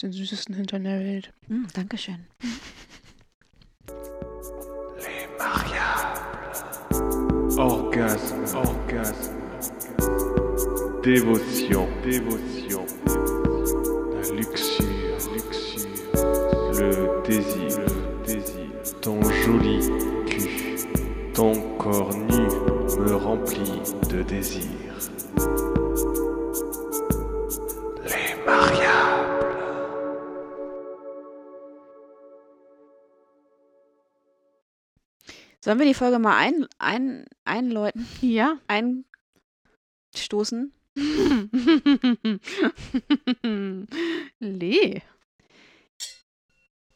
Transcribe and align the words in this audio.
den 0.00 0.12
süßesten 0.12 0.54
Hintern 0.54 0.84
der 0.84 1.00
Welt. 1.00 1.32
Dankeschön. 1.74 2.26
Orgasme, 7.58 8.44
orgasme, 8.54 9.34
dévotion, 11.02 11.88
dévotion, 12.04 12.84
la 13.06 14.36
luxure, 14.36 14.86
luxure, 15.32 15.88
le 16.72 17.22
désir, 17.26 17.78
le 17.86 18.26
désir, 18.26 19.00
ton 19.00 19.22
joli 19.22 19.80
cul, 20.26 20.50
ton 21.32 21.54
corps 21.78 22.14
nu 22.14 22.46
me 23.00 23.14
remplit 23.14 23.82
de 24.10 24.22
désir. 24.22 24.64
Sollen 35.66 35.80
wir 35.80 35.86
die 35.86 35.94
Folge 35.94 36.20
mal 36.20 36.36
ein, 36.36 36.68
ein, 36.78 37.24
einläuten, 37.44 38.06
Ja. 38.20 38.56
einstoßen? 38.68 40.72
Lee. 44.38 45.02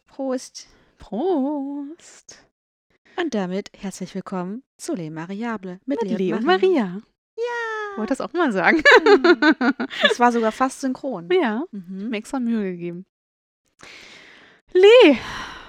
Prost. 0.06 0.68
Prost. 0.98 2.46
Und 3.16 3.34
damit 3.34 3.70
herzlich 3.76 4.14
willkommen 4.14 4.62
zu 4.76 4.94
Le 4.94 5.10
Mariable 5.10 5.80
mit, 5.84 6.00
Mit 6.02 6.12
Lea 6.12 6.16
Lee 6.16 6.32
und 6.34 6.44
Maria. 6.44 7.00
Ja. 7.36 7.96
Wollte 7.96 8.10
das 8.10 8.20
auch 8.20 8.32
mal 8.32 8.52
sagen. 8.52 8.84
Das 10.02 10.20
war 10.20 10.30
sogar 10.30 10.52
fast 10.52 10.80
synchron. 10.80 11.28
ja. 11.32 11.64
Mhm. 11.72 12.10
Mir 12.10 12.18
extra 12.18 12.38
Mühe 12.38 12.70
gegeben. 12.70 13.04
Lee. 14.72 15.18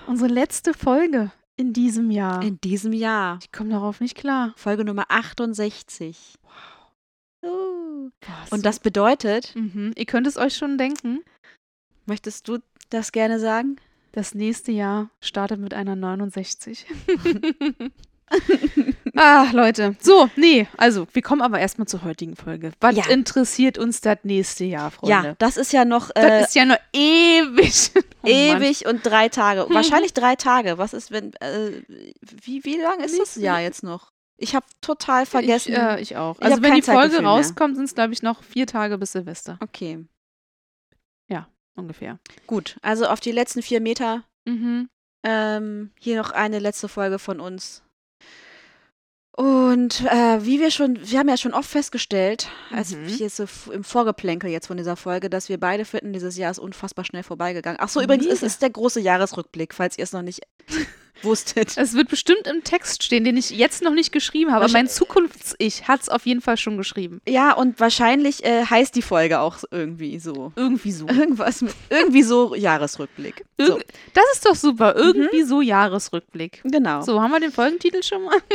Unsere 0.05 0.29
letzte 0.31 0.76
Folge 0.76 1.31
in 1.62 1.73
diesem 1.73 2.12
Jahr. 2.12 2.41
In 2.41 2.59
diesem 2.62 2.91
Jahr. 2.93 3.40
ich 3.41 3.51
komme 3.51 3.70
darauf 3.70 4.01
nicht 4.01 4.15
klar. 4.15 4.54
Folge 4.57 4.84
Nummer 4.84 5.05
68. 5.09 6.35
Uh. 7.43 8.09
Boah, 8.20 8.45
Und 8.51 8.65
das 8.65 8.79
bedeutet, 8.79 9.54
Mhm. 9.55 9.93
Ihr 9.95 10.05
könnt 10.05 10.27
es 10.27 10.37
euch 10.37 10.55
schon 10.55 10.77
denken, 10.77 11.20
möchtest 12.05 12.48
du 12.48 12.59
das 12.89 13.12
gerne 13.12 13.39
sagen? 13.39 13.77
das 14.13 14.35
nächste 14.35 14.73
Jahr 14.73 15.09
startet 15.21 15.62
mit 15.62 15.73
einer 15.73 15.95
69. 15.95 16.85
ah, 19.15 19.49
Leute. 19.54 19.96
So, 20.01 20.29
nee, 20.35 20.68
also, 20.77 21.07
wir 21.13 21.21
kommen 21.21 21.41
aber 21.41 21.60
erstmal 21.60 21.87
zur 21.87 22.04
heutigen 22.04 22.35
Folge. 22.35 22.71
Was 22.79 22.96
Ja. 22.96 23.07
interessiert 23.10 23.77
uns 23.77 24.01
das 24.01 24.20
nächste 24.23 24.63
Jahr, 24.65 24.91
Freunde? 24.91 25.29
Ja, 25.29 25.35
das 25.38 25.57
ist 25.57 25.73
ja 25.73 25.85
noch 25.85 26.10
Das 26.13 26.23
äh, 26.26 26.41
ist 26.43 26.55
ja 26.55 26.65
noch 26.65 26.77
ewig. 26.93 27.91
Oh 28.23 28.27
Mann. 28.27 28.62
ewig 28.62 28.85
und 28.85 29.04
drei 29.04 29.29
Tage. 29.29 29.65
Wahrscheinlich 29.73 30.13
drei 30.13 30.35
Tage. 30.35 30.77
Was 30.77 30.93
ist, 30.93 31.10
wenn, 31.10 31.34
äh, 31.41 31.82
wie, 32.21 32.63
wie 32.63 32.77
lang 32.77 32.99
ist 32.99 33.20
das 33.20 33.35
Jahr 33.35 33.60
jetzt 33.62 33.82
noch? 33.82 34.12
Ich 34.38 34.54
habe 34.54 34.66
total 34.79 35.26
vergessen. 35.26 35.71
Ich, 35.71 35.77
äh, 35.79 35.99
ich 36.01 36.18
auch. 36.18 36.38
Ich 36.38 36.45
Also, 36.45 36.62
wenn 36.62 36.76
die 36.76 36.84
Folge 36.84 37.23
rauskommt, 37.23 37.77
sind 37.77 37.85
es, 37.85 37.95
glaube 37.95 38.13
ich, 38.13 38.21
noch 38.21 38.43
vier 38.43 38.68
Tage 38.68 38.99
bis 38.99 39.13
Silvester. 39.13 39.57
okay, 39.60 40.05
Ungefähr. 41.73 42.20
gut. 42.48 42.77
Also 42.82 43.07
auf 43.07 43.21
die 43.21 43.32
letzten 43.32 43.62
vier 43.62 43.79
Meter 43.82 44.23
Mhm. 44.45 44.90
Ähm, 45.23 45.91
hier 45.99 46.18
noch 46.18 46.32
eine 46.32 46.60
letzte 46.60 46.88
Folge 46.90 47.18
von 47.18 47.40
uns. 47.40 47.82
Und 49.34 50.01
äh, 50.01 50.43
wie 50.46 50.60
wir 50.60 50.71
schon, 50.71 50.98
wir 51.01 51.20
haben 51.20 51.29
ja 51.29 51.37
schon 51.37 51.54
oft 51.54 51.70
festgestellt, 51.70 52.49
als 52.70 52.91
Mhm. 52.91 53.05
hier 53.05 53.29
so 53.29 53.46
im 53.71 53.84
Vorgeplänkel 53.85 54.49
jetzt 54.49 54.68
von 54.68 54.76
dieser 54.77 54.98
Folge, 54.98 55.29
dass 55.29 55.48
wir 55.48 55.57
beide 55.57 55.85
finden, 55.85 56.12
dieses 56.12 56.38
Jahr 56.38 56.51
ist 56.51 56.60
unfassbar 56.60 57.05
schnell 57.05 57.23
vorbeigegangen. 57.23 57.79
Ach 57.82 57.88
so, 57.88 58.01
übrigens, 58.01 58.26
es 58.27 58.43
ist 58.43 58.62
der 58.62 58.70
große 58.71 58.99
Jahresrückblick, 58.99 59.73
falls 59.73 59.98
ihr 59.98 60.04
es 60.04 60.12
noch 60.12 60.21
nicht 60.21 60.41
wusstet. 61.23 61.77
Es 61.77 61.93
wird 61.93 62.09
bestimmt 62.09 62.47
im 62.47 62.63
Text 62.63 63.03
stehen, 63.03 63.23
den 63.23 63.37
ich 63.37 63.49
jetzt 63.51 63.81
noch 63.83 63.93
nicht 63.93 64.11
geschrieben 64.11 64.51
habe. 64.51 64.63
Aber 64.65 64.73
mein 64.73 64.87
Zukunfts-Ich 64.87 65.87
hat 65.87 66.01
es 66.01 66.09
auf 66.09 66.25
jeden 66.25 66.41
Fall 66.41 66.57
schon 66.57 66.77
geschrieben. 66.77 67.21
Ja, 67.27 67.53
und 67.53 67.79
wahrscheinlich 67.79 68.43
äh, 68.43 68.65
heißt 68.65 68.95
die 68.95 69.01
Folge 69.01 69.39
auch 69.39 69.57
irgendwie 69.71 70.19
so. 70.19 70.51
Irgendwie 70.55 70.91
so. 70.91 71.07
Irgendwas 71.07 71.61
mit, 71.61 71.73
irgendwie 71.89 72.23
so 72.23 72.55
Jahresrückblick. 72.55 73.45
So, 73.59 73.77
Irg 73.77 73.85
Das 74.13 74.23
ist 74.33 74.45
doch 74.45 74.55
super. 74.55 74.95
Irgendwie 74.95 75.43
so 75.43 75.61
Jahresrückblick. 75.61 76.61
genau. 76.63 77.01
So, 77.01 77.21
haben 77.21 77.31
wir 77.31 77.39
den 77.39 77.51
Folgentitel 77.51 78.01
schon 78.03 78.23
mal? 78.23 78.37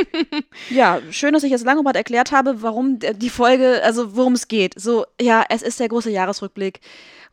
Ja, 0.71 1.01
schön, 1.11 1.33
dass 1.33 1.43
ich 1.45 1.51
jetzt 1.51 1.65
Langebart 1.65 1.97
erklärt 1.97 2.33
habe, 2.33 2.63
warum 2.63 2.99
der- 2.99 3.15
die 3.15 3.31
Folge, 3.31 3.81
also 3.85 4.17
worum 4.17 4.33
es 4.33 4.49
geht. 4.49 4.79
So, 4.79 5.07
ja, 5.21 5.45
es 5.49 5.63
ist 5.63 5.79
der 5.81 5.89
große 5.89 6.11
Jahresrückblick. 6.11 6.81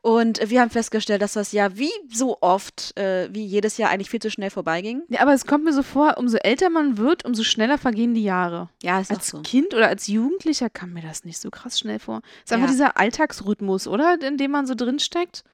Und 0.06 0.50
wir 0.50 0.60
haben 0.60 0.70
festgestellt, 0.70 1.22
dass 1.22 1.32
das 1.32 1.54
Jahr 1.54 1.78
wie 1.78 1.90
so 2.12 2.38
oft, 2.42 2.96
äh, 3.00 3.30
wie 3.34 3.46
jedes 3.46 3.78
Jahr 3.78 3.90
eigentlich 3.90 4.10
viel 4.10 4.22
zu 4.22 4.30
schnell 4.30 4.50
vorbeiging. 4.50 5.04
Ja, 5.08 5.22
aber 5.22 5.34
es 5.34 5.46
kommt 5.46 5.64
mir 5.64 5.72
so 5.72 5.82
vor, 5.82 6.18
umso 6.18 6.36
älter 6.40 6.70
man 6.70 6.98
wird, 6.98 7.24
umso 7.24 7.44
schneller 7.44 7.78
vergehen 7.78 8.14
die 8.14 8.24
Jahre. 8.24 8.68
Ja, 8.84 9.00
ist 9.00 9.12
Als 9.12 9.34
auch 9.34 9.38
so. 9.38 9.42
Kind 9.44 9.74
oder 9.74 9.88
als 9.88 10.08
Jugendlicher 10.08 10.70
kam 10.70 10.92
mir 10.92 11.04
das 11.04 11.24
nicht 11.24 11.40
so 11.40 11.50
krass 11.50 11.80
schnell 11.80 12.00
vor. 12.00 12.22
Es 12.40 12.52
ist 12.52 12.52
einfach 12.52 12.68
Ja. 12.68 12.72
dieser 12.74 12.98
Alltagsrhythmus, 12.98 13.88
oder? 13.88 14.18
In 14.22 14.38
dem 14.38 14.52
man 14.52 14.68
so 14.68 14.76
drinsteckt. 14.76 15.46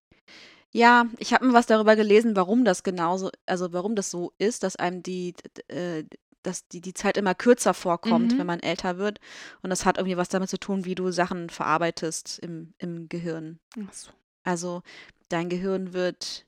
Ja, 0.71 1.05
ich 1.19 1.31
habe 1.31 1.45
mir 1.45 1.53
was 1.53 1.67
darüber 1.67 1.95
gelesen, 1.95 2.35
warum 2.35 2.65
das 2.65 2.81
genauso, 2.81 3.29
also 3.45 3.71
warum 3.71 3.95
das 3.95 4.09
so 4.09 4.33
ist, 4.39 4.63
dass 4.63 4.75
einem 4.75 5.03
die, 5.03 5.35
äh, 5.67 6.05
dass 6.41 6.67
die, 6.67 6.81
die 6.81 6.95
Zeit 6.95 7.17
immer 7.17 7.35
kürzer 7.35 7.75
vorkommt, 7.75 8.33
Mhm. 8.33 8.39
wenn 8.39 8.47
man 8.47 8.61
älter 8.61 8.97
wird. 8.97 9.19
Und 9.61 9.69
das 9.69 9.85
hat 9.85 9.97
irgendwie 9.99 10.17
was 10.17 10.29
damit 10.29 10.49
zu 10.49 10.57
tun, 10.57 10.85
wie 10.85 10.95
du 10.95 11.11
Sachen 11.11 11.51
verarbeitest 11.51 12.39
im, 12.39 12.73
im 12.79 13.09
Gehirn. 13.09 13.59
Ach 13.87 13.93
so. 13.93 14.09
Also 14.43 14.81
dein 15.29 15.49
Gehirn 15.49 15.93
wird. 15.93 16.45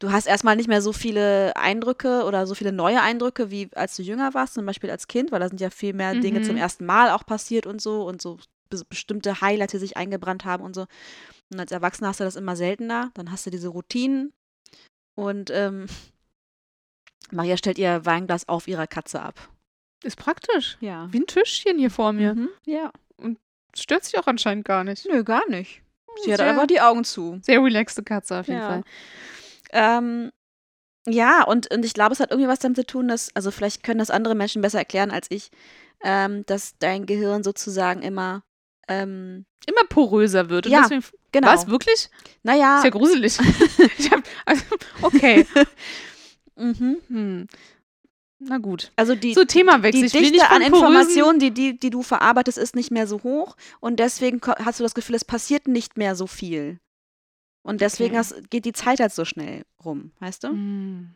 Du 0.00 0.10
hast 0.12 0.26
erstmal 0.26 0.56
nicht 0.56 0.68
mehr 0.68 0.82
so 0.82 0.92
viele 0.92 1.54
Eindrücke 1.56 2.24
oder 2.24 2.46
so 2.46 2.54
viele 2.54 2.72
neue 2.72 3.00
Eindrücke, 3.00 3.50
wie 3.50 3.70
als 3.74 3.96
du 3.96 4.02
jünger 4.02 4.34
warst, 4.34 4.54
zum 4.54 4.66
Beispiel 4.66 4.90
als 4.90 5.06
Kind, 5.06 5.30
weil 5.30 5.40
da 5.40 5.48
sind 5.48 5.60
ja 5.60 5.70
viel 5.70 5.92
mehr 5.92 6.14
Dinge 6.14 6.40
Mhm. 6.40 6.44
zum 6.44 6.56
ersten 6.56 6.84
Mal 6.84 7.10
auch 7.10 7.24
passiert 7.24 7.64
und 7.66 7.80
so 7.80 8.04
und 8.04 8.20
so 8.20 8.38
bes- 8.70 8.84
bestimmte 8.88 9.40
Highlights, 9.40 9.72
die 9.72 9.78
sich 9.78 9.96
eingebrannt 9.96 10.44
haben 10.44 10.64
und 10.64 10.74
so. 10.74 10.86
Und 11.50 11.60
als 11.60 11.70
Erwachsener 11.72 12.08
hast 12.08 12.20
du 12.20 12.24
das 12.24 12.36
immer 12.36 12.56
seltener. 12.56 13.10
Dann 13.14 13.30
hast 13.30 13.46
du 13.46 13.50
diese 13.50 13.68
Routinen 13.68 14.32
und 15.16 15.50
ähm, 15.50 15.86
Maria 17.30 17.56
stellt 17.56 17.78
ihr 17.78 18.04
Weinglas 18.04 18.48
auf 18.48 18.66
ihrer 18.68 18.86
Katze 18.86 19.22
ab. 19.22 19.48
Ist 20.02 20.16
praktisch. 20.16 20.76
Ja. 20.80 21.08
Wie 21.12 21.20
ein 21.20 21.26
Tischchen 21.26 21.78
hier 21.78 21.90
vor 21.90 22.12
mir. 22.12 22.34
Mhm. 22.34 22.48
Ja. 22.64 22.92
Stört 23.82 24.04
sich 24.04 24.18
auch 24.18 24.26
anscheinend 24.26 24.64
gar 24.64 24.84
nicht. 24.84 25.06
Nö, 25.10 25.24
gar 25.24 25.48
nicht. 25.48 25.82
Sie 26.24 26.32
hat 26.32 26.38
Sehr- 26.38 26.48
einfach 26.48 26.66
die 26.66 26.80
Augen 26.80 27.04
zu. 27.04 27.38
Sehr 27.42 27.62
relaxte 27.62 28.02
Katze 28.02 28.40
auf 28.40 28.46
jeden 28.48 28.58
Ja. 28.60 28.66
Fall. 28.68 28.82
Ähm, 29.72 30.30
ja, 31.06 31.44
und, 31.44 31.70
und 31.72 31.84
ich 31.84 31.94
glaube, 31.94 32.12
es 32.12 32.20
hat 32.20 32.30
irgendwie 32.30 32.48
was 32.48 32.58
damit 32.58 32.76
zu 32.76 32.84
tun, 32.86 33.08
dass, 33.08 33.34
also 33.34 33.50
vielleicht 33.50 33.82
können 33.82 33.98
das 33.98 34.10
andere 34.10 34.34
Menschen 34.34 34.60
besser 34.62 34.78
erklären 34.78 35.10
als 35.10 35.26
ich, 35.30 35.50
ähm, 36.02 36.44
dass 36.46 36.76
dein 36.78 37.06
Gehirn 37.06 37.42
sozusagen 37.42 38.02
immer, 38.02 38.42
ähm, 38.88 39.44
Immer 39.66 39.84
poröser 39.88 40.48
wird. 40.48 40.66
Und 40.66 40.72
Ja, 40.72 40.82
deswegen, 40.82 41.04
genau. 41.32 41.48
Was, 41.48 41.68
wirklich? 41.68 42.08
Naja, 42.42 42.78
Ist 42.78 42.84
ja 42.84 42.90
gruselig. 42.90 43.38
hab, 44.10 44.22
also, 44.46 44.64
okay. 45.02 45.46
mhm. 46.56 46.96
Hm. 47.08 47.46
Na 48.40 48.58
gut. 48.58 48.92
also 48.96 49.14
die, 49.14 49.34
So, 49.34 49.44
Themawechsel. 49.44 50.08
die 50.08 50.30
Dichte 50.30 50.48
an 50.50 50.62
Informationen, 50.62 51.38
die, 51.40 51.50
die, 51.50 51.78
die 51.78 51.90
du 51.90 52.02
verarbeitest, 52.02 52.56
ist 52.58 52.76
nicht 52.76 52.90
mehr 52.92 53.06
so 53.06 53.22
hoch 53.24 53.56
und 53.80 53.98
deswegen 53.98 54.40
hast 54.42 54.78
du 54.78 54.84
das 54.84 54.94
Gefühl, 54.94 55.16
es 55.16 55.24
passiert 55.24 55.66
nicht 55.66 55.96
mehr 55.96 56.14
so 56.14 56.26
viel. 56.26 56.78
Und 57.62 57.80
deswegen 57.80 58.10
Okay. 58.10 58.18
hast, 58.18 58.50
geht 58.50 58.64
die 58.64 58.72
Zeit 58.72 59.00
halt 59.00 59.12
so 59.12 59.24
schnell 59.24 59.64
rum, 59.84 60.12
weißt 60.20 60.44
du? 60.44 60.48
Hm. 60.48 61.14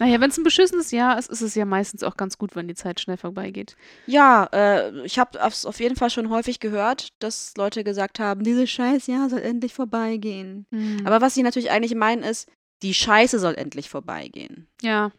Naja, 0.00 0.20
wenn 0.20 0.28
es 0.30 0.36
ein 0.36 0.42
beschissenes 0.44 0.90
Jahr 0.90 1.16
ist, 1.20 1.30
ist 1.30 1.40
es 1.40 1.54
ja 1.54 1.64
meistens 1.64 2.02
auch 2.02 2.16
ganz 2.16 2.36
gut, 2.36 2.56
wenn 2.56 2.66
die 2.66 2.74
Zeit 2.74 2.98
schnell 2.98 3.16
vorbeigeht. 3.16 3.76
Ja, 4.06 4.48
äh, 4.52 5.06
ich 5.06 5.20
habe 5.20 5.38
es 5.38 5.64
auf 5.64 5.78
jeden 5.78 5.94
Fall 5.94 6.10
schon 6.10 6.30
häufig 6.30 6.58
gehört, 6.58 7.10
dass 7.20 7.54
Leute 7.56 7.84
gesagt 7.84 8.18
haben, 8.18 8.42
dieses 8.42 8.68
Scheißjahr 8.70 9.30
soll 9.30 9.38
endlich 9.42 9.72
vorbeigehen. 9.72 10.66
Hm. 10.72 11.06
Aber 11.06 11.20
was 11.20 11.34
sie 11.34 11.44
natürlich 11.44 11.70
eigentlich 11.70 11.94
meinen 11.94 12.24
ist, 12.24 12.50
die 12.82 12.92
Scheiße 12.92 13.38
soll 13.38 13.54
endlich 13.54 13.88
vorbeigehen. 13.88 14.66
ja. 14.82 15.12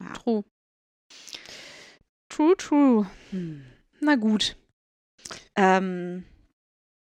Ja. 0.00 0.12
True. 0.14 0.44
True, 2.28 2.56
true. 2.56 3.06
Hm. 3.30 3.64
Na 4.00 4.16
gut. 4.16 4.56
Ähm, 5.56 6.24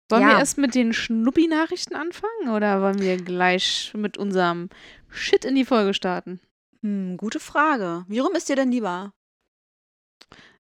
Sollen 0.09 0.21
Ja. 0.21 0.29
wir 0.29 0.37
erst 0.39 0.57
mit 0.57 0.73
den 0.73 0.93
Schnuppi-Nachrichten 0.93 1.93
anfangen 1.95 2.49
oder 2.49 2.81
wollen 2.81 3.01
wir 3.01 3.17
gleich 3.17 3.91
mit 3.93 4.17
unserem 4.17 4.69
Shit 5.09 5.43
in 5.43 5.55
die 5.55 5.65
Folge 5.65 5.93
starten? 5.93 6.39
hm, 6.81 7.17
gute 7.17 7.39
Frage. 7.41 8.05
Wie 8.07 8.19
rum 8.19 8.33
ist 8.35 8.47
dir 8.47 8.55
denn 8.55 8.71
lieber? 8.71 9.11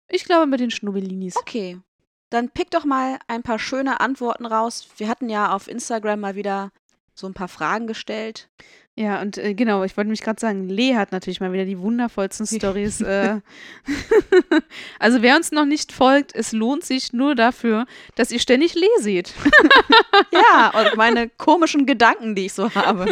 Ich 0.08 0.25
glaube 0.25 0.47
mit 0.47 0.61
den 0.61 0.70
Schnubbelinis. 0.70 1.37
Okay. 1.37 1.81
Dann 2.29 2.50
pick 2.50 2.70
doch 2.70 2.85
mal 2.85 3.19
ein 3.29 3.43
paar 3.43 3.58
schöne 3.58 4.00
Antworten 4.00 4.44
raus. 4.44 4.88
Wir 4.99 5.08
hatten 5.08 5.31
ja 5.31 5.53
auf 5.55 5.69
Instagram 5.69 6.20
mal 6.20 6.35
wieder 6.35 6.70
so 7.14 7.26
ein 7.26 7.35
paar 7.35 7.49
Fragen 7.49 7.87
gestellt. 7.87 8.49
Ja, 8.94 9.23
und 9.23 9.38
äh, 9.38 9.55
genau, 9.55 9.85
ich 9.85 9.97
wollte 9.97 10.11
mich 10.11 10.20
gerade 10.20 10.38
sagen, 10.38 10.69
Lee 10.69 10.97
hat 10.97 11.12
natürlich 11.12 11.41
mal 11.41 11.53
wieder 11.53 11.64
die 11.64 11.79
wundervollsten 11.79 12.47
Stories. 12.59 13.00
Äh. 13.00 13.41
also 14.99 15.23
wer 15.23 15.37
uns 15.37 15.50
noch 15.50 15.64
nicht 15.64 15.93
folgt, 15.93 16.35
es 16.35 16.53
lohnt 16.53 16.85
sich 16.85 17.12
nur 17.12 17.35
dafür, 17.35 17.87
dass 18.17 18.31
ihr 18.31 18.38
ständig 18.41 18.75
Lee 18.75 18.87
seht. 18.99 19.32
Ja, 20.32 20.73
und 20.79 20.97
meine 20.97 21.29
komischen 21.29 21.85
Gedanken, 21.87 22.35
die 22.35 22.47
ich 22.47 22.53
so 22.53 22.75
habe. 22.75 23.06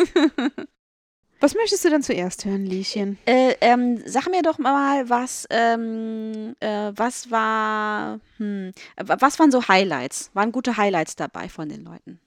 Was 1.41 1.55
möchtest 1.55 1.85
du 1.85 1.91
denn 1.91 2.03
zuerst 2.03 2.45
hören, 2.45 2.65
Lieschen? 2.67 3.19
Äh, 3.27 3.55
ähm, 3.61 4.03
sag 4.07 4.29
mir 4.31 4.43
doch 4.43 4.59
mal, 4.59 5.09
was, 5.09 5.47
ähm, 5.51 6.55
äh, 6.61 6.93
was 6.95 7.31
war, 7.31 8.21
hm, 8.39 8.73
wa- 8.97 9.17
was 9.21 9.39
waren 9.39 9.51
so 9.51 9.67
Highlights? 9.69 10.31
Waren 10.35 10.53
gute 10.53 10.77
Highlights 10.77 11.17
dabei 11.17 11.49
von 11.49 11.69
den 11.69 11.85
Leuten? 11.85 12.21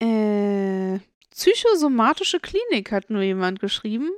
Äh, 0.00 1.00
psychosomatische 1.30 2.40
Klinik 2.40 2.92
hat 2.92 3.10
nur 3.10 3.22
jemand 3.22 3.60
geschrieben. 3.60 4.10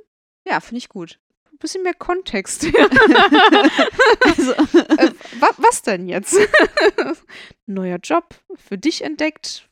Ja, 0.45 0.59
finde 0.59 0.79
ich 0.79 0.89
gut. 0.89 1.19
Ein 1.51 1.57
bisschen 1.57 1.83
mehr 1.83 1.93
Kontext. 1.93 2.65
Also, 4.23 4.51
äh, 4.51 5.11
wa 5.39 5.49
was 5.57 5.81
denn 5.81 6.07
jetzt? 6.07 6.37
Neuer 7.65 7.97
Job, 8.01 8.35
für 8.55 8.77
dich 8.77 9.03
entdeckt. 9.03 9.67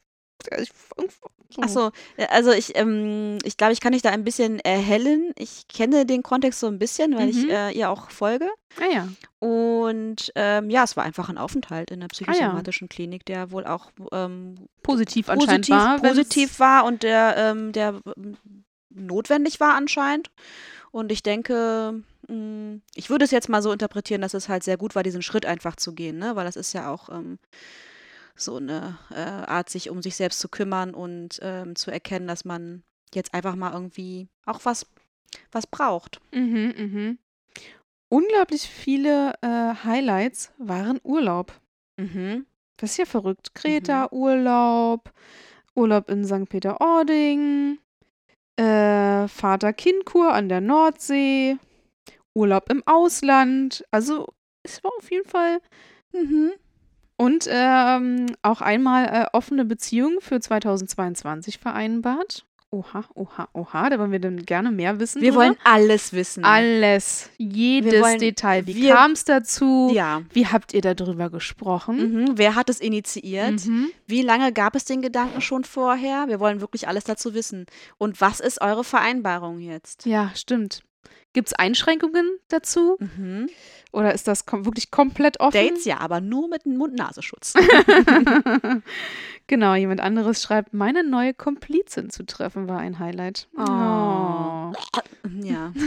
Äh, 1.49 1.53
ich-. 1.57 1.63
Achso, 1.63 1.91
also 2.29 2.51
ich, 2.51 2.75
ähm, 2.77 3.37
ich 3.43 3.57
glaube, 3.57 3.73
ich 3.73 3.81
kann 3.81 3.93
dich 3.93 4.01
da 4.01 4.09
ein 4.11 4.23
bisschen 4.23 4.59
erhellen. 4.59 5.31
Ich 5.37 5.67
kenne 5.67 6.05
den 6.05 6.23
Kontext 6.23 6.59
so 6.59 6.67
ein 6.67 6.79
bisschen, 6.79 7.15
weil 7.15 7.29
ich 7.29 7.43
Mhm. 7.43 7.49
äh, 7.49 7.71
ihr 7.71 7.89
auch 7.89 8.09
folge. 8.11 8.47
Ah 8.79 8.93
ja. 8.93 9.07
Und 9.39 10.31
ähm, 10.35 10.69
ja, 10.69 10.83
es 10.83 10.95
war 10.97 11.03
einfach 11.05 11.29
ein 11.29 11.37
Aufenthalt 11.37 11.91
in 11.91 12.01
der 12.01 12.07
psychosomatischen 12.09 12.87
Klinik, 12.89 13.25
der 13.25 13.51
wohl 13.51 13.65
auch 13.65 13.91
ähm, 14.11 14.55
Positiv 14.83 15.29
anscheinend 15.29 15.67
positiv, 15.67 15.75
war. 15.75 16.01
wenn's- 16.03 16.09
positiv 16.17 16.59
war 16.59 16.85
und 16.85 17.03
der, 17.03 17.35
ähm, 17.37 17.71
der 17.71 17.99
ähm, 18.17 18.37
notwendig 18.89 19.59
war 19.59 19.75
anscheinend. 19.75 20.29
Und 20.91 21.11
ich 21.11 21.23
denke, 21.23 22.01
mh, 22.27 22.79
ich 22.95 23.09
würde 23.09 23.25
es 23.25 23.31
jetzt 23.31 23.49
mal 23.49 23.61
so 23.61 23.71
interpretieren, 23.71 24.21
dass 24.21 24.33
es 24.33 24.49
halt 24.49 24.63
sehr 24.63 24.77
gut 24.77 24.93
war, 24.95 25.03
diesen 25.03 25.21
Schritt 25.21 25.45
einfach 25.45 25.75
zu 25.75 25.93
gehen, 25.93 26.17
ne? 26.17 26.35
Weil 26.35 26.45
das 26.45 26.55
ist 26.55 26.73
ja 26.73 26.91
auch 26.91 27.09
ähm, 27.09 27.37
so 28.39 28.57
eine 28.57 28.97
äh, 29.11 29.19
Art, 29.19 29.69
sich 29.69 29.89
um 29.89 30.01
sich 30.01 30.15
selbst 30.15 30.39
zu 30.39 30.49
kümmern 30.49 30.93
und 30.93 31.39
ähm, 31.41 31.75
zu 31.75 31.91
erkennen, 31.91 32.27
dass 32.27 32.45
man 32.45 32.83
jetzt 33.13 33.33
einfach 33.33 33.55
mal 33.55 33.73
irgendwie 33.73 34.27
auch 34.45 34.61
was, 34.63 34.85
was 35.51 35.67
braucht. 35.67 36.21
Mhm, 36.31 36.73
mhm. 36.77 37.17
Unglaublich 38.09 38.63
viele 38.63 39.33
äh, 39.41 39.75
Highlights 39.83 40.51
waren 40.57 40.99
Urlaub. 41.03 41.53
Mhm. 41.97 42.45
Das 42.77 42.91
ist 42.91 42.97
ja 42.97 43.05
verrückt. 43.05 43.53
Kreta-Urlaub, 43.55 45.11
Urlaub 45.75 46.09
in 46.09 46.25
St. 46.25 46.49
Peter-Ording, 46.49 47.77
äh, 48.55 49.27
Vater-Kind-Kur 49.27 50.33
an 50.33 50.49
der 50.49 50.61
Nordsee, 50.61 51.57
Urlaub 52.33 52.69
im 52.69 52.81
Ausland. 52.85 53.85
Also 53.91 54.33
es 54.63 54.83
war 54.83 54.91
auf 54.97 55.11
jeden 55.11 55.27
Fall. 55.27 55.61
Und 57.21 57.49
ähm, 57.51 58.27
auch 58.43 58.61
einmal 58.61 59.05
äh, 59.07 59.25
offene 59.33 59.65
Beziehung 59.65 60.19
für 60.21 60.39
2022 60.39 61.57
vereinbart. 61.59 62.45
Oha, 62.71 63.03
oha, 63.13 63.49
oha. 63.51 63.89
Da 63.89 63.99
wollen 63.99 64.11
wir 64.13 64.19
dann 64.21 64.45
gerne 64.45 64.71
mehr 64.71 65.01
wissen. 65.01 65.21
Wir 65.21 65.31
drüber. 65.31 65.43
wollen 65.43 65.57
alles 65.65 66.13
wissen. 66.13 66.45
alles, 66.45 67.29
jedes 67.37 68.01
wollen- 68.01 68.19
Detail. 68.19 68.65
Wie 68.67 68.87
kam 68.87 69.11
es 69.11 69.25
dazu? 69.25 69.91
ja. 69.93 70.21
Wie 70.31 70.47
habt 70.47 70.73
ihr 70.73 70.79
darüber 70.81 71.29
gesprochen? 71.29 71.97
Mhm. 72.27 72.37
Wer 72.37 72.55
hat 72.55 72.69
es 72.69 72.79
initiiert? 72.79 73.65
Mhm. 73.65 73.89
Wie 74.07 74.21
lange 74.21 74.53
gab 74.53 74.75
es 74.77 74.85
den 74.85 75.01
Gedanken 75.01 75.41
schon 75.41 75.65
vorher? 75.65 76.29
Wir 76.29 76.39
wollen 76.39 76.61
wirklich 76.61 76.87
alles 76.87 77.03
dazu 77.03 77.33
wissen. 77.33 77.65
Und 77.97 78.21
was 78.21 78.39
ist 78.39 78.61
eure 78.61 78.85
Vereinbarung 78.85 79.59
jetzt? 79.59 80.05
Ja, 80.05 80.31
stimmt. 80.35 80.83
Gibt 81.33 81.49
es 81.49 81.53
Einschränkungen 81.53 82.27
dazu? 82.47 82.97
Mhm. 82.99 83.49
Oder 83.91 84.13
ist 84.13 84.27
das 84.27 84.45
kom 84.47 84.65
wirklich 84.65 84.89
komplett 84.89 85.39
offen? 85.39 85.53
Dates 85.53 85.85
ja, 85.85 85.99
aber 85.99 86.21
nur 86.21 86.49
mit 86.49 86.65
einem 86.65 86.77
Mund-Nasenschutz. 86.77 87.53
genau, 89.47 89.75
jemand 89.75 90.01
anderes 90.01 90.41
schreibt, 90.41 90.73
meine 90.73 91.03
neue 91.03 91.33
Komplizin 91.35 92.09
zu 92.09 92.25
treffen 92.25 92.67
war 92.67 92.79
ein 92.79 92.97
Highlight. 92.99 93.47
Oh. 93.57 93.61
Oh. 94.71 94.71
ja. 95.43 95.71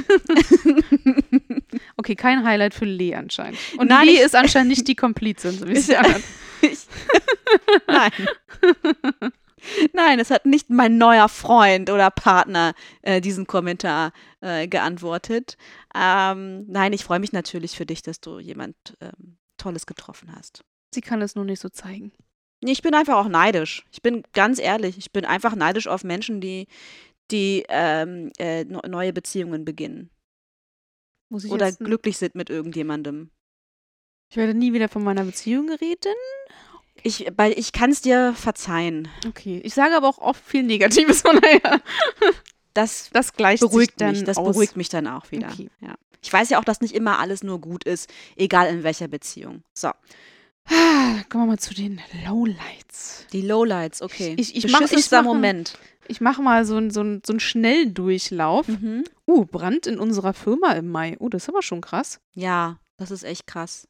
Okay, 1.97 2.15
kein 2.17 2.45
Highlight 2.45 2.75
für 2.75 2.85
Lee 2.85 3.15
anscheinend. 3.15 3.59
Und 3.79 3.89
Nein, 3.89 4.07
Lee 4.07 4.23
ist 4.23 4.35
anscheinend 4.35 4.71
nicht 4.71 4.89
die 4.89 4.95
Komplizin, 4.97 5.53
so 5.53 5.67
wie 5.69 5.73
es 5.73 5.87
ja- 5.89 6.03
nein. 7.87 8.11
Nein, 9.93 10.19
es 10.19 10.31
hat 10.31 10.47
nicht 10.47 10.71
mein 10.71 10.99
neuer 10.99 11.29
Freund 11.29 11.91
oder 11.91 12.11
Partner 12.11 12.75
äh, 13.03 13.21
diesen 13.21 13.47
Kommentar 13.47 14.13
äh, 14.41 14.69
geantwortet. 14.69 15.57
Ähm, 15.95 16.65
nein, 16.69 16.93
ich 16.93 17.05
freue 17.05 17.21
mich 17.21 17.33
natürlich 17.33 17.77
für 17.77 17.87
dich, 17.87 18.03
dass 18.03 18.21
du 18.21 18.39
jemand 18.39 18.77
ähm, 19.01 19.37
Tolles 19.59 19.87
getroffen 19.87 20.35
hast. 20.35 20.65
Sie 20.95 21.01
kann 21.01 21.23
es 21.23 21.35
nur 21.35 21.45
nicht 21.45 21.61
so 21.61 21.69
zeigen. 21.69 22.13
Ich 22.61 22.83
bin 22.83 22.95
einfach 22.95 23.17
auch 23.17 23.29
neidisch. 23.29 23.85
Ich 23.91 24.03
bin 24.03 24.23
ganz 24.33 24.59
ehrlich, 24.59 24.99
ich 24.99 25.13
bin 25.13 25.25
einfach 25.25 25.55
neidisch 25.55 25.89
auf 25.89 26.05
Menschen, 26.05 26.41
die, 26.41 26.69
die 27.31 27.65
ähm, 27.69 28.31
äh, 28.39 28.65
neue 28.65 29.13
Beziehungen 29.13 29.65
beginnen 29.65 30.11
oder 31.49 31.73
glücklich 31.73 32.19
sind 32.19 32.35
mit 32.35 32.51
irgendjemandem. 32.51 33.31
Ich 34.31 34.37
werde 34.37 34.55
nie 34.55 34.73
wieder 34.73 34.89
von 34.89 35.03
meiner 35.03 35.25
Beziehung 35.25 35.71
reden. 35.71 36.15
Ich, 37.03 37.27
weil 37.37 37.59
ich 37.59 37.73
kann 37.73 37.91
es 37.91 38.01
dir 38.01 38.33
verzeihen. 38.35 39.09
Okay. 39.27 39.61
Ich 39.65 39.75
sage 39.75 39.97
aber 39.97 40.09
auch 40.09 40.19
oft 40.19 40.43
viel 40.45 40.63
Negatives, 40.63 41.23
von 41.23 41.41
daher. 41.41 41.81
Das 42.75 43.11
Das 43.13 43.33
gleicht 43.35 43.61
beruhigt 43.61 44.01
dann 44.01 44.13
mich. 44.13 44.25
Das 44.25 44.37
aus. 44.39 44.47
beruhigt 44.53 44.77
mich 44.77 44.89
dann 44.89 45.07
auch 45.07 45.31
wieder. 45.31 45.49
Okay. 45.53 45.69
Ja. 45.81 45.95
Ich 46.23 46.33
weiß 46.33 46.51
ja 46.51 46.59
auch, 46.61 46.65
dass 46.65 46.81
nicht 46.81 46.95
immer 46.95 47.19
alles 47.19 47.43
nur 47.43 47.61
gut 47.61 47.85
ist, 47.85 48.09
egal 48.37 48.69
in 48.73 48.83
welcher 48.85 49.09
Beziehung. 49.09 49.63
So, 49.75 49.91
Ah, 50.69 51.23
Kommen 51.29 51.45
wir 51.45 51.47
mal 51.49 51.59
zu 51.59 51.75
den 51.75 52.01
Lowlights. 52.25 53.27
die 53.33 53.41
Lowlights, 53.43 54.01
okay. 54.01 54.35
Ich- 54.39 54.55
ich 54.55 54.71
mach- 54.71 54.81
ich 54.83 55.11
mache- 55.11 55.25
Moment. 55.25 55.77
Ich 56.07 56.21
mache 56.21 56.41
mal 56.41 56.65
so, 56.65 56.77
einen- 56.77 56.91
so, 56.93 57.03
so 57.27 57.33
einen 57.33 57.41
Schnelldurchlauf. 57.41 58.69
Mhm. 58.69 59.03
Uh, 59.27 59.45
Brand 59.45 59.87
in 59.89 59.99
unserer 59.99 60.33
Firma 60.35 60.73
im 60.75 60.89
Mai. 60.89 61.17
Oh, 61.19 61.29
das 61.29 61.45
ist 61.45 61.49
aber 61.49 61.63
schon 61.63 61.81
krass. 61.81 62.21
Ja, 62.35 62.79
das 62.97 63.11
ist 63.11 63.25
echt 63.25 63.47
krass. 63.49 63.89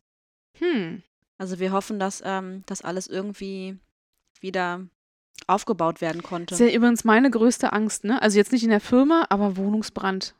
Hm. 0.58 1.02
Also 1.42 1.58
wir 1.58 1.72
hoffen, 1.72 1.98
dass 1.98 2.22
ähm, 2.24 2.62
das 2.66 2.82
alles 2.82 3.08
irgendwie 3.08 3.76
wieder 4.40 4.80
aufgebaut 5.48 6.00
werden 6.00 6.22
konnte. 6.22 6.54
Das 6.54 6.60
ist 6.60 6.70
ja 6.70 6.76
übrigens 6.76 7.02
meine 7.02 7.30
größte 7.32 7.72
Angst, 7.72 8.04
ne? 8.04 8.22
Also 8.22 8.38
jetzt 8.38 8.52
nicht 8.52 8.62
in 8.62 8.70
der 8.70 8.78
Firma, 8.78 9.26
aber 9.28 9.56
Wohnungsbrand. 9.56 10.36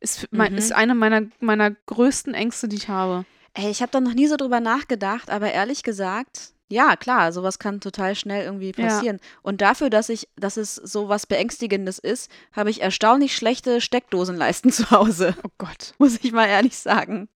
Ist, 0.00 0.28
mein, 0.30 0.52
Mhm. 0.52 0.58
ist 0.58 0.72
eine 0.72 0.94
meiner, 0.94 1.22
meiner 1.40 1.70
größten 1.70 2.34
Ängste, 2.34 2.68
die 2.68 2.76
ich 2.76 2.88
habe. 2.90 3.24
Ey, 3.54 3.70
ich 3.70 3.80
habe 3.80 3.90
da 3.92 4.00
noch 4.02 4.12
nie 4.12 4.26
so 4.26 4.36
drüber 4.36 4.60
nachgedacht, 4.60 5.30
aber 5.30 5.50
ehrlich 5.50 5.82
gesagt, 5.84 6.52
ja, 6.68 6.96
klar, 6.96 7.32
sowas 7.32 7.58
kann 7.58 7.80
total 7.80 8.14
schnell 8.14 8.44
irgendwie 8.44 8.74
Ja. 8.76 8.88
passieren. 8.88 9.20
Und 9.40 9.62
dafür, 9.62 9.88
dass 9.88 10.10
ich, 10.10 10.28
dass 10.36 10.58
es 10.58 10.74
so 10.74 11.08
was 11.08 11.26
Beängstigendes 11.26 11.98
ist, 11.98 12.30
habe 12.52 12.68
ich 12.68 12.82
erstaunlich 12.82 13.34
schlechte 13.34 13.80
Steckdosenleisten 13.80 14.70
zu 14.70 14.90
Hause, 14.90 15.34
Oh 15.44 15.50
Gott. 15.56 15.94
muss 15.96 16.18
ich 16.22 16.32
mal 16.32 16.46
ehrlich 16.46 16.76
sagen. 16.76 17.30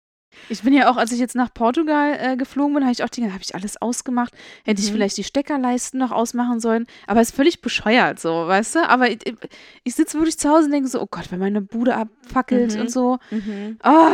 Ich 0.48 0.62
bin 0.62 0.72
ja 0.74 0.90
auch, 0.90 0.96
als 0.96 1.12
ich 1.12 1.18
jetzt 1.18 1.34
nach 1.34 1.52
Portugal 1.52 2.16
äh, 2.20 2.36
geflogen 2.36 2.74
bin, 2.74 2.82
habe 2.84 2.92
ich 2.92 3.02
auch 3.04 3.08
die, 3.08 3.24
habe 3.24 3.42
ich 3.42 3.54
alles 3.54 3.80
ausgemacht. 3.80 4.32
Hätte 4.64 4.80
ich 4.82 4.88
Mhm. 4.88 4.94
vielleicht 4.94 5.16
die 5.16 5.24
Steckerleisten 5.24 5.98
noch 5.98 6.12
ausmachen 6.12 6.60
sollen. 6.60 6.86
Aber 7.06 7.20
ist 7.20 7.34
völlig 7.34 7.60
bescheuert, 7.62 8.18
so, 8.20 8.46
weißt 8.46 8.76
du? 8.76 8.88
Aber 8.88 9.10
ich, 9.10 9.18
ich 9.84 9.94
sitze 9.94 10.18
wirklich 10.18 10.38
zu 10.38 10.48
Hause 10.50 10.66
und 10.66 10.72
denke 10.72 10.88
so, 10.88 11.00
oh 11.00 11.08
Gott, 11.10 11.30
wenn 11.30 11.38
meine 11.40 11.60
Bude 11.60 11.96
abfackelt 11.96 12.74
Mhm. 12.74 12.80
und 12.80 12.90
so. 12.90 13.18
Mhm. 13.30 13.78
Ah, 13.82 14.12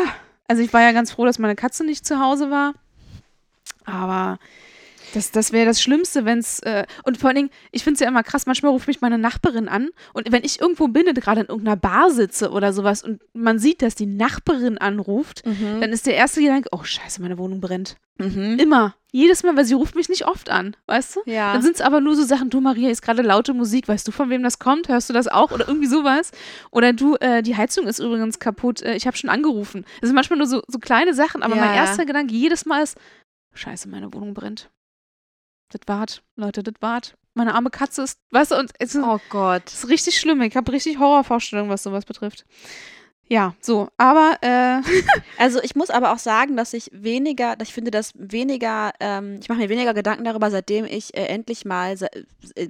also 0.49 0.63
ich 0.63 0.73
war 0.73 0.81
ja 0.83 0.93
ganz 0.93 1.11
froh, 1.13 1.25
dass 1.25 1.39
meine 1.39 1.57
Katze 1.57 1.85
nicht 1.85 2.07
zu 2.07 2.19
Hause 2.21 2.51
war. 2.51 2.75
Aber 3.85 4.39
das, 5.15 5.31
das 5.31 5.53
wäre 5.53 5.67
das 5.67 5.83
Schlimmste, 5.83 6.25
wenn 6.25 6.39
es. 6.39 6.61
Äh, 6.61 6.87
und 7.05 7.19
vor 7.19 7.29
allen 7.29 7.37
Dingen, 7.37 7.51
ich 7.73 7.85
finde 7.85 7.95
es 7.95 8.01
ja 8.01 8.09
immer 8.09 8.23
krass, 8.23 8.47
manchmal 8.47 8.73
ruft 8.73 8.87
mich 8.89 9.01
meine 9.01 9.19
Nachbarin 9.19 9.69
an 9.69 9.91
und 10.13 10.31
wenn 10.33 10.45
ich 10.45 10.61
irgendwo 10.61 10.89
bin, 10.89 11.05
gerade 11.15 11.41
in 11.43 11.47
irgendeiner 11.49 11.77
Bar 11.77 12.11
sitze 12.11 12.51
oder 12.51 12.73
sowas 12.73 13.03
und 13.03 13.21
man 13.33 13.59
sieht, 13.59 13.83
dass 13.83 13.95
die 13.95 14.07
Nachbarin 14.07 14.79
anruft, 14.79 15.45
Mhm. 15.47 15.81
dann 15.81 15.91
ist 15.93 16.07
der 16.07 16.15
erste 16.15 16.41
Gedanke, 16.41 16.69
oh 16.73 16.83
scheiße, 16.85 17.21
meine 17.23 17.39
Wohnung 17.39 17.61
brennt. 17.61 17.97
Mhm. 18.19 18.59
Immer. 18.59 18.95
Jedes 19.13 19.43
Mal, 19.43 19.57
weil 19.57 19.65
sie 19.65 19.75
ruft 19.75 19.97
mich 19.97 20.09
nicht 20.09 20.27
oft 20.27 20.51
an, 20.51 20.77
weißt 20.87 21.17
du? 21.17 21.21
Ja. 21.25 21.53
Dann 21.53 21.63
sind 21.63 21.75
es 21.75 21.81
aber 21.81 22.01
nur 22.01 22.15
so 22.15 22.23
Sachen, 22.23 22.49
du 22.51 22.61
Maria, 22.61 22.91
ist 22.91 23.03
gerade 23.03 23.23
laute 23.23 23.55
Musik, 23.55 23.89
weißt 23.89 24.07
du, 24.07 24.13
von 24.13 24.31
wem 24.31 24.43
das 24.45 24.61
kommt? 24.61 24.89
Hörst 24.89 25.09
du 25.09 25.13
das 25.15 25.27
auch? 25.27 25.51
Oder 25.51 25.67
irgendwie 25.67 25.89
sowas. 25.89 26.31
Oder 26.71 26.93
du, 26.93 27.17
äh, 27.17 27.43
die 27.43 27.57
Heizung 27.57 27.89
ist 27.89 27.99
übrigens 27.99 28.39
kaputt, 28.39 28.83
äh, 28.83 28.95
ich 28.95 29.07
habe 29.09 29.17
schon 29.17 29.31
angerufen. 29.31 29.85
Das 30.01 30.09
sind 30.09 30.15
manchmal 30.15 30.39
nur 30.39 30.47
so, 30.47 30.63
so 30.69 30.79
kleine 30.79 31.13
Sachen, 31.15 31.43
aber 31.43 31.57
Ja, 31.57 31.63
mein 31.65 31.75
ja. 31.75 31.81
erster 31.81 32.05
Gedanke 32.07 32.33
jedes 32.35 32.67
Mal 32.67 32.83
ist, 32.85 32.97
scheiße, 33.55 33.89
meine 33.89 34.13
Wohnung 34.15 34.33
brennt. 34.33 34.71
Das 35.71 35.81
wart, 35.87 36.23
Leute, 36.37 36.63
das 36.63 36.75
wart. 36.81 37.17
Meine 37.35 37.55
arme 37.55 37.71
Katze 37.71 38.03
ist, 38.03 38.21
weißt 38.31 38.51
du, 38.51 38.59
und 38.59 38.73
es 38.79 38.95
ist, 38.95 39.03
oh 39.03 39.21
Gott. 39.31 39.67
ist 39.67 39.89
richtig 39.89 40.19
schlimm. 40.19 40.43
Ich 40.43 40.57
habe 40.57 40.73
richtig 40.73 40.99
Horrorvorstellungen, 40.99 41.71
was 41.71 41.83
sowas 41.85 42.05
betrifft. 42.05 42.45
Ja, 43.29 43.55
so, 43.61 43.89
aber 43.97 44.39
äh, 44.43 44.81
Also 45.39 45.63
ich 45.63 45.77
muss 45.77 45.91
aber 45.91 46.13
auch 46.13 46.19
sagen, 46.19 46.57
dass 46.57 46.73
ich 46.73 46.91
weniger, 46.93 47.55
dass 47.55 47.69
ich 47.69 47.75
finde, 47.75 47.93
dass 47.93 48.13
weniger, 48.17 48.93
ähm, 48.99 49.39
ich 49.41 49.49
mache 49.49 49.61
mir 49.61 49.69
weniger 49.69 49.95
Gedanken 49.95 50.25
darüber, 50.25 50.51
seitdem 50.51 50.85
ich 50.85 51.17
äh, 51.17 51.27
endlich 51.27 51.65
mal 51.65 51.95
äh, 52.57 52.69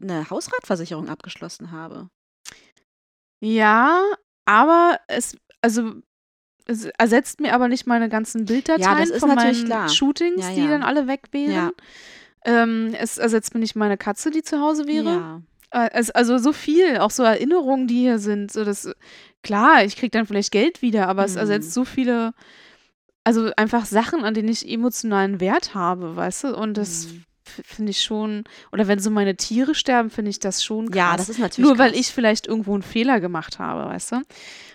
eine 0.00 0.30
Hausratversicherung 0.30 1.10
abgeschlossen 1.10 1.70
habe. 1.70 2.08
Ja, 3.40 4.02
aber 4.46 4.98
es, 5.06 5.36
also 5.60 5.92
es 6.66 6.86
ersetzt 6.98 7.40
mir 7.40 7.54
aber 7.54 7.68
nicht 7.68 7.86
meine 7.86 8.08
ganzen 8.08 8.46
Bilddateien 8.46 8.98
das 8.98 9.10
ist 9.10 9.20
von 9.20 9.28
natürlich 9.30 9.58
meinen 9.58 9.66
klar. 9.66 9.88
Shootings, 9.90 10.46
Ja, 10.46 10.54
die 10.54 10.60
ja. 10.62 10.68
dann 10.68 10.82
alle 10.82 11.06
weg 11.06 11.28
wären. 11.32 11.52
Ja. 11.52 11.70
Ähm, 12.44 12.94
es 12.98 13.18
ersetzt 13.18 13.54
mir 13.54 13.60
nicht 13.60 13.76
meine 13.76 13.96
Katze, 13.96 14.30
die 14.30 14.42
zu 14.42 14.60
Hause 14.60 14.86
wäre. 14.86 15.08
Ja. 15.10 15.42
Äh, 15.72 15.90
es, 15.92 16.10
also 16.10 16.38
so 16.38 16.52
viel, 16.52 16.98
auch 16.98 17.10
so 17.10 17.22
Erinnerungen, 17.22 17.86
die 17.86 18.00
hier 18.00 18.18
sind. 18.18 18.50
So 18.50 18.64
das, 18.64 18.88
klar, 19.42 19.84
ich 19.84 19.96
kriege 19.96 20.10
dann 20.10 20.26
vielleicht 20.26 20.50
Geld 20.52 20.82
wieder, 20.82 21.08
aber 21.08 21.24
es 21.24 21.32
Mhm. 21.34 21.38
ersetzt 21.40 21.72
so 21.74 21.84
viele, 21.84 22.32
also 23.24 23.50
einfach 23.56 23.84
Sachen, 23.84 24.24
an 24.24 24.34
denen 24.34 24.48
ich 24.48 24.66
emotionalen 24.68 25.40
Wert 25.40 25.74
habe, 25.74 26.16
weißt 26.16 26.44
du? 26.44 26.56
Und 26.56 26.74
das 26.78 27.06
Mhm. 27.08 27.24
finde 27.44 27.90
ich 27.90 28.02
schon, 28.02 28.44
oder 28.72 28.88
wenn 28.88 29.00
so 29.00 29.10
meine 29.10 29.36
Tiere 29.36 29.74
sterben, 29.74 30.08
finde 30.10 30.30
ich 30.30 30.38
das 30.38 30.64
schon 30.64 30.86
krass. 30.90 30.96
Ja, 30.96 31.16
das 31.16 31.28
ist 31.28 31.38
natürlich. 31.38 31.68
Nur 31.68 31.78
weil 31.78 31.90
krass. 31.90 32.00
ich 32.00 32.06
vielleicht 32.08 32.46
irgendwo 32.46 32.72
einen 32.74 32.82
Fehler 32.82 33.20
gemacht 33.20 33.58
habe, 33.58 33.84
weißt 33.90 34.12
du? 34.12 34.22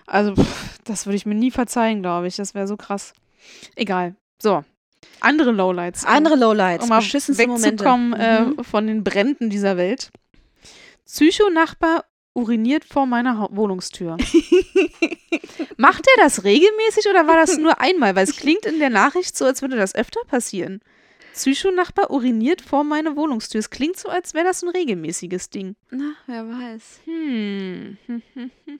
Also, 0.08 0.36
pff, 0.36 0.80
das 0.84 1.06
würde 1.08 1.16
ich 1.16 1.26
mir 1.26 1.36
nie 1.36 1.52
verzeihen, 1.52 2.02
glaube 2.04 2.28
ich. 2.28 2.36
Das 2.36 2.54
wäre 2.54 2.68
so 2.68 2.78
krass. 2.78 3.14
Egal. 3.76 4.16
So. 4.42 4.64
Andere 5.22 5.52
Lowlights. 5.52 6.06
Andere 6.06 6.36
Lowlights, 6.36 6.84
um 6.90 6.90
beschissenste 6.98 7.48
Momente. 7.48 7.72
wegzukommen 7.72 8.14
äh, 8.14 8.42
Mhm. 8.42 8.64
von 8.64 8.88
den 8.88 9.04
Bränden 9.04 9.50
dieser 9.50 9.78
Welt. 9.78 10.12
Psychonachbar 11.06 12.06
uriniert 12.34 12.84
vor 12.84 13.06
meiner 13.06 13.48
Wohnungstür. 13.52 14.18
Macht 15.78 16.06
er 16.18 16.24
das 16.24 16.44
regelmäßig 16.44 17.08
oder 17.10 17.28
war 17.28 17.36
das 17.38 17.58
nur 17.58 17.80
einmal? 17.80 18.16
Weil 18.16 18.24
es 18.26 18.36
klingt 18.36 18.66
in 18.66 18.80
der 18.80 18.90
Nachricht 18.90 19.38
so, 19.38 19.46
als 19.46 19.62
würde 19.62 19.76
das 19.78 19.96
öfter 19.96 20.20
passieren. 20.28 20.82
Psychonachbar 21.34 22.12
uriniert 22.12 22.62
vor 22.62 22.84
meine 22.84 23.16
Wohnungstür. 23.16 23.60
Es 23.60 23.70
klingt 23.70 23.98
so, 23.98 24.10
als 24.10 24.34
wäre 24.34 24.46
das 24.46 24.64
ein 24.64 24.70
regelmäßiges 24.70 25.50
Ding. 25.50 25.76
Na, 25.92 26.14
wer 26.28 26.48
weiß. 26.48 27.02
Hm, 27.06 27.98
hm. 28.08 28.22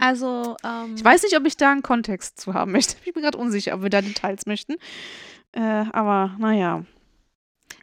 Also, 0.00 0.54
ähm, 0.62 0.94
Ich 0.96 1.02
weiß 1.02 1.22
nicht, 1.22 1.34
ob 1.34 1.46
ich 1.46 1.56
da 1.56 1.72
einen 1.72 1.80
Kontext 1.82 2.38
zu 2.38 2.52
haben 2.52 2.72
möchte. 2.72 2.96
Ich 3.06 3.14
bin 3.14 3.22
gerade 3.22 3.38
unsicher, 3.38 3.74
ob 3.74 3.82
wir 3.82 3.88
da 3.88 4.02
Details 4.02 4.44
möchten. 4.44 4.74
Äh, 5.56 5.86
aber 5.92 6.36
naja. 6.38 6.84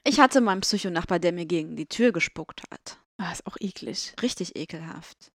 ich 0.03 0.19
hatte 0.19 0.41
mal 0.41 0.51
einen 0.51 0.61
Psychonachbar, 0.61 1.19
der 1.19 1.33
mir 1.33 1.47
gegen 1.47 1.75
die 1.75 1.87
Tür 1.87 2.11
gespuckt 2.11 2.61
hat. 2.71 2.99
Ah, 3.17 3.31
ist 3.31 3.47
auch 3.47 3.57
eklig. 3.59 4.13
Richtig 4.21 4.55
ekelhaft. 4.55 5.31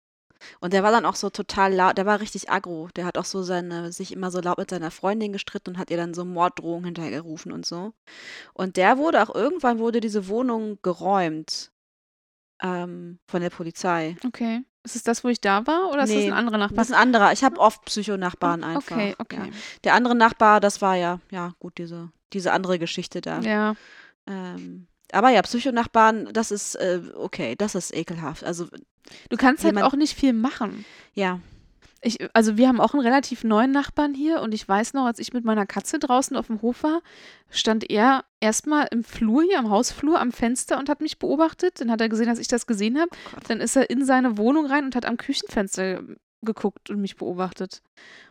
Und 0.60 0.74
der 0.74 0.84
war 0.84 0.92
dann 0.92 1.06
auch 1.06 1.16
so 1.16 1.32
total 1.32 1.74
laut, 1.74 1.98
der 1.98 2.06
war 2.06 2.22
richtig 2.22 2.52
aggro. 2.52 2.90
Der 2.96 3.06
hat 3.06 3.18
auch 3.18 3.26
so 3.26 3.42
seine, 3.42 3.92
sich 3.92 4.12
immer 4.12 4.30
so 4.30 4.40
laut 4.40 4.60
mit 4.60 4.70
seiner 4.70 4.92
Freundin 4.92 5.34
gestritten 5.34 5.72
und 5.72 5.78
hat 5.80 5.90
ihr 5.90 5.98
dann 5.98 6.14
so 6.14 6.26
Morddrohungen 6.26 6.86
hinterhergerufen 6.86 7.52
und 7.52 7.66
so. 7.66 7.94
Und 8.54 8.78
der 8.78 9.00
wurde 9.00 9.24
auch 9.24 9.34
irgendwann 9.34 9.80
wurde 9.80 10.00
diese 10.00 10.28
Wohnung 10.28 10.78
geräumt 10.84 11.72
ähm, 12.62 13.18
von 13.28 13.42
der 13.42 13.50
Polizei. 13.50 14.16
Okay. 14.24 14.62
Ist 14.88 14.96
es 14.96 15.04
das, 15.04 15.24
wo 15.24 15.28
ich 15.28 15.42
da 15.42 15.68
war 15.68 15.90
oder 15.90 16.04
ist 16.04 16.10
das 16.14 16.18
Nee, 16.18 16.28
ein 16.28 16.34
anderer 16.34 16.58
Nachbar? 16.58 16.78
Das 16.78 16.88
ist 16.90 16.96
ein 16.96 17.02
anderer. 17.02 17.34
Ich 17.34 17.44
habe 17.44 17.60
oft 17.60 17.84
Psychonachbarn 17.86 18.64
einfach. 18.64 18.96
Okay, 18.96 19.16
okay. 19.20 19.36
Ja. 19.38 19.52
Der 19.84 19.94
andere 19.96 20.16
Nachbar, 20.16 20.60
das 20.62 20.82
war 20.82 20.96
ja, 20.96 21.20
ja 21.30 21.54
gut, 21.60 21.78
diese, 21.78 22.10
diese 22.34 22.54
andere 22.54 22.80
Geschichte 22.80 23.20
da. 23.20 23.42
Ja. 23.42 23.76
Ähm, 24.28 24.88
aber 25.12 25.30
ja, 25.30 25.42
Psychonachbarn, 25.42 26.30
das 26.32 26.52
ist 26.52 26.76
äh, 26.76 27.02
okay, 27.16 27.56
das 27.58 27.76
ist 27.76 27.94
ekelhaft. 27.94 28.44
Also 28.46 28.68
Du 29.30 29.38
kannst 29.38 29.64
halt 29.64 29.76
Jemand- 29.76 29.94
auch 29.94 29.98
nicht 29.98 30.18
viel 30.18 30.34
machen. 30.34 30.86
ja, 31.14 31.40
Ich, 32.02 32.20
also 32.34 32.58
wir 32.58 32.68
haben 32.68 32.80
auch 32.80 32.94
einen 32.94 33.04
relativ 33.04 33.44
neuen 33.44 33.72
Nachbarn 33.72 34.14
hier 34.14 34.42
und 34.42 34.54
ich 34.54 34.68
weiß 34.68 34.94
noch, 34.94 35.06
als 35.06 35.20
ich 35.20 35.34
mit 35.34 35.44
meiner 35.46 35.66
Katze 35.66 36.00
draußen 36.00 36.38
auf 36.38 36.48
dem 36.48 36.62
Hof 36.62 36.84
war, 36.84 37.02
stand 37.50 37.90
er 37.90 38.24
erstmal 38.40 38.88
im 38.92 39.04
Flur 39.04 39.44
hier, 39.44 39.60
am 39.60 39.70
Hausflur, 39.70 40.20
am 40.20 40.32
Fenster 40.32 40.78
und 40.78 40.90
hat 40.90 41.02
mich 41.02 41.18
beobachtet. 41.18 41.82
Dann 41.82 41.90
hat 41.92 42.02
er 42.02 42.10
gesehen, 42.10 42.28
dass 42.28 42.40
ich 42.40 42.48
das 42.48 42.68
gesehen 42.68 43.00
habe. 43.00 43.10
Oh. 43.36 43.40
Dann 43.48 43.62
ist 43.62 43.76
er 43.76 43.90
in 43.90 44.06
seine 44.06 44.38
Wohnung 44.38 44.68
rein 44.68 44.86
und 44.86 44.96
hat 44.96 45.06
am 45.06 45.18
Küchenfenster 45.18 46.02
geguckt 46.44 46.90
und 46.90 47.02
mich 47.02 47.16
beobachtet. 47.16 47.82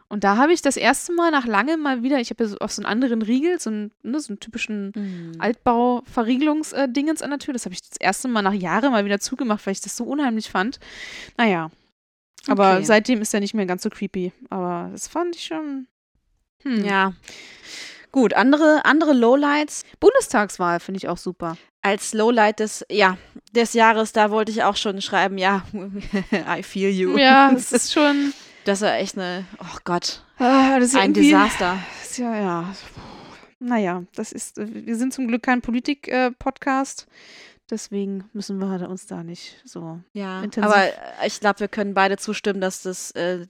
Und 0.09 0.23
da 0.23 0.37
habe 0.37 0.53
ich 0.53 0.63
das 0.63 0.77
erste 0.77 1.13
Mal 1.13 1.33
nach 1.33 1.47
langem 1.47 1.81
mal 1.81 2.05
wieder, 2.05 2.21
ich 2.21 2.31
habe 2.31 2.45
ja 2.45 2.51
so 2.51 2.59
auf 2.59 2.71
so 2.71 2.81
einen 2.81 2.87
anderen 2.87 3.23
Riegel, 3.23 3.59
so 3.59 3.71
einen, 3.71 3.91
ne, 4.05 4.21
so 4.21 4.33
einen 4.33 4.39
typischen 4.39 4.93
Mhm. 4.95 5.33
Altbau-Verriegelungsdingens 5.41 7.23
an 7.23 7.31
der 7.31 7.41
Tür. 7.41 7.53
Das 7.53 7.65
habe 7.65 7.75
ich 7.75 7.83
das 7.83 7.99
erste 7.99 8.29
Mal 8.29 8.43
nach 8.43 8.53
Jahren 8.53 8.93
mal 8.93 9.05
wieder 9.05 9.19
zugemacht, 9.19 9.67
weil 9.67 9.73
ich 9.73 9.81
das 9.81 9.97
so 9.97 10.05
unheimlich 10.05 10.49
fand. 10.51 10.79
Naja. 11.37 11.71
Aber 12.49 12.75
Okay. 12.77 12.85
seitdem 12.85 13.21
ist 13.23 13.35
er 13.35 13.41
nicht 13.41 13.55
mehr 13.55 13.67
ganz 13.67 13.83
so 13.83 13.91
creepy. 13.91 14.33
Aber 14.51 14.89
das 14.93 15.09
fand 15.09 15.35
ich 15.37 15.45
schon. 15.45 15.87
Hm. 16.63 16.85
Ja. 16.85 17.13
Gut, 18.13 18.35
andere, 18.35 18.85
andere 18.85 19.13
Lowlights 19.13 19.85
Bundestagswahl 20.01 20.81
finde 20.81 20.99
ich 20.99 21.09
auch 21.09 21.19
super. 21.19 21.57
als 21.83 22.15
Lowlight 22.15 22.61
des, 22.61 22.85
ja, 22.91 23.17
des 23.55 23.73
Jahres, 23.75 24.13
da 24.13 24.31
wollte 24.31 24.51
ich 24.51 24.63
auch 24.65 24.75
schon 24.77 25.01
schreiben, 25.03 25.39
ja, 25.39 25.65
I 26.33 26.63
feel 26.63 26.91
you. 26.91 27.17
Ja, 27.19 27.51
das 27.55 27.73
ist 27.73 27.93
schon. 27.93 28.33
Das 28.65 28.81
war 28.81 28.95
echt 28.95 29.17
eine, 29.17 29.45
oh 29.61 29.79
Gott, 29.85 30.25
Ah, 30.39 30.79
das 30.81 30.89
ist 30.89 30.97
ein 30.97 31.13
Desaster. 31.15 31.79
Ja, 32.17 32.37
ja. 32.37 32.75
Naja, 33.59 34.03
das 34.15 34.33
ist. 34.33 34.59
äh, 34.59 34.67
Wir 34.87 34.97
sind 34.97 35.13
zum 35.15 35.29
Glück 35.29 35.43
kein 35.43 35.61
Politik-Podcast. 35.63 37.07
Deswegen 37.69 38.31
müssen 38.33 38.59
wir 38.59 38.89
uns 38.89 39.07
da 39.07 39.25
nicht 39.25 39.61
so. 39.65 40.01
Ja, 40.13 40.43
Intensiv. 40.43 40.73
aber 40.73 40.87
äh, 40.87 41.27
ich 41.27 41.41
glaube, 41.41 41.61
wir 41.61 41.69
können 41.69 41.95
beide 41.95 42.17
zustimmen, 42.17 42.61
dass 42.61 42.83
das 42.83 43.11
äh, 43.13 43.47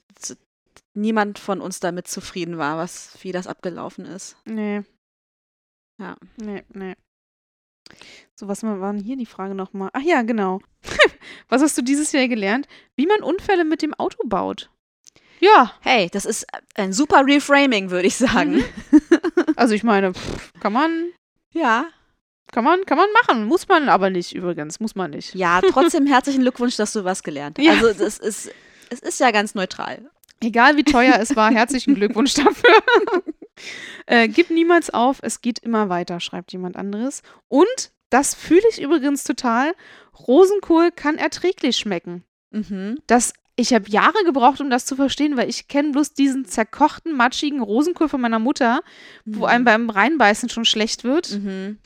niemand 0.94 1.38
von 1.38 1.61
uns 1.61 1.80
damit 1.80 2.08
zufrieden 2.08 2.56
war, 2.56 2.78
was 2.78 3.18
wie 3.23 3.32
das 3.32 3.46
abgelaufen 3.46 4.06
ist. 4.06 4.37
Nee. 4.46 4.82
Ja. 6.00 6.16
Nee, 6.37 6.64
nee. 6.73 6.94
So, 8.35 8.49
was 8.49 8.62
war 8.62 8.92
denn 8.92 9.02
hier 9.02 9.16
die 9.16 9.26
Frage 9.26 9.54
nochmal? 9.54 9.90
Ach 9.92 10.02
ja, 10.02 10.23
genau. 10.23 10.61
was 11.49 11.62
hast 11.62 11.76
du 11.78 11.82
dieses 11.82 12.12
Jahr 12.12 12.26
gelernt? 12.28 12.66
Wie 12.96 13.06
man 13.06 13.23
Unfälle 13.23 13.64
mit 13.64 13.82
dem 13.82 13.94
Auto 13.94 14.26
baut. 14.26 14.70
Ja, 15.38 15.75
Hey, 15.82 16.08
das 16.11 16.25
ist 16.25 16.46
ein 16.75 16.94
super 16.94 17.26
Reframing, 17.26 17.90
würde 17.90 18.08
ich 18.08 18.16
sagen. 18.16 18.64
also 19.56 19.75
ich 19.75 19.85
meine, 19.85 20.14
pff, 20.14 20.52
kann 20.61 20.73
man, 20.73 21.12
Ja. 21.52 21.88
Kann 22.53 22.65
man, 22.65 22.85
kann 22.87 22.97
man 22.99 23.09
machen. 23.12 23.45
Muss 23.47 23.69
man 23.69 23.88
aber 23.88 24.11
nicht 24.11 24.35
übrigens, 24.35 24.81
muss 24.81 24.95
man 24.95 25.11
nicht. 25.11 25.35
Ja, 25.35 25.61
trotzdem 25.71 26.07
herzlichen 26.07 26.43
Glückwunsch, 26.43 26.76
dass 26.76 26.93
du 26.93 27.05
was 27.05 27.23
gelernt 27.23 27.59
hast. 27.59 27.65
Ja. 27.65 27.73
Also 27.73 27.93
das 27.93 28.19
ist, 28.19 28.50
es 28.91 29.00
ist 29.00 29.21
ja 29.21 29.31
ganz 29.31 29.55
neutral. 29.55 30.11
Egal 30.41 30.76
wie 30.76 30.85
teuer 30.85 31.19
es 31.19 31.35
war, 31.35 31.50
herzlichen 31.53 31.95
Glückwunsch 31.95 32.35
dafür. 32.35 32.83
äh, 34.07 34.29
gib 34.29 34.50
niemals 34.50 34.91
auf, 34.91 35.19
es 35.23 35.41
geht 35.41 35.59
immer 35.61 35.88
weiter, 35.88 36.21
schreibt 36.21 36.53
jemand 36.53 36.76
anderes. 36.76 37.23
Und, 37.49 37.93
das 38.11 38.35
fühle 38.35 38.62
ich 38.71 38.81
übrigens 38.81 39.25
total, 39.25 39.75
Rosenkohl 40.26 40.93
kann 40.93 41.19
erträglich 41.19 41.76
schmecken. 41.76 42.25
Mhm. 42.50 43.00
Das, 43.07 43.33
ich 43.57 43.75
habe 43.75 43.91
Jahre 43.91 44.23
gebraucht, 44.25 44.61
um 44.61 44.71
das 44.71 44.87
zu 44.87 44.95
verstehen, 44.95 45.37
weil 45.37 45.49
ich 45.49 45.67
kenne 45.67 45.91
bloß 45.91 46.15
diesen 46.15 46.45
zerkochten, 46.45 47.17
matschigen 47.17 47.61
Rosenkohl 47.61 48.09
von 48.09 48.21
meiner 48.21 48.38
Mutter, 48.38 48.81
wo 49.25 49.47
einem 49.47 49.65
beim 49.65 49.91
Reinbeißen 49.91 50.49
schon 50.49 50.65
schlecht 50.65 51.03
wird. 51.03 51.33
Mhm. 51.33 51.79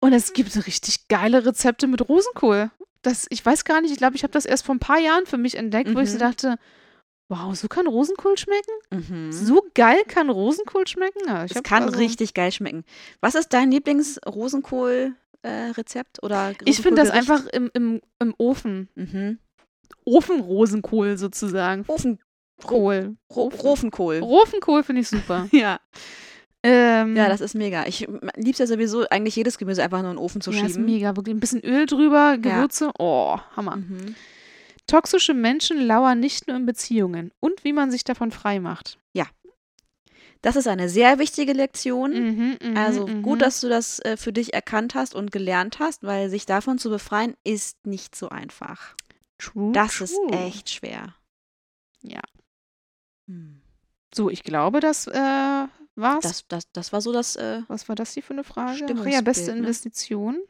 Und 0.00 0.12
es 0.12 0.32
gibt 0.32 0.54
richtig 0.66 1.08
geile 1.08 1.44
Rezepte 1.44 1.86
mit 1.86 2.08
Rosenkohl. 2.08 2.70
Das, 3.02 3.26
ich 3.30 3.44
weiß 3.44 3.64
gar 3.64 3.80
nicht, 3.80 3.90
ich 3.92 3.98
glaube, 3.98 4.16
ich 4.16 4.22
habe 4.22 4.32
das 4.32 4.46
erst 4.46 4.64
vor 4.66 4.74
ein 4.74 4.78
paar 4.80 4.98
Jahren 4.98 5.26
für 5.26 5.38
mich 5.38 5.56
entdeckt, 5.56 5.94
wo 5.94 6.00
ich 6.00 6.10
so 6.10 6.16
Mhm. 6.16 6.20
dachte, 6.20 6.56
wow, 7.30 7.54
so 7.54 7.68
kann 7.68 7.86
Rosenkohl 7.86 8.36
schmecken? 8.38 8.70
Mhm. 8.90 9.32
So 9.32 9.64
geil 9.74 10.02
kann 10.06 10.30
Rosenkohl 10.30 10.86
schmecken? 10.86 11.20
Ja, 11.26 11.46
hab 11.48 11.64
kann 11.64 11.84
also- 11.84 11.98
richtig 11.98 12.34
geil 12.34 12.52
schmecken. 12.52 12.84
Was 13.20 13.34
ist 13.34 13.52
dein 13.52 13.70
Lieblings-Rosenkohl-Rezept? 13.72 16.22
oder 16.22 16.52
Ich 16.64 16.80
finde 16.80 17.02
das 17.02 17.10
einfach 17.10 17.46
im, 17.46 17.70
im, 17.74 18.00
im 18.18 18.34
Ofen. 18.38 18.88
Mhm. 18.94 19.38
Ofenrosenkohl 20.04 21.16
sozusagen. 21.18 21.84
Ofen, 21.86 22.18
Kohl. 22.64 23.16
Ro 23.34 23.48
Rofenkohl. 23.48 24.20
Ofenkohl 24.22 24.82
finde 24.82 25.02
ich 25.02 25.08
super. 25.08 25.48
Ja. 25.52 25.80
Ähm, 26.68 27.16
ja, 27.16 27.28
das 27.28 27.40
ist 27.40 27.54
mega. 27.54 27.86
Ich 27.86 28.06
lieb's 28.36 28.58
ja 28.58 28.66
sowieso, 28.66 29.08
eigentlich 29.08 29.36
jedes 29.36 29.58
Gemüse 29.58 29.82
einfach 29.82 30.02
nur 30.02 30.10
in 30.10 30.16
den 30.16 30.22
Ofen 30.22 30.40
zu 30.40 30.50
ja, 30.52 30.64
ist 30.66 30.72
schieben. 30.72 30.84
mega. 30.86 31.16
Wirklich 31.16 31.34
ein 31.34 31.40
bisschen 31.40 31.64
Öl 31.64 31.86
drüber, 31.86 32.38
Gewürze. 32.38 32.90
Oh, 32.98 33.38
Hammer. 33.56 33.76
Mhm. 33.76 34.14
Toxische 34.86 35.34
Menschen 35.34 35.80
lauern 35.86 36.20
nicht 36.20 36.46
nur 36.48 36.56
in 36.56 36.66
Beziehungen. 36.66 37.30
Und 37.40 37.62
wie 37.64 37.72
man 37.72 37.90
sich 37.90 38.04
davon 38.04 38.30
frei 38.30 38.58
macht. 38.60 38.98
Das 40.42 40.54
ist 40.54 40.68
eine 40.68 40.88
sehr 40.88 41.18
wichtige 41.18 41.52
Lektion. 41.52 42.12
Mhm, 42.12 42.58
mhm, 42.62 42.76
Also 42.76 43.06
mhm. 43.06 43.22
gut, 43.22 43.42
dass 43.42 43.60
du 43.60 43.68
das 43.68 43.98
äh, 44.00 44.16
für 44.16 44.32
dich 44.32 44.54
erkannt 44.54 44.94
hast 44.94 45.14
und 45.14 45.32
gelernt 45.32 45.80
hast, 45.80 46.04
weil 46.04 46.30
sich 46.30 46.46
davon 46.46 46.78
zu 46.78 46.90
befreien 46.90 47.34
ist 47.42 47.84
nicht 47.86 48.14
so 48.14 48.28
einfach. 48.28 48.94
True, 49.38 49.72
Das 49.72 50.00
ist 50.00 50.14
true. 50.14 50.30
echt 50.38 50.70
schwer. 50.70 51.14
Ja. 52.02 52.20
Hm. 53.26 53.60
So, 54.14 54.30
ich 54.30 54.44
glaube, 54.44 54.78
das 54.80 55.08
äh, 55.08 55.64
war's. 56.00 56.22
Das, 56.22 56.48
das, 56.48 56.72
das 56.72 56.92
war 56.92 57.00
so 57.00 57.12
das. 57.12 57.36
Äh, 57.36 57.62
Was 57.68 57.88
war 57.88 57.96
das 57.96 58.14
hier 58.14 58.22
für 58.22 58.32
eine 58.32 58.44
Frage? 58.44 58.76
Stimmungsbild, 58.76 59.24
beste 59.24 59.52
ne? 59.52 59.58
Investition. 59.58 60.40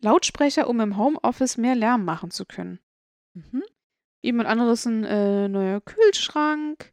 Lautsprecher, 0.00 0.68
um 0.68 0.80
im 0.80 0.96
Homeoffice 0.96 1.56
mehr 1.56 1.74
Lärm 1.74 2.04
machen 2.04 2.30
zu 2.30 2.44
können. 2.44 2.80
mhm. 3.34 3.62
Jemand 4.22 4.48
anderes 4.48 4.86
ein 4.86 5.04
äh, 5.04 5.46
neuer 5.48 5.80
Kühlschrank. 5.80 6.92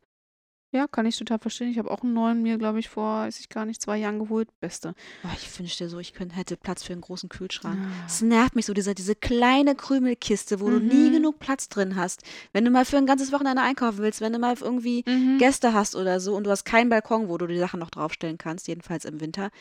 Ja, 0.73 0.87
kann 0.87 1.05
ich 1.05 1.15
total 1.17 1.37
verstehen. 1.37 1.69
Ich 1.69 1.77
habe 1.77 1.91
auch 1.91 2.01
einen 2.01 2.13
neuen 2.13 2.41
mir, 2.41 2.57
glaube 2.57 2.79
ich, 2.79 2.89
vor, 2.89 3.19
weiß 3.21 3.39
ich 3.39 3.47
gar 3.49 3.63
nicht, 3.65 3.79
zwei 3.79 3.97
Jahren 3.97 4.17
geholt. 4.17 4.49
Beste. 4.59 4.95
Oh, 5.23 5.27
ich 5.35 5.59
wünschte 5.59 5.87
so, 5.87 5.99
ich 5.99 6.13
könnte, 6.13 6.35
hätte 6.35 6.57
Platz 6.57 6.81
für 6.83 6.93
einen 6.93 7.01
großen 7.01 7.29
Kühlschrank. 7.29 7.79
Ja. 7.79 8.05
Es 8.07 8.21
nervt 8.23 8.55
mich 8.55 8.65
so, 8.65 8.73
diese, 8.73 8.95
diese 8.95 9.13
kleine 9.15 9.75
Krümelkiste, 9.75 10.59
wo 10.59 10.69
du 10.71 10.79
nie 10.79 11.09
Mhm. 11.09 11.13
genug 11.13 11.37
Platz 11.39 11.69
drin 11.69 11.95
hast. 11.95 12.23
Wenn 12.53 12.65
du 12.65 12.71
mal 12.71 12.85
für 12.85 12.97
ein 12.97 13.05
ganzes 13.05 13.31
Wochenende 13.31 13.61
einkaufen 13.61 13.99
willst, 13.99 14.19
wenn 14.19 14.33
du 14.33 14.39
mal 14.39 14.55
irgendwie 14.59 15.03
Mhm. 15.07 15.37
Gäste 15.37 15.73
hast 15.73 15.95
oder 15.95 16.19
so 16.19 16.35
und 16.35 16.45
du 16.45 16.49
hast 16.49 16.65
keinen 16.65 16.89
Balkon, 16.89 17.29
wo 17.29 17.37
du 17.37 17.45
die 17.45 17.59
Sachen 17.59 17.79
noch 17.79 17.91
draufstellen 17.91 18.39
kannst, 18.39 18.67
jedenfalls 18.67 19.05
im 19.05 19.21
Winter. 19.21 19.51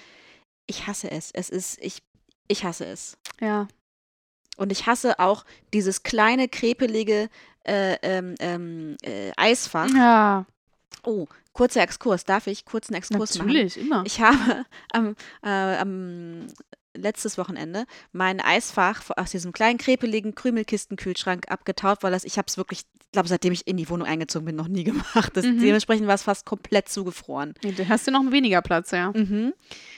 Ich 0.66 0.86
hasse 0.86 1.10
es. 1.10 1.30
Es 1.32 1.50
ist, 1.50 1.78
ich, 1.82 2.02
ich 2.48 2.64
hasse 2.64 2.86
es. 2.86 3.18
Ja. 3.38 3.68
Und 4.56 4.72
ich 4.72 4.86
hasse 4.86 5.18
auch 5.18 5.44
dieses 5.74 6.02
kleine, 6.04 6.48
krepelige 6.48 7.28
äh, 7.64 7.96
ähm, 8.02 8.34
ähm, 8.40 8.96
äh, 9.02 9.30
Eisfach. 9.36 9.88
Ja, 9.94 10.46
Oh, 11.04 11.26
kurzer 11.52 11.82
Exkurs. 11.82 12.24
Darf 12.24 12.46
ich 12.46 12.64
kurz 12.64 12.88
einen 12.88 12.96
Exkurs 12.98 13.36
machen? 13.38 13.48
natürlich, 13.48 13.76
immer. 13.78 14.02
Ich 14.06 14.20
habe 14.20 14.64
am, 14.92 15.16
äh, 15.42 15.48
am 15.76 16.46
letztes 16.94 17.38
Wochenende 17.38 17.86
mein 18.12 18.38
Eisfach 18.40 19.02
aus 19.16 19.30
diesem 19.30 19.52
kleinen, 19.52 19.78
krepeligen 19.78 20.34
Krümelkistenkühlschrank 20.34 21.50
abgetaut, 21.50 22.02
weil 22.02 22.12
das, 22.12 22.24
ich 22.24 22.36
habe 22.36 22.46
es 22.48 22.56
wirklich, 22.58 22.80
ich 23.02 23.12
glaube, 23.12 23.28
seitdem 23.28 23.52
ich 23.54 23.66
in 23.66 23.78
die 23.78 23.88
Wohnung 23.88 24.06
eingezogen 24.06 24.44
bin, 24.46 24.56
noch 24.56 24.68
nie 24.68 24.84
gemacht. 24.92 25.30
Das, 25.34 25.44
Mhm. 25.46 25.60
Dementsprechend 25.60 26.06
war 26.06 26.14
es 26.14 26.22
fast 26.22 26.44
komplett 26.46 26.88
zugefroren. 26.88 27.54
Nee, 27.64 27.72
da 27.72 27.88
hast 27.88 28.06
du 28.06 28.10
noch 28.10 28.22
weniger 28.30 28.60
Platz, 28.62 28.90
ja. 28.90 29.10
Mhm. 29.12 29.54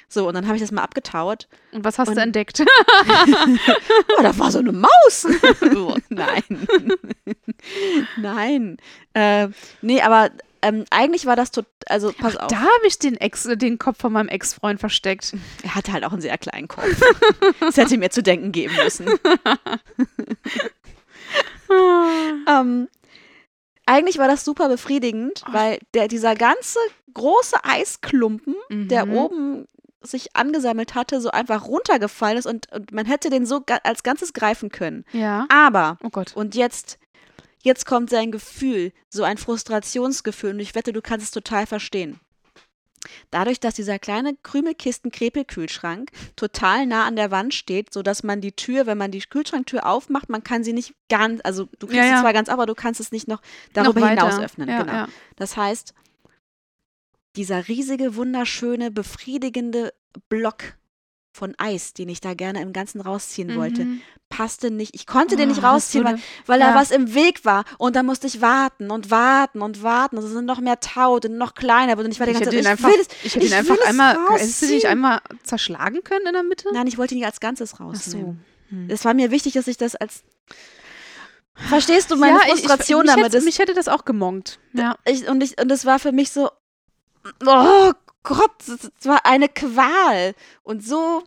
So, 0.08 0.28
und 0.28 0.34
dann 0.34 0.46
habe 0.46 0.56
ich 0.56 0.62
das 0.62 0.70
mal 0.70 0.82
abgetaut. 0.82 1.48
Und 1.72 1.84
was 1.84 1.98
hast 1.98 2.08
Und- 2.08 2.14
du 2.16 2.22
entdeckt? 2.22 2.62
Oh, 2.62 4.22
da 4.22 4.38
war 4.38 4.50
so 4.52 4.60
eine 4.60 4.72
Maus. 4.72 5.26
Nein. 6.08 6.42
Nein. 8.16 8.76
Äh, 9.14 9.48
nee, 9.82 10.00
aber 10.00 10.30
ähm, 10.64 10.84
eigentlich 10.90 11.26
war 11.26 11.36
das 11.36 11.50
tot, 11.50 11.66
also 11.86 12.12
pass 12.12 12.36
auf. 12.36 12.48
da 12.48 12.56
habe 12.60 12.86
ich 12.86 12.98
den, 12.98 13.16
Ex, 13.16 13.44
den 13.44 13.78
Kopf 13.78 13.98
von 14.00 14.12
meinem 14.12 14.28
Ex-Freund 14.28 14.80
versteckt. 14.80 15.34
Er 15.62 15.74
hatte 15.74 15.92
halt 15.92 16.04
auch 16.04 16.12
einen 16.12 16.20
sehr 16.22 16.36
kleinen 16.38 16.68
Kopf. 16.68 16.84
Das 17.60 17.76
hätte 17.76 17.96
mir 17.98 18.10
zu 18.10 18.22
denken 18.22 18.52
geben 18.52 18.74
müssen. 18.82 19.06
ähm, 22.48 22.88
eigentlich 23.86 24.18
war 24.18 24.28
das 24.28 24.44
super 24.44 24.68
befriedigend, 24.68 25.42
weil 25.50 25.78
der, 25.94 26.08
dieser 26.08 26.34
ganze 26.34 26.78
große 27.12 27.56
Eisklumpen, 27.64 28.54
der 28.70 29.06
Mhm. 29.06 29.14
oben 29.16 29.66
sich 30.02 30.36
angesammelt 30.36 30.94
hatte, 30.94 31.20
so 31.20 31.30
einfach 31.30 31.66
runtergefallen 31.66 32.36
ist 32.38 32.46
und, 32.46 32.70
und 32.72 32.92
man 32.92 33.06
hätte 33.06 33.30
den 33.30 33.46
so 33.46 33.62
ga 33.62 33.78
als 33.84 34.02
Ganzes 34.02 34.32
greifen 34.34 34.68
können. 34.70 35.04
Ja. 35.12 35.46
Aber, 35.48 35.98
Oh 36.02 36.10
Gott. 36.10 36.32
und 36.34 36.54
jetzt, 36.54 36.98
jetzt 37.64 37.86
kommt 37.86 38.10
sein 38.10 38.30
Gefühl, 38.30 38.92
so 39.08 39.24
ein 39.24 39.38
Frustrationsgefühl 39.38 40.50
und 40.50 40.60
ich 40.60 40.74
wette, 40.74 40.92
du 40.92 41.02
kannst 41.02 41.24
es 41.24 41.30
total 41.32 41.66
verstehen. 41.66 42.20
Dadurch, 43.30 43.60
dass 43.60 43.74
dieser 43.74 43.98
kleine 43.98 44.34
Krümelkisten-Krepelkühlschrank 44.42 46.10
total 46.36 46.86
nah 46.86 47.04
an 47.04 47.16
der 47.16 47.30
Wand 47.30 47.52
steht, 47.52 47.92
sodass 47.92 48.22
man 48.22 48.40
die 48.40 48.52
Tür, 48.52 48.86
wenn 48.86 48.96
man 48.96 49.10
die 49.10 49.20
Kühlschranktür 49.20 49.86
aufmacht, 49.86 50.30
man 50.30 50.42
kann 50.42 50.64
sie 50.64 50.72
nicht 50.72 50.94
ganz, 51.08 51.40
also 51.44 51.68
du 51.78 51.86
kriegst 51.86 51.96
Ja, 51.98 52.04
ja. 52.04 52.16
sie 52.16 52.22
zwar 52.22 52.32
ganz, 52.32 52.48
auf, 52.48 52.54
aber 52.54 52.66
du 52.66 52.74
kannst 52.74 53.00
es 53.00 53.12
nicht 53.12 53.28
noch 53.28 53.42
darüber 53.72 54.00
Noch 54.00 54.08
hinaus 54.08 54.38
öffnen. 54.38 54.68
Ja, 54.68 54.82
genau. 54.82 55.06
Das 55.36 55.56
heißt, 55.56 55.94
dieser 57.36 57.68
riesige, 57.68 58.16
wunderschöne, 58.16 58.90
befriedigende 58.90 59.92
Block 60.28 60.76
von 61.36 61.52
Eis, 61.58 61.92
den 61.94 62.08
ich 62.08 62.20
da 62.20 62.34
gerne 62.34 62.62
im 62.62 62.72
Ganzen 62.72 63.00
rausziehen 63.00 63.56
wollte, 63.56 63.84
Mhm. 63.84 64.00
passte 64.28 64.70
nicht. 64.70 64.94
Ich 64.94 65.04
konnte 65.04 65.34
den 65.34 65.46
Oh, 65.48 65.52
nicht 65.52 65.64
das 65.64 65.70
rausziehen, 65.72 66.04
weil, 66.04 66.18
weil 66.46 66.60
da 66.60 66.68
ja. 66.70 66.74
was 66.76 66.92
im 66.92 67.12
Weg 67.12 67.44
war. 67.44 67.64
Und 67.76 67.96
dann 67.96 68.06
musste 68.06 68.28
ich 68.28 68.40
warten 68.40 68.92
und 68.92 69.10
warten 69.10 69.60
und 69.60 69.82
warten. 69.82 70.16
Und 70.16 70.22
es 70.24 70.30
sind 70.30 70.44
noch 70.46 70.60
mehr 70.60 70.78
Taut 70.78 71.24
und 71.26 71.36
noch 71.36 71.54
kleiner. 71.54 71.98
Und 71.98 72.08
ich 72.08 72.20
war 72.20 72.26
die 72.26 72.32
Ich 72.34 72.38
ganze 72.38 72.50
hätte 72.50 72.56
ihn 72.56 72.62
Zeit, 72.62 72.70
einfach, 72.72 72.88
es, 73.00 73.08
ich 73.24 73.34
hätte 73.34 73.44
ihn 73.46 73.52
ich 73.52 73.54
einfach 73.56 73.76
einmal, 73.84 74.16
hättest 74.30 74.62
du 74.62 74.66
den 74.66 74.74
rausziehen. 74.74 74.90
einmal 74.92 75.20
zerschlagen 75.42 76.04
können 76.04 76.24
in 76.28 76.32
der 76.34 76.44
Mitte? 76.44 76.68
Nein, 76.72 76.86
ich 76.86 76.98
wollte 76.98 77.14
ihn 77.14 77.18
nicht 77.18 77.26
als 77.26 77.40
Ganzes 77.40 77.74
Ach 77.80 77.94
so. 77.96 78.36
Hm. 78.68 78.86
Es 78.88 79.04
war 79.04 79.12
mir 79.12 79.32
wichtig, 79.32 79.54
dass 79.54 79.66
ich 79.66 79.76
das 79.76 79.96
als. 79.96 80.22
Verstehst 81.56 82.10
du 82.10 82.16
meine 82.16 82.36
ja, 82.38 82.42
ich- 82.46 82.60
Frustration 82.60 83.00
ich, 83.00 83.06
mich 83.06 83.10
damit? 83.10 83.24
Hätte, 83.26 83.36
Das- 83.38 83.44
mich 83.44 83.58
hätte 83.58 83.74
das 83.74 83.88
auch 83.88 84.04
gemongt. 84.04 84.58
Ja. 84.72 84.96
ich, 85.04 85.28
und, 85.28 85.42
ich, 85.42 85.60
und 85.60 85.70
es 85.70 85.84
war 85.84 85.98
für 85.98 86.12
mich 86.12 86.30
so, 86.30 86.50
oh 87.46 87.92
Gott, 88.24 88.60
es 88.62 88.90
es 88.98 89.06
war 89.06 89.24
eine 89.24 89.48
Qual. 89.48 90.34
Und 90.64 90.84
so, 90.84 91.22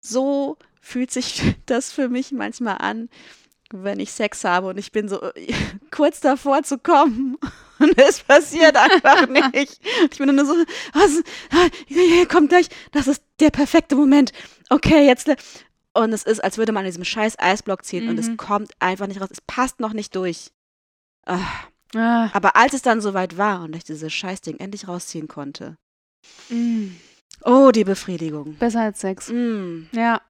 so 0.00 0.56
fühlt 0.80 1.10
sich 1.10 1.42
das 1.66 1.92
für 1.92 2.08
mich 2.08 2.32
manchmal 2.32 2.78
an, 2.78 3.08
wenn 3.70 4.00
ich 4.00 4.12
Sex 4.12 4.44
habe 4.44 4.68
und 4.68 4.78
ich 4.78 4.92
bin 4.92 5.08
so 5.08 5.20
äh, 5.34 5.52
kurz 5.90 6.20
davor 6.20 6.62
zu 6.62 6.78
kommen 6.78 7.36
und 7.78 7.98
es 7.98 8.20
passiert 8.20 8.76
einfach 8.76 9.28
nicht. 9.28 9.80
Ich 10.10 10.18
bin 10.18 10.34
nur 10.34 10.46
so, 10.46 10.54
was, 10.94 11.22
hier 11.86 12.26
kommt 12.26 12.48
gleich, 12.48 12.68
das 12.92 13.06
ist 13.06 13.22
der 13.40 13.50
perfekte 13.50 13.94
Moment. 13.94 14.32
Okay, 14.70 15.06
jetzt. 15.06 15.28
Und 15.94 16.12
es 16.12 16.22
ist, 16.22 16.42
als 16.42 16.58
würde 16.58 16.72
man 16.72 16.80
an 16.84 16.86
diesem 16.90 17.04
scheiß 17.04 17.38
Eisblock 17.38 17.84
ziehen 17.84 18.08
und 18.08 18.18
es 18.18 18.28
Mhm. 18.28 18.36
kommt 18.36 18.72
einfach 18.78 19.06
nicht 19.06 19.20
raus. 19.20 19.28
Es 19.30 19.40
passt 19.40 19.80
noch 19.80 19.92
nicht 19.92 20.14
durch. 20.16 20.50
Ah. 21.26 21.40
Ah, 21.94 22.28
Aber 22.32 22.56
als 22.56 22.74
es 22.74 22.82
dann 22.82 23.00
soweit 23.00 23.38
war 23.38 23.62
und 23.62 23.74
ich 23.74 23.84
dieses 23.84 24.12
Scheißding 24.12 24.58
endlich 24.58 24.88
rausziehen 24.88 25.28
konnte, 25.28 25.76
mm. 26.50 26.88
oh, 27.44 27.70
die 27.70 27.84
Befriedigung. 27.84 28.54
Besser 28.56 28.82
als 28.82 29.00
Sex. 29.00 29.30
Mm. 29.30 29.84
Ja, 29.92 30.20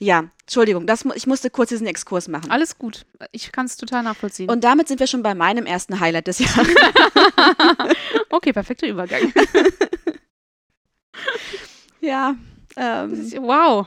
Ja, 0.00 0.24
Entschuldigung, 0.42 0.86
das, 0.86 1.04
ich 1.14 1.26
musste 1.26 1.50
kurz 1.50 1.68
diesen 1.68 1.86
Exkurs 1.86 2.26
machen. 2.26 2.50
alles 2.50 2.78
gut. 2.78 3.06
Ich 3.30 3.52
kann 3.52 3.66
es 3.66 3.76
total 3.76 4.02
nachvollziehen. 4.02 4.50
Und 4.50 4.64
damit 4.64 4.88
sind 4.88 4.98
wir 4.98 5.06
schon 5.06 5.22
bei 5.22 5.34
meinem 5.34 5.66
ersten 5.66 6.00
Highlight 6.00 6.26
des 6.26 6.40
Jahres. 6.40 6.68
okay, 8.30 8.52
perfekter 8.52 8.88
Übergang. 8.88 9.32
ja. 12.00 12.34
Ähm, 12.76 13.32
Wow. 13.40 13.86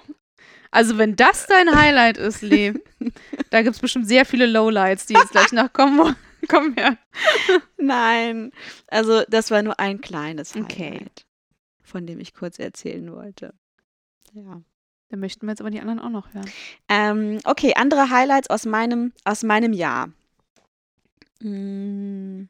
Also 0.71 0.97
wenn 0.97 1.15
das 1.15 1.47
dein 1.47 1.75
Highlight 1.75 2.17
ist, 2.17 2.41
Lee, 2.41 2.73
da 3.49 3.61
gibt 3.61 3.75
es 3.75 3.81
bestimmt 3.81 4.07
sehr 4.07 4.25
viele 4.25 4.45
Lowlights, 4.45 5.05
die 5.05 5.13
jetzt 5.13 5.31
gleich 5.31 5.51
noch 5.51 5.71
kommen. 5.71 6.15
Komm 6.49 6.73
her. 6.75 6.97
nein. 7.77 8.51
Also, 8.87 9.23
das 9.29 9.51
war 9.51 9.61
nur 9.63 9.79
ein 9.79 10.01
kleines 10.01 10.53
Highlight, 10.55 10.71
Okay. 10.71 11.05
von 11.83 12.05
dem 12.07 12.19
ich 12.19 12.33
kurz 12.33 12.59
erzählen 12.59 13.11
wollte. 13.13 13.53
Ja. 14.33 14.61
Dann 15.09 15.19
möchten 15.21 15.45
wir 15.45 15.51
jetzt 15.51 15.61
aber 15.61 15.69
die 15.71 15.79
anderen 15.79 15.99
auch 15.99 16.09
noch 16.09 16.33
hören. 16.33 16.49
Ähm, 16.89 17.39
okay, 17.45 17.73
andere 17.75 18.09
Highlights 18.09 18.49
aus 18.49 18.65
meinem, 18.65 19.13
aus 19.23 19.43
meinem 19.43 19.71
Jahr. 19.73 20.09
Mm. 21.41 22.49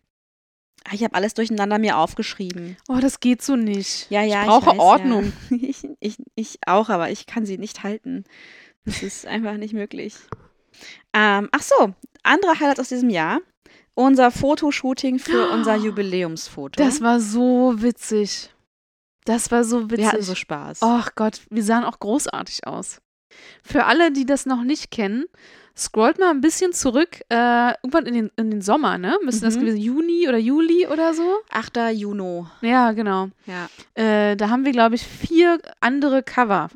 Ah, 0.86 0.94
Ich 0.94 1.04
habe 1.04 1.16
alles 1.16 1.34
durcheinander 1.34 1.78
mir 1.80 1.98
aufgeschrieben. 1.98 2.78
Oh, 2.88 2.98
das 3.00 3.20
geht 3.20 3.42
so 3.42 3.56
nicht. 3.56 4.10
Ja, 4.10 4.24
ja, 4.24 4.42
ich 4.44 4.48
brauche 4.48 4.68
weiß, 4.72 4.80
Ordnung. 4.80 5.34
Ja. 5.50 5.58
Ich, 5.62 5.88
ich, 6.00 6.18
ich 6.36 6.60
auch, 6.66 6.90
aber 6.90 7.10
ich 7.12 7.26
kann 7.26 7.46
sie 7.46 7.58
nicht 7.58 7.84
halten. 7.84 8.24
Das 8.86 9.04
ist 9.04 9.26
einfach 9.26 9.58
nicht 9.58 9.74
möglich. 9.74 10.16
Ähm, 11.14 11.50
ach 11.52 11.62
so, 11.62 11.94
andere 12.24 12.60
Highlights 12.60 12.80
aus 12.80 12.90
diesem 12.90 13.10
Jahr. 13.10 13.40
Unser 14.00 14.30
Fotoshooting 14.30 15.18
für 15.18 15.50
unser 15.50 15.76
Jubiläumsfoto. 15.86 16.82
Das 16.84 17.02
war 17.02 17.20
so 17.20 17.74
witzig. 17.82 18.54
Das 19.26 19.50
war 19.50 19.64
so 19.64 19.86
witzig. 19.90 19.98
Wir 19.98 20.12
hatten 20.12 20.22
so 20.22 20.36
Spaß. 20.36 20.80
Ach 20.84 21.10
Gott, 21.16 21.42
wir 21.50 21.64
sahen 21.64 21.84
auch 21.84 22.00
großartig 22.00 22.68
aus. 22.68 23.02
Für 23.64 23.86
alle, 23.86 24.12
die 24.12 24.26
das 24.28 24.46
noch 24.46 24.64
nicht 24.64 24.92
kennen, 24.92 25.26
scrollt 25.76 26.20
mal 26.20 26.30
ein 26.30 26.42
bisschen 26.42 26.74
zurück, 26.74 27.22
äh, 27.30 27.72
irgendwann 27.84 28.06
in 28.06 28.14
den, 28.14 28.32
in 28.38 28.52
den 28.52 28.62
Sommer, 28.62 29.00
ne? 29.00 29.18
Müsste 29.26 29.46
das 29.46 29.56
Mhm. 29.56 29.62
gewesen 29.62 29.78
Juni 29.80 30.28
oder 30.30 30.38
Juli 30.38 30.86
oder 30.88 31.16
so? 31.16 31.38
8. 31.50 31.92
Juni. 31.92 32.46
Ja, 32.62 32.92
genau. 32.92 33.30
Ja. 33.48 33.68
Äh, 33.96 34.36
da 34.38 34.50
haben 34.50 34.64
wir, 34.64 34.72
glaube 34.74 34.94
ich, 34.94 35.04
vier 35.08 35.60
andere 35.82 36.22
Cover. 36.22 36.70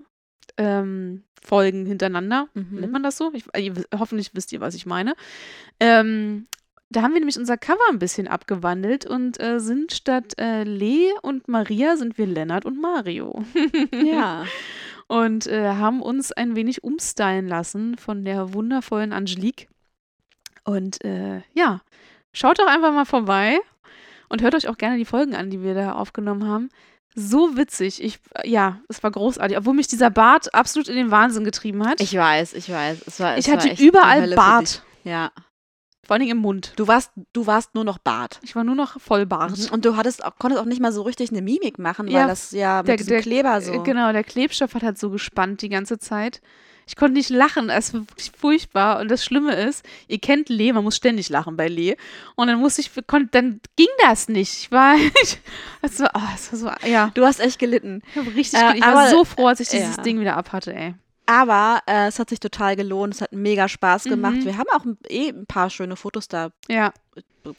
Ähm, 0.57 1.23
Folgen 1.43 1.86
hintereinander. 1.86 2.47
Nennt 2.55 2.81
Mhm. 2.81 2.91
man 2.91 3.03
das 3.03 3.17
so? 3.17 3.31
Ich, 3.34 3.45
äh, 3.53 3.71
hoffentlich 3.97 4.31
wisst 4.34 4.51
ihr, 4.51 4.60
was 4.60 4.75
ich 4.75 4.86
meine. 4.86 5.13
Ähm, 5.79 6.47
da 6.91 7.01
haben 7.01 7.13
wir 7.13 7.19
nämlich 7.19 7.39
unser 7.39 7.58
Cover 7.58 7.80
ein 7.89 7.99
bisschen 7.99 8.27
abgewandelt 8.27 9.06
und 9.06 9.41
äh, 9.41 9.60
sind 9.60 9.93
statt 9.93 10.34
äh, 10.38 10.63
Lee 10.63 11.10
und 11.21 11.47
Maria 11.47 11.95
sind 11.95 12.17
wir 12.17 12.27
Lennart 12.27 12.65
und 12.65 12.80
Mario. 12.80 13.43
Ja. 13.91 14.45
und 15.08 15.47
äh, 15.47 15.69
haben 15.69 16.01
uns 16.01 16.32
ein 16.32 16.56
wenig 16.56 16.84
umstylen 16.84 17.47
lassen 17.47 17.97
von 17.97 18.25
der 18.25 18.54
wundervollen 18.54 19.13
Angelique. 19.13 19.67
Und 20.63 21.04
äh, 21.04 21.41
ja, 21.54 21.82
schaut 22.34 22.60
doch 22.60 22.67
einfach 22.67 22.93
mal 22.93 23.06
vorbei 23.06 23.60
und 24.30 24.41
hört 24.41 24.56
euch 24.56 24.67
auch 24.67 24.77
gerne 24.77 24.97
die 24.97 25.06
Folgen 25.06 25.36
an, 25.36 25.49
die 25.49 25.63
wir 25.63 25.73
da 25.73 25.93
aufgenommen 25.93 26.47
haben. 26.47 26.69
So 27.15 27.58
witzig. 27.58 28.01
Ich, 28.04 28.19
ja, 28.45 28.80
es 28.88 29.04
war 29.04 29.12
großartig. 29.12 29.58
Obwohl 29.58 29.73
mich 29.73 29.88
dieser 29.88 30.10
Bart 30.10 30.54
absolut 30.54 30.88
in 30.88 30.95
den 30.95 31.12
Wahnsinn 31.12 31.43
getrieben 31.43 31.86
hat. 31.86 31.99
Ich 31.99 32.15
weiß, 32.15 32.54
ich 32.54 32.69
weiß. 32.69 33.04
Es 33.06 33.19
war, 33.19 33.38
es 33.38 33.45
ich 33.45 33.54
hatte 33.54 33.84
überall 33.84 34.34
Bart. 34.36 34.84
Ja. 35.04 35.32
Vor 36.03 36.15
allen 36.15 36.21
Dingen 36.21 36.37
im 36.37 36.41
Mund. 36.41 36.73
Du 36.77 36.87
warst, 36.87 37.11
du 37.33 37.45
warst 37.45 37.75
nur 37.75 37.83
noch 37.83 37.99
Bart. 37.99 38.39
Ich 38.41 38.55
war 38.55 38.63
nur 38.63 38.75
noch 38.75 38.99
voll 38.99 39.25
Bart. 39.27 39.71
Und 39.71 39.85
du 39.85 39.95
hattest 39.95 40.25
auch, 40.25 40.33
konntest 40.39 40.61
auch 40.61 40.65
nicht 40.65 40.81
mal 40.81 40.91
so 40.91 41.03
richtig 41.03 41.29
eine 41.29 41.41
Mimik 41.43 41.77
machen, 41.79 42.07
weil 42.07 42.13
Ja, 42.13 42.27
das 42.27 42.51
ja 42.51 42.79
mit 42.79 42.87
der- 42.87 42.97
diesem 42.97 43.09
der- 43.11 43.21
Kleber 43.21 43.57
Äh, 43.57 43.61
so. 43.61 43.83
Genau, 43.83 44.11
der 44.11 44.23
Klebstoff 44.23 44.73
hat 44.73 44.83
halt 44.83 44.97
so 44.97 45.09
gespannt 45.11 45.61
die 45.61 45.69
ganze 45.69 45.99
Zeit. 45.99 46.41
Ich 46.87 46.95
konnte 46.95 47.13
nicht 47.13 47.29
lachen. 47.29 47.69
Es 47.69 47.93
war 47.93 48.01
wirklich 48.01 48.31
furchtbar. 48.35 48.99
Und 48.99 49.09
das 49.11 49.23
Schlimme 49.23 49.53
ist, 49.55 49.85
ihr 50.07 50.17
kennt 50.17 50.49
Lee, 50.49 50.73
man 50.73 50.83
muss 50.83 50.95
ständig 50.97 51.29
lachen 51.29 51.55
bei 51.55 51.67
Lee. 51.67 51.95
Und 52.35 52.47
dann 52.47 52.59
musste 52.59 52.81
ich, 52.81 52.91
konnte, 53.07 53.29
dann 53.31 53.61
ging 53.77 53.87
das 54.01 54.27
nicht. 54.27 54.51
Ich 54.63 54.71
war, 54.71 54.95
ich, 55.23 55.39
das 55.83 55.99
war, 55.99 56.09
oh, 56.15 56.19
das 56.31 56.51
war 56.51 56.59
so, 56.81 56.87
ja. 56.89 57.11
Du 57.13 57.23
hast 57.23 57.39
echt 57.39 57.59
gelitten. 57.59 58.01
Ich, 58.15 58.35
richtig, 58.35 58.59
Äh, 58.59 58.75
ich 58.77 58.81
war 58.81 58.97
aber- 59.03 59.09
so 59.09 59.23
froh, 59.23 59.47
als 59.47 59.59
ich 59.59 59.69
dieses 59.69 59.97
ja. 59.97 60.03
Ding 60.03 60.19
wieder 60.19 60.35
abhatte, 60.35 60.73
ey. 60.75 60.95
Aber 61.31 61.81
äh, 61.87 62.07
es 62.07 62.19
hat 62.19 62.29
sich 62.29 62.41
total 62.41 62.75
gelohnt. 62.75 63.13
Es 63.15 63.21
hat 63.21 63.31
mega 63.31 63.69
Spaß 63.69 64.03
gemacht. 64.03 64.35
Mhm. 64.35 64.45
Wir 64.45 64.57
haben 64.57 64.67
auch 64.73 64.83
ein- 64.83 64.97
eh 65.07 65.29
ein 65.29 65.45
paar 65.45 65.69
schöne 65.69 65.95
Fotos 65.95 66.27
da 66.27 66.51
Ja, 66.67 66.91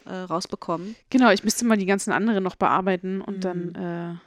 äh, 0.04 0.10
rausbekommen. 0.14 0.94
genau. 1.08 1.30
Ich 1.30 1.42
müsste 1.42 1.64
mal 1.64 1.78
die 1.78 1.86
ganzen 1.86 2.12
anderen 2.12 2.44
noch 2.44 2.56
bearbeiten 2.56 3.22
und 3.22 3.36
Mhm. 3.36 3.40
dann 3.40 4.20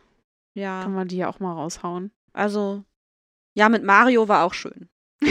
äh, 0.55 0.59
Ja. 0.59 0.81
kann 0.81 0.93
man 0.95 1.07
die 1.07 1.17
ja 1.17 1.29
auch 1.29 1.39
mal 1.39 1.53
raushauen. 1.53 2.09
Also, 2.33 2.83
ja, 3.53 3.69
mit 3.69 3.83
Mario 3.83 4.27
war 4.27 4.45
auch 4.45 4.53
schön. 4.55 4.89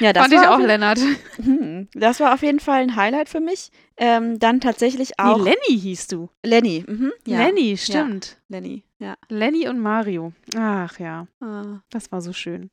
ja, 0.00 0.12
das 0.12 0.22
Fand 0.24 0.34
ich 0.34 0.40
war 0.40 0.54
auch, 0.54 0.58
Lennart. 0.60 1.00
Das 1.94 2.20
war 2.20 2.34
auf 2.34 2.42
jeden 2.42 2.60
Fall 2.60 2.82
ein 2.82 2.96
Highlight 2.96 3.28
für 3.28 3.40
mich. 3.40 3.70
Ähm, 3.96 4.38
dann 4.38 4.60
tatsächlich 4.60 5.18
auch 5.18 5.38
Nee, 5.38 5.44
Lenny 5.68 5.80
hieß 5.80 6.08
du. 6.08 6.28
Lenny. 6.42 6.84
Mhm, 6.86 7.12
ja. 7.26 7.38
Lenny, 7.38 7.76
stimmt. 7.78 8.36
Lenny, 8.48 8.82
ja. 8.98 9.16
Lenny 9.28 9.68
und 9.68 9.80
Mario. 9.80 10.32
Ach 10.56 10.98
ja, 10.98 11.26
Ah, 11.40 11.80
das 11.90 12.10
war 12.12 12.20
so 12.22 12.32
schön. 12.32 12.70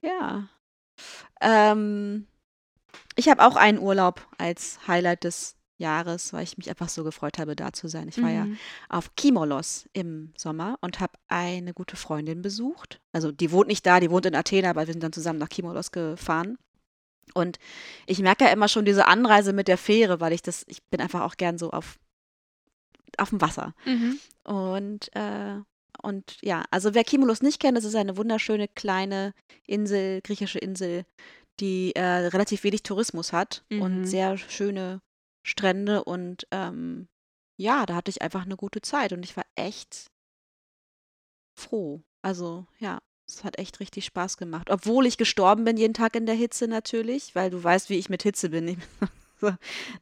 ja. 0.00 0.48
Ähm, 1.40 2.26
ich 3.16 3.28
habe 3.28 3.44
auch 3.44 3.56
einen 3.56 3.78
Urlaub 3.78 4.26
als 4.38 4.78
Highlight 4.86 5.24
des 5.24 5.56
Jahres, 5.78 6.32
weil 6.32 6.44
ich 6.44 6.56
mich 6.56 6.68
einfach 6.70 6.88
so 6.88 7.02
gefreut 7.02 7.38
habe, 7.38 7.56
da 7.56 7.72
zu 7.72 7.88
sein. 7.88 8.08
Ich 8.08 8.22
war 8.22 8.30
ja 8.30 8.44
Mhm. 8.44 8.58
auf 8.88 9.14
Kimolos 9.16 9.88
im 9.92 10.32
Sommer 10.36 10.78
und 10.80 11.00
habe 11.00 11.14
eine 11.26 11.74
gute 11.74 11.96
Freundin 11.96 12.42
besucht. 12.42 13.00
Also 13.12 13.32
die 13.32 13.50
wohnt 13.50 13.66
nicht 13.68 13.84
da, 13.84 13.98
die 13.98 14.10
wohnt 14.10 14.26
in 14.26 14.36
Athen, 14.36 14.64
aber 14.66 14.86
wir 14.86 14.92
sind 14.92 15.02
dann 15.02 15.12
zusammen 15.12 15.40
nach 15.40 15.48
Kimolos 15.48 15.90
gefahren. 15.90 16.58
Und 17.34 17.58
ich 18.06 18.20
merke 18.20 18.44
ja 18.44 18.50
immer 18.52 18.68
schon 18.68 18.84
diese 18.84 19.06
Anreise 19.08 19.52
mit 19.52 19.66
der 19.66 19.78
Fähre, 19.78 20.20
weil 20.20 20.32
ich 20.32 20.42
das, 20.42 20.64
ich 20.68 20.82
bin 20.84 21.00
einfach 21.00 21.22
auch 21.22 21.36
gern 21.36 21.58
so 21.58 21.70
auf, 21.72 21.98
auf 23.18 23.30
dem 23.30 23.40
Wasser. 23.40 23.74
Mhm. 23.86 24.18
Und, 24.44 25.14
äh, 25.16 25.56
und 26.02 26.36
ja, 26.42 26.64
also 26.70 26.94
wer 26.94 27.04
Kimolos 27.04 27.42
nicht 27.42 27.60
kennt, 27.60 27.76
das 27.76 27.84
ist 27.84 27.94
eine 27.94 28.16
wunderschöne 28.16 28.68
kleine 28.68 29.32
Insel, 29.66 30.20
griechische 30.22 30.58
Insel, 30.58 31.04
die 31.60 31.94
äh, 31.94 32.02
relativ 32.02 32.64
wenig 32.64 32.82
Tourismus 32.82 33.32
hat 33.32 33.64
Mhm. 33.70 33.82
und 33.82 34.06
sehr 34.06 34.36
schöne 34.36 35.00
Strände 35.46 36.04
und 36.04 36.46
ähm, 36.50 37.08
ja, 37.56 37.86
da 37.86 37.94
hatte 37.94 38.10
ich 38.10 38.22
einfach 38.22 38.44
eine 38.44 38.56
gute 38.56 38.80
Zeit 38.80 39.12
und 39.12 39.24
ich 39.24 39.36
war 39.36 39.44
echt 39.54 40.06
froh. 41.58 42.02
Also 42.22 42.66
ja, 42.78 42.98
es 43.28 43.44
hat 43.44 43.58
echt 43.58 43.80
richtig 43.80 44.04
Spaß 44.06 44.36
gemacht. 44.36 44.70
Obwohl 44.70 45.06
ich 45.06 45.16
gestorben 45.18 45.64
bin 45.64 45.76
jeden 45.76 45.94
Tag 45.94 46.16
in 46.16 46.26
der 46.26 46.34
Hitze 46.34 46.66
natürlich, 46.68 47.34
weil 47.34 47.50
du 47.50 47.62
weißt, 47.62 47.90
wie 47.90 47.98
ich 47.98 48.08
mit 48.08 48.22
Hitze 48.22 48.50
bin. 48.50 48.82
So, 49.40 49.52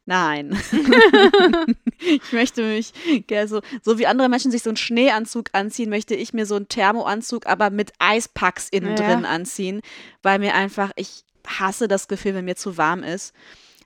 nein. 0.05 0.57
ich 1.99 2.31
möchte 2.31 2.63
mich 2.63 2.93
gell, 3.27 3.47
so, 3.47 3.61
so 3.81 3.97
wie 3.97 4.07
andere 4.07 4.29
Menschen 4.29 4.51
sich 4.51 4.63
so 4.63 4.69
einen 4.69 4.77
Schneeanzug 4.77 5.49
anziehen, 5.53 5.89
möchte 5.89 6.15
ich 6.15 6.33
mir 6.33 6.45
so 6.45 6.55
einen 6.55 6.67
Thermoanzug, 6.67 7.47
aber 7.47 7.69
mit 7.69 7.93
Eispacks 7.99 8.69
innen 8.69 8.95
Ja. 8.95 9.03
drin 9.03 9.25
anziehen, 9.25 9.81
weil 10.21 10.39
mir 10.39 10.53
einfach, 10.53 10.91
ich 10.95 11.23
hasse 11.47 11.87
das 11.87 12.07
Gefühl, 12.07 12.35
wenn 12.35 12.45
mir 12.45 12.55
zu 12.55 12.77
warm 12.77 13.03
ist. 13.03 13.33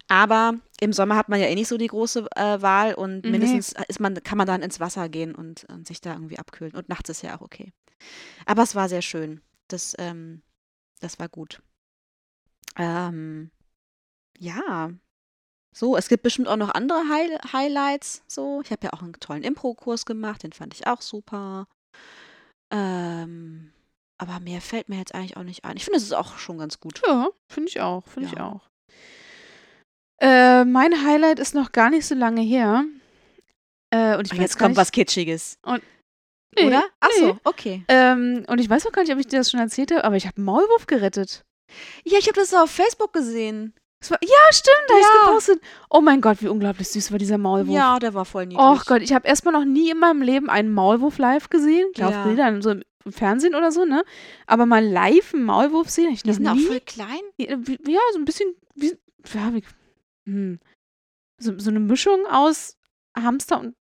Aber 0.10 0.54
im 0.80 0.94
Sommer 0.94 1.16
hat 1.18 1.28
man 1.28 1.40
ja 1.40 1.48
eh 1.48 1.56
nicht 1.56 1.68
so 1.68 1.78
die 1.78 1.88
große 1.88 2.28
äh, 2.36 2.62
Wahl 2.62 2.94
und 2.94 3.24
Nee. 3.26 3.32
mindestens 3.32 3.74
ist 3.88 4.00
man, 4.00 4.16
kann 4.24 4.38
man 4.38 4.48
dann 4.48 4.62
ins 4.62 4.80
Wasser 4.80 5.10
gehen 5.10 5.36
und, 5.36 5.66
und 5.66 5.88
sich 5.88 6.00
da 6.02 6.14
irgendwie 6.14 6.40
abkühlen. 6.40 6.74
Und 6.76 6.88
nachts 6.88 7.10
ist 7.10 7.24
ja 7.24 7.36
auch 7.38 7.42
okay. 7.42 7.74
Aber 8.46 8.64
es 8.64 8.76
war 8.76 8.88
sehr 8.90 9.02
schön. 9.02 9.42
Das, 9.68 9.96
ähm, 9.98 10.44
das 11.02 11.20
war 11.20 11.28
gut. 11.28 11.62
Ähm, 12.78 13.52
ja. 14.38 14.92
So, 15.78 15.96
es 15.96 16.08
gibt 16.08 16.24
bestimmt 16.24 16.48
auch 16.48 16.56
noch 16.58 16.74
andere 16.74 17.08
High 17.08 17.40
Highlights. 17.54 18.24
So, 18.28 18.62
ich 18.63 18.72
habe 18.72 18.88
ja 18.88 18.94
auch 18.94 19.04
einen 19.04 19.13
tollen 19.13 19.44
Impro-Kurs 19.44 20.08
gemacht, 20.08 20.42
den 20.42 20.52
fand 20.52 20.74
ich 20.74 20.88
auch 20.88 21.02
super. 21.02 21.68
Ähm, 22.74 23.72
aber 24.18 24.40
mehr 24.40 24.60
fällt 24.60 24.90
mir 24.90 24.98
jetzt 24.98 25.13
eigentlich 25.13 25.38
auch 25.38 25.44
nicht 25.44 25.66
ein. 25.66 25.78
Ich 25.78 25.84
finde, 25.86 25.98
es 25.98 26.04
ist 26.04 26.13
auch 26.13 26.40
schon 26.40 26.58
ganz 26.58 26.80
gut. 26.80 27.04
Ja, 27.06 27.28
finde 27.48 27.70
ich 27.70 27.80
auch, 27.80 28.08
finde 28.08 28.30
ich 28.30 28.36
Ja. 28.36 28.48
auch. 28.48 28.62
Äh, 30.20 30.66
mein 30.66 31.06
Highlight 31.06 31.38
ist 31.38 31.54
noch 31.54 31.72
gar 31.72 31.92
nicht 31.92 32.08
so 32.08 32.16
lange 32.16 32.42
her. 32.42 32.84
Äh, 33.92 34.18
und 34.18 34.26
ich 34.26 34.32
Und 34.32 34.40
weiß 34.40 34.44
jetzt 34.46 34.58
kommt 34.58 34.70
nicht, 34.70 34.78
was 34.78 34.92
Kitschiges. 34.92 35.60
Nee, 36.56 36.66
oder? 36.66 36.86
Ach 37.02 37.10
nee. 37.20 37.20
so, 37.28 37.38
okay. 37.44 37.86
Ähm, 37.88 38.46
und 38.48 38.58
ich 38.60 38.68
weiß 38.68 38.88
auch 38.88 38.92
gar 38.92 39.04
nicht, 39.04 39.13
ob 39.13 39.20
ich 39.20 39.28
dir 39.28 39.38
das 39.38 39.52
schon 39.52 39.60
erzählt 39.60 39.92
habe, 39.92 40.06
aber 40.06 40.16
ich 40.16 40.26
habe 40.26 40.42
Maulwurf 40.42 40.88
gerettet. 40.88 41.46
Ja, 42.04 42.18
ich 42.18 42.26
habe 42.26 42.40
das 42.40 42.52
auf 42.56 42.72
Facebook 42.72 43.13
gesehen. 43.13 43.76
War, 44.10 44.20
ja, 44.22 44.52
stimmt, 44.52 44.76
da 44.88 44.94
Ja. 44.94 45.00
ich 45.02 45.20
gepostet. 45.28 45.62
Oh 45.90 46.02
mein 46.02 46.22
Gott, 46.22 46.38
wie 46.42 46.48
unglaublich 46.48 46.88
süß 46.90 47.12
war 47.12 47.18
dieser 47.18 47.38
Maulwurf. 47.38 47.76
Ja, 47.76 47.98
der 48.00 48.14
war 48.14 48.26
voll 48.26 48.46
niedlich. 48.46 48.64
Och 48.64 48.86
Gott, 48.86 49.02
ich 49.02 49.12
habe 49.14 49.28
erstmal 49.28 49.54
noch 49.54 49.66
nie 49.66 49.90
in 49.90 49.98
meinem 50.00 50.22
Leben 50.22 50.50
einen 50.50 50.72
Maulwurf 50.72 51.18
live 51.18 51.50
gesehen. 51.50 51.92
Klar, 51.94 52.12
Ja. 52.12 52.20
auf 52.22 52.28
Bildern, 52.28 52.62
so 52.62 52.72
im 52.72 52.84
Fernsehen 53.12 53.56
oder 53.56 53.72
so, 53.72 53.86
ne? 53.86 54.04
Aber 54.46 54.66
mal 54.66 54.86
live 54.86 55.34
einen 55.34 55.44
Maulwurf 55.46 55.90
sehen, 55.90 56.12
ich 56.12 56.22
Die 56.24 56.30
noch 56.30 56.36
sind 56.36 56.48
auch 56.48 56.54
nie. 56.54 56.66
voll 56.66 56.80
klein. 56.82 57.20
Ja, 57.38 57.58
wie- 57.60 57.80
ja, 57.92 58.00
so 58.14 58.20
ein 58.20 58.26
bisschen 58.26 58.54
wie, 58.76 58.96
ja, 59.34 59.54
wie 59.54 59.64
hm, 60.26 60.60
so, 61.40 61.58
so 61.58 61.70
eine 61.72 61.80
Mischung 61.80 62.26
aus 62.28 62.78
Hamster 63.18 63.60
und 63.60 63.76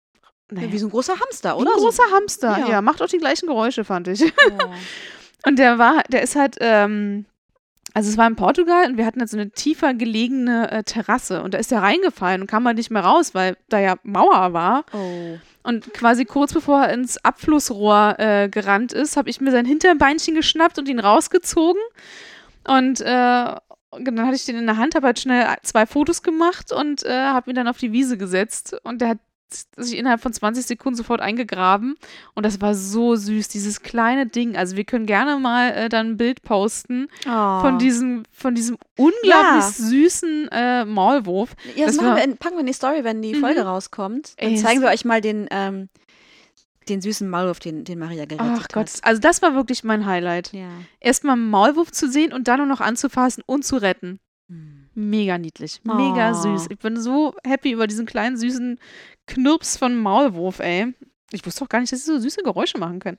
naja, 0.51 0.71
Wie 0.73 0.79
so 0.79 0.87
ein 0.87 0.91
großer 0.91 1.19
Hamster, 1.21 1.57
wie 1.57 1.61
oder? 1.63 1.73
ein 1.73 1.79
großer 1.79 2.05
Hamster. 2.13 2.59
Ja. 2.61 2.69
Ja. 2.69 2.81
macht 2.83 3.03
auch 3.03 3.09
die 3.09 3.19
gleichen 3.19 3.49
Geräusche, 3.49 3.85
fand 3.85 4.07
ich. 4.09 4.23
Oh. 4.23 4.71
Und 5.47 5.59
der 5.59 5.79
war, 5.79 6.03
der 6.05 6.23
ist 6.23 6.35
halt, 6.37 6.57
ähm, 6.61 7.27
also 7.95 8.11
es 8.11 8.19
war 8.19 8.27
in 8.27 8.37
Portugal 8.37 8.91
und 8.91 8.97
wir 8.97 9.07
hatten 9.07 9.21
halt 9.21 9.31
so 9.31 9.37
eine 9.37 9.51
tiefer 9.51 9.95
gelegene 9.95 10.71
äh, 10.71 10.83
Terrasse 10.83 11.43
und 11.43 11.55
da 11.55 11.59
ist 11.59 11.73
er 11.73 11.83
reingefallen 11.83 12.43
und 12.43 12.47
kam 12.47 12.67
halt 12.67 12.77
nicht 12.77 12.91
mehr 12.91 13.05
raus, 13.05 13.35
weil 13.35 13.57
da 13.69 13.79
ja 13.79 13.97
Mauer 14.03 14.53
war. 14.53 14.85
oh. 14.93 15.39
Und 15.63 15.93
quasi 15.93 16.25
kurz 16.25 16.53
bevor 16.53 16.85
er 16.85 16.93
ins 16.93 17.19
Abflussrohr 17.25 18.21
äh, 18.21 18.49
gerannt 18.49 18.93
ist, 18.93 19.17
habe 19.17 19.29
ich 19.29 19.41
mir 19.41 19.51
sein 19.51 19.65
Hinterbeinchen 19.65 20.37
geschnappt 20.37 20.79
und 20.79 20.89
ihn 20.89 21.01
rausgezogen. 21.01 21.83
Und 22.69 23.01
äh, 23.01 23.05
dann 23.05 24.27
hatte 24.27 24.37
ich 24.37 24.45
den 24.45 24.55
in 24.55 24.67
der 24.67 24.77
Hand, 24.77 24.95
habe 24.95 25.09
halt 25.09 25.19
schnell 25.19 25.45
zwei 25.65 25.85
Fotos 25.85 26.23
gemacht 26.23 26.71
und 26.71 27.05
äh, 27.05 27.11
habe 27.11 27.51
ihn 27.51 27.57
dann 27.57 27.67
auf 27.67 27.79
die 27.79 27.91
Wiese 27.91 28.17
gesetzt. 28.17 28.77
Und 28.85 29.01
der 29.01 29.09
hat 29.09 29.19
sich 29.77 29.97
innerhalb 29.97 30.21
von 30.21 30.33
20 30.33 30.67
Sekunden 30.67 30.97
sofort 30.97 31.21
eingegraben. 31.21 31.95
Und 32.35 32.45
das 32.45 32.61
war 32.61 32.75
so 32.75 33.15
süß, 33.17 33.49
dieses 33.49 33.81
kleine 33.83 34.27
Ding. 34.27 34.57
Also 34.57 34.77
wir 34.77 34.85
können 34.85 35.07
gerne 35.07 35.39
mal 35.39 35.71
äh, 35.73 35.89
dann 35.89 36.11
ein 36.13 36.17
Bild 36.17 36.43
posten 36.43 37.09
Oh. 37.27 37.61
von 37.61 37.79
diesem, 37.79 38.25
von 38.33 38.55
diesem 38.55 38.77
unglaublich 38.97 39.65
süßen 39.77 40.49
äh, 40.51 40.85
Maulwurf. 40.85 41.55
Ja, 41.77 41.87
das 41.87 41.97
das 41.97 42.05
wir 42.05 42.23
in, 42.25 42.37
packen 42.37 42.57
wir 42.57 42.61
in 42.61 42.67
die 42.67 42.73
Story, 42.73 43.05
wenn 43.05 43.23
die 43.23 43.35
Mhm. 43.35 43.41
Folge 43.41 43.63
rauskommt. 43.63 44.35
Dann 44.41 44.51
Ey, 44.51 44.57
zeigen 44.57 44.81
wir 44.83 44.89
euch 44.89 45.05
mal 45.05 45.21
den, 45.21 45.47
ähm, 45.51 45.89
den 46.89 47.01
süßen 47.01 47.29
Maulwurf, 47.29 47.59
den, 47.59 47.85
den 47.85 47.99
Maria 47.99 48.27
gerettet 48.27 48.53
Ach 48.59 48.63
hat. 48.65 48.73
Gott, 48.73 48.91
also 49.03 49.21
das 49.21 49.43
war 49.43 49.55
wirklich 49.55 49.85
mein 49.85 50.07
Highlight. 50.07 50.53
Ja. 50.53 50.69
erstmal 51.01 51.35
einen 51.35 51.51
Maulwurf 51.51 51.91
zu 51.93 52.09
sehen 52.11 52.33
und 52.33 52.49
dann 52.49 52.59
nur 52.59 52.67
noch 52.67 52.81
anzufassen 52.81 53.43
und 53.47 53.65
zu 53.65 53.77
retten. 53.77 54.21
Hm. 54.49 54.86
Mega 54.99 55.37
niedlich, 55.39 55.81
mega 55.85 56.31
Oh. 56.31 56.35
süß. 56.35 56.67
Ich 56.71 56.79
bin 56.79 56.97
so 56.99 57.35
happy 57.47 57.71
über 57.73 57.87
diesen 57.87 58.07
kleinen 58.07 58.37
süßen 58.37 58.79
Knirps 59.27 59.77
von 59.77 59.95
Maulwurf, 59.95 60.59
ey. 60.61 60.95
Ich 61.33 61.45
wusste 61.45 61.65
auch 61.65 61.69
gar 61.69 61.81
nicht, 61.81 61.93
dass 61.93 62.05
sie 62.05 62.13
so 62.13 62.19
süße 62.19 62.43
Geräusche 62.43 62.79
machen 62.79 62.99
können. 62.99 63.19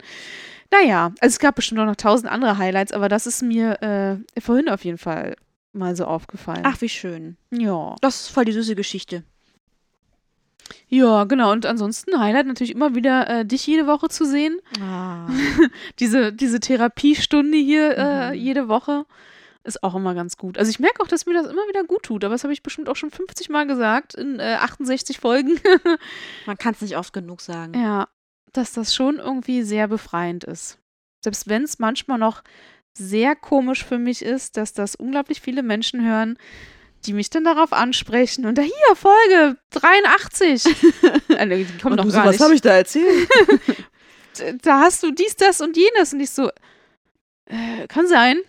Naja, 0.71 1.11
also 1.19 1.33
es 1.33 1.39
gab 1.39 1.55
bestimmt 1.55 1.79
auch 1.79 1.85
noch 1.85 1.95
tausend 1.95 2.31
andere 2.31 2.57
Highlights, 2.57 2.91
aber 2.93 3.09
das 3.09 3.27
ist 3.27 3.41
mir 3.43 3.81
äh, 4.35 4.41
vorhin 4.41 4.69
auf 4.69 4.83
jeden 4.85 4.97
Fall 4.97 5.35
mal 5.71 5.95
so 5.95 6.05
aufgefallen. 6.05 6.63
Ach, 6.63 6.81
wie 6.81 6.89
schön. 6.89 7.37
ja. 7.51 7.95
Das 8.01 8.21
ist 8.21 8.27
voll 8.29 8.45
die 8.45 8.51
süße 8.53 8.75
Geschichte. 8.75 9.23
Ja, 10.89 11.23
genau. 11.25 11.51
Und 11.51 11.65
ansonsten 11.65 12.19
Highlight 12.19 12.47
natürlich 12.47 12.71
immer 12.73 12.95
wieder, 12.95 13.29
äh, 13.29 13.45
dich 13.45 13.65
jede 13.67 13.87
Woche 13.87 14.09
zu 14.09 14.25
sehen. 14.25 14.59
Ah. 14.81 15.27
diese, 15.99 16.33
diese 16.33 16.59
Therapiestunde 16.59 17.57
hier 17.57 17.97
äh, 17.97 18.29
Mhm. 18.29 18.33
jede 18.35 18.67
Woche 18.67 19.05
ist 19.67 19.83
auch 19.83 19.95
immer 19.95 20.15
ganz 20.15 20.37
gut. 20.37 20.57
Also 20.57 20.69
ich 20.69 20.79
merke 20.79 21.03
auch, 21.03 21.07
dass 21.07 21.25
mir 21.25 21.33
das 21.33 21.45
immer 21.45 21.67
wieder 21.67 21.83
gut 21.83 22.03
tut, 22.03 22.23
aber 22.23 22.33
das 22.33 22.43
habe 22.43 22.53
ich 22.53 22.63
bestimmt 22.63 22.89
auch 22.89 22.95
schon 22.95 23.11
50 23.11 23.49
Mal 23.49 23.67
gesagt 23.67 24.15
in 24.15 24.39
äh, 24.39 24.57
68 24.59 25.19
Folgen. 25.19 25.59
Man 26.45 26.57
kann 26.57 26.73
es 26.73 26.81
nicht 26.81 26.97
oft 26.97 27.13
genug 27.13 27.41
sagen. 27.41 27.73
ja, 27.79 28.07
dass 28.53 28.73
das 28.73 28.95
schon 28.95 29.19
irgendwie 29.19 29.63
sehr 29.63 29.87
befreiend 29.87 30.43
ist. 30.43 30.79
Selbst 31.23 31.47
wenn 31.47 31.63
es 31.63 31.79
manchmal 31.79 32.17
noch 32.17 32.43
sehr 32.93 33.35
komisch 33.35 33.85
für 33.85 33.99
mich 33.99 34.23
ist, 34.23 34.57
dass 34.57 34.73
das 34.73 34.95
unglaublich 34.95 35.41
viele 35.41 35.61
Menschen 35.61 36.03
hören, 36.03 36.37
die 37.05 37.13
mich 37.13 37.29
dann 37.29 37.43
darauf 37.43 37.73
ansprechen 37.73 38.45
und 38.45 38.57
da 38.57 38.63
hier 38.63 38.95
Folge 38.95 39.57
83. 39.71 40.65
äh, 41.29 41.47
die 41.47 41.77
kommen 41.77 41.95
noch 41.95 42.11
gar 42.11 42.31
nicht. 42.31 42.41
ich 42.53 42.61
da 42.61 42.73
erzählt? 42.77 43.29
da 44.63 44.79
hast 44.79 45.03
du 45.03 45.11
dies, 45.11 45.35
das 45.35 45.61
und 45.61 45.77
jenes. 45.77 46.13
Und 46.13 46.19
ich 46.19 46.31
so, 46.31 46.49
äh, 47.45 47.87
kann 47.87 48.07
sein. 48.07 48.39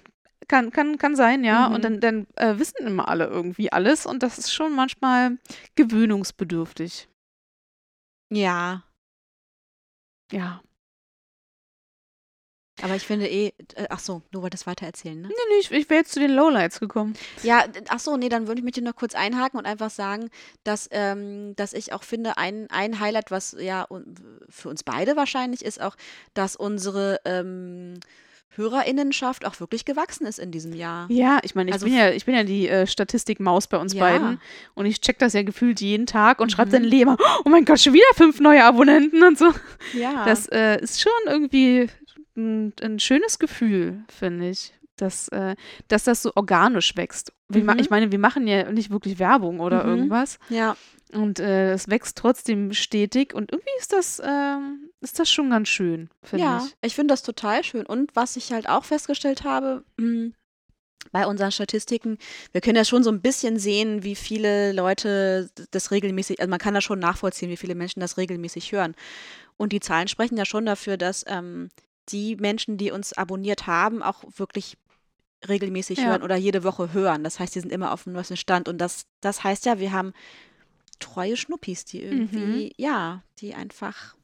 Kann, 0.48 0.70
kann, 0.70 0.98
kann 0.98 1.14
sein, 1.14 1.44
ja. 1.44 1.68
Mhm. 1.68 1.74
Und 1.74 1.84
dann, 1.84 2.00
dann 2.00 2.26
äh, 2.36 2.58
wissen 2.58 2.86
immer 2.86 3.08
alle 3.08 3.26
irgendwie 3.26 3.70
alles. 3.72 4.06
Und 4.06 4.22
das 4.22 4.38
ist 4.38 4.52
schon 4.52 4.74
manchmal 4.74 5.38
gewöhnungsbedürftig. 5.76 7.08
ja. 8.30 8.82
Ja. 10.30 10.60
Aber 12.80 12.94
ich 12.94 13.06
finde 13.06 13.26
eh, 13.28 13.48
äh, 13.74 13.86
ach 13.90 13.98
so, 13.98 14.22
du 14.30 14.42
wolltest 14.42 14.66
weiter 14.66 14.86
erzählen, 14.86 15.20
ne? 15.20 15.28
Nee, 15.28 15.34
nee, 15.48 15.60
ich, 15.60 15.70
ich 15.72 15.90
wäre 15.90 16.00
jetzt 16.00 16.12
zu 16.12 16.20
den 16.20 16.30
Lowlights 16.30 16.78
gekommen. 16.78 17.14
Ja, 17.42 17.64
ach 17.88 17.98
so, 17.98 18.16
nee, 18.16 18.28
dann 18.28 18.46
würde 18.46 18.60
ich 18.60 18.64
mich 18.64 18.74
dir 18.74 18.82
noch 18.82 18.94
kurz 18.94 19.14
einhaken 19.14 19.58
und 19.58 19.66
einfach 19.66 19.90
sagen, 19.90 20.30
dass, 20.62 20.88
ähm, 20.92 21.56
dass 21.56 21.72
ich 21.72 21.92
auch 21.92 22.04
finde, 22.04 22.36
ein, 22.36 22.70
ein 22.70 23.00
Highlight, 23.00 23.30
was 23.30 23.56
ja 23.58 23.88
für 24.48 24.68
uns 24.68 24.84
beide 24.84 25.16
wahrscheinlich 25.16 25.64
ist, 25.64 25.80
auch, 25.80 25.96
dass 26.34 26.54
unsere 26.54 27.20
ähm, 27.24 27.98
Hörerinnenschaft 28.56 29.44
auch 29.46 29.60
wirklich 29.60 29.84
gewachsen 29.84 30.26
ist 30.26 30.38
in 30.38 30.50
diesem 30.50 30.72
Jahr. 30.74 31.06
Ja, 31.10 31.38
ich 31.42 31.54
meine, 31.54 31.70
ich, 31.70 31.74
Also 31.74 31.86
bin 31.86 31.94
ja, 31.94 32.10
ich 32.10 32.24
bin 32.24 32.34
ja 32.34 32.42
die 32.44 32.68
äh, 32.68 32.86
Statistikmaus 32.86 33.66
bei 33.68 33.78
uns 33.78 33.92
Ja. 33.94 34.00
beiden 34.00 34.40
und 34.74 34.86
ich 34.86 35.00
check 35.00 35.18
das 35.18 35.32
ja 35.32 35.42
gefühlt 35.42 35.80
jeden 35.80 36.06
Tag 36.06 36.40
und 36.40 36.50
schreibe 36.50 36.68
Mhm. 36.70 36.72
dann 36.72 36.84
Leben, 36.84 37.16
oh 37.44 37.48
mein 37.48 37.64
Gott, 37.64 37.80
schon 37.80 37.92
wieder 37.92 38.04
fünf 38.14 38.40
neue 38.40 38.64
Abonnenten 38.64 39.22
und 39.22 39.38
so. 39.38 39.52
Ja. 39.94 40.24
Das 40.24 40.46
äh, 40.48 40.80
ist 40.80 41.00
schon 41.00 41.12
irgendwie 41.26 41.88
ein, 42.36 42.72
ein 42.82 42.98
schönes 43.00 43.38
Gefühl, 43.38 44.02
finde 44.08 44.50
ich, 44.50 44.72
dass, 45.00 45.28
äh, 45.28 45.56
dass 45.88 46.04
das 46.04 46.22
so 46.22 46.32
organisch 46.34 46.96
wächst. 46.96 47.32
Mhm. 47.48 47.68
Ich 47.78 47.90
meine, 47.90 48.12
wir 48.12 48.18
machen 48.18 48.46
ja 48.46 48.70
nicht 48.70 48.90
wirklich 48.90 49.18
Werbung 49.18 49.60
oder 49.60 49.84
Mhm. 49.84 49.90
irgendwas 49.90 50.38
ja. 50.50 50.76
und 51.12 51.38
äh, 51.40 51.72
es 51.72 51.88
wächst 51.88 52.18
trotzdem 52.18 52.72
stetig 52.72 53.34
und 53.34 53.50
irgendwie 53.52 53.70
ist 53.78 53.92
das, 53.92 54.20
ähm, 54.24 54.90
ist 55.00 55.18
das 55.18 55.30
schon 55.30 55.50
ganz 55.50 55.68
schön, 55.68 56.10
finde 56.22 56.44
Ja, 56.44 56.62
ich. 56.66 56.74
ich 56.82 56.94
finde 56.94 57.12
das 57.12 57.22
total 57.22 57.64
schön. 57.64 57.86
Und 57.86 58.14
was 58.14 58.36
ich 58.36 58.52
halt 58.52 58.68
auch 58.68 58.84
festgestellt 58.84 59.44
habe, 59.44 59.84
mh, 59.96 60.32
bei 61.12 61.26
unseren 61.26 61.52
Statistiken, 61.52 62.18
wir 62.52 62.60
können 62.60 62.76
ja 62.76 62.84
schon 62.84 63.02
so 63.02 63.10
ein 63.10 63.22
bisschen 63.22 63.58
sehen, 63.58 64.02
wie 64.02 64.14
viele 64.16 64.72
Leute 64.72 65.48
das 65.70 65.90
regelmäßig, 65.90 66.40
also 66.40 66.50
man 66.50 66.58
kann 66.58 66.74
da 66.74 66.80
schon 66.82 66.98
nachvollziehen, 66.98 67.48
wie 67.48 67.56
viele 67.56 67.74
Menschen 67.76 68.00
das 68.00 68.18
regelmäßig 68.18 68.72
hören. 68.72 68.94
Und 69.56 69.72
die 69.72 69.80
Zahlen 69.80 70.08
sprechen 70.08 70.36
ja 70.36 70.44
schon 70.44 70.66
dafür, 70.66 70.96
dass 70.98 71.24
ähm, 71.26 71.68
die 72.10 72.36
Menschen, 72.36 72.76
die 72.76 72.90
uns 72.90 73.12
abonniert 73.14 73.66
haben, 73.66 74.02
auch 74.02 74.22
wirklich 74.36 74.76
regelmäßig 75.46 75.98
Ja. 75.98 76.06
hören 76.06 76.22
oder 76.22 76.36
jede 76.36 76.64
Woche 76.64 76.92
hören. 76.92 77.22
Das 77.24 77.38
heißt, 77.38 77.54
die 77.54 77.60
sind 77.60 77.72
immer 77.72 77.92
auf 77.92 78.04
dem 78.04 78.12
neuesten 78.14 78.36
Stand. 78.36 78.68
Und 78.68 78.78
das, 78.78 79.06
das 79.20 79.44
heißt 79.44 79.66
ja, 79.66 79.78
wir 79.78 79.92
haben 79.92 80.12
treue 80.98 81.36
Schnuppis, 81.36 81.84
die 81.84 82.02
irgendwie, 82.02 82.72
ja, 82.76 83.22
die 83.38 83.54
einfach 83.54 84.16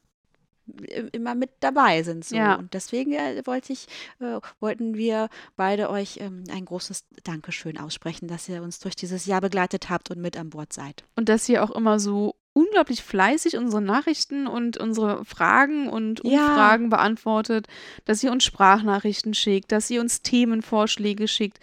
immer 1.11 1.35
mit 1.35 1.51
dabei 1.59 2.01
sind. 2.03 2.25
So. 2.25 2.35
Ja. 2.35 2.55
Und 2.55 2.73
deswegen 2.73 3.13
äh, 3.13 3.41
wollte 3.45 3.71
ich, 3.71 3.87
äh, 4.19 4.39
wollten 4.59 4.95
wir 4.95 5.29
beide 5.55 5.89
euch 5.89 6.17
ähm, 6.19 6.43
ein 6.51 6.65
großes 6.65 7.05
Dankeschön 7.23 7.77
aussprechen, 7.77 8.27
dass 8.27 8.49
ihr 8.49 8.63
uns 8.63 8.79
durch 8.79 8.95
dieses 8.95 9.25
Jahr 9.25 9.41
begleitet 9.41 9.89
habt 9.89 10.09
und 10.09 10.19
mit 10.19 10.37
an 10.37 10.49
Bord 10.49 10.73
seid. 10.73 11.03
Und 11.15 11.29
dass 11.29 11.47
ihr 11.47 11.63
auch 11.63 11.71
immer 11.71 11.99
so 11.99 12.35
unglaublich 12.57 13.03
fleißig 13.03 13.57
unsere 13.57 13.81
Nachrichten 13.81 14.47
und 14.47 14.77
unsere 14.77 15.25
Fragen 15.25 15.89
und 15.89 16.21
Ja. 16.23 16.47
Umfragen 16.47 16.89
beantwortet, 16.89 17.67
dass 18.05 18.23
ihr 18.23 18.31
uns 18.31 18.45
Sprachnachrichten 18.45 19.33
schickt, 19.33 19.71
dass 19.73 19.89
ihr 19.89 19.99
uns 19.99 20.21
Themenvorschläge 20.21 21.27
schickt. 21.27 21.59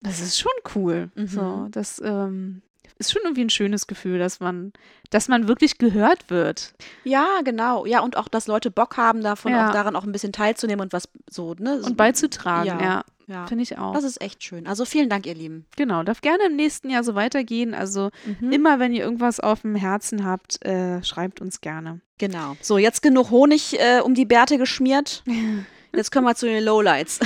Das 0.00 0.20
ist 0.20 0.38
schon 0.40 0.52
cool. 0.74 1.10
Mhm. 1.14 1.26
So, 1.26 1.66
das 1.70 2.00
ähm, 2.02 2.62
ist 2.98 3.12
schon 3.12 3.22
irgendwie 3.24 3.44
ein 3.44 3.50
schönes 3.50 3.86
Gefühl, 3.86 4.18
dass 4.18 4.40
man, 4.40 4.72
dass 5.10 5.28
man 5.28 5.46
wirklich 5.46 5.76
gehört 5.78 6.30
wird. 6.30 6.72
Ja, 7.04 7.26
genau. 7.44 7.84
Ja, 7.84 8.00
und 8.00 8.16
auch, 8.16 8.28
dass 8.28 8.46
Leute 8.46 8.70
Bock 8.70 8.96
haben, 8.96 9.20
davon 9.22 9.52
Ja. 9.52 9.68
auch 9.68 9.72
daran 9.72 9.94
auch 9.94 10.04
ein 10.04 10.12
bisschen 10.12 10.32
teilzunehmen 10.32 10.80
und 10.82 10.92
was 10.94 11.08
so, 11.30 11.54
ne? 11.58 11.80
so- 11.82 11.86
Und 11.88 11.96
beizutragen, 11.98 12.66
ja. 12.68 12.80
ja, 12.82 13.04
ja. 13.26 13.46
finde 13.46 13.62
ich 13.62 13.78
auch. 13.78 13.94
Das 13.94 14.04
ist 14.04 14.20
echt 14.20 14.42
schön. 14.44 14.66
Also 14.66 14.84
vielen 14.84 15.08
Dank, 15.08 15.26
ihr 15.26 15.34
Lieben. 15.34 15.66
Genau, 15.76 16.02
darf 16.02 16.20
gerne 16.20 16.44
im 16.46 16.56
nächsten 16.56 16.90
Jahr 16.90 17.04
so 17.04 17.14
weitergehen. 17.14 17.74
Also 17.74 18.10
Mhm. 18.40 18.52
immer, 18.52 18.78
wenn 18.78 18.92
ihr 18.92 19.02
irgendwas 19.04 19.40
auf 19.40 19.62
dem 19.62 19.74
Herzen 19.76 20.24
habt, 20.24 20.64
äh, 20.64 21.02
schreibt 21.02 21.40
uns 21.40 21.60
gerne. 21.60 22.00
Genau. 22.18 22.56
So, 22.60 22.78
jetzt 22.78 23.02
genug 23.02 23.30
Honig 23.30 23.78
äh, 23.80 24.00
um 24.00 24.14
die 24.14 24.24
Bärte 24.26 24.58
geschmiert. 24.58 25.22
Jetzt 25.92 26.10
kommen 26.10 26.26
wir 26.26 26.34
zu 26.34 26.46
den 26.46 26.64
Lowlights. 26.64 27.20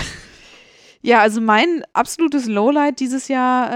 Ja, 1.01 1.21
also 1.21 1.41
mein 1.41 1.85
absolutes 1.95 2.47
Lowlight 2.47 3.01
dieses 3.01 3.29
Jahr 3.29 3.71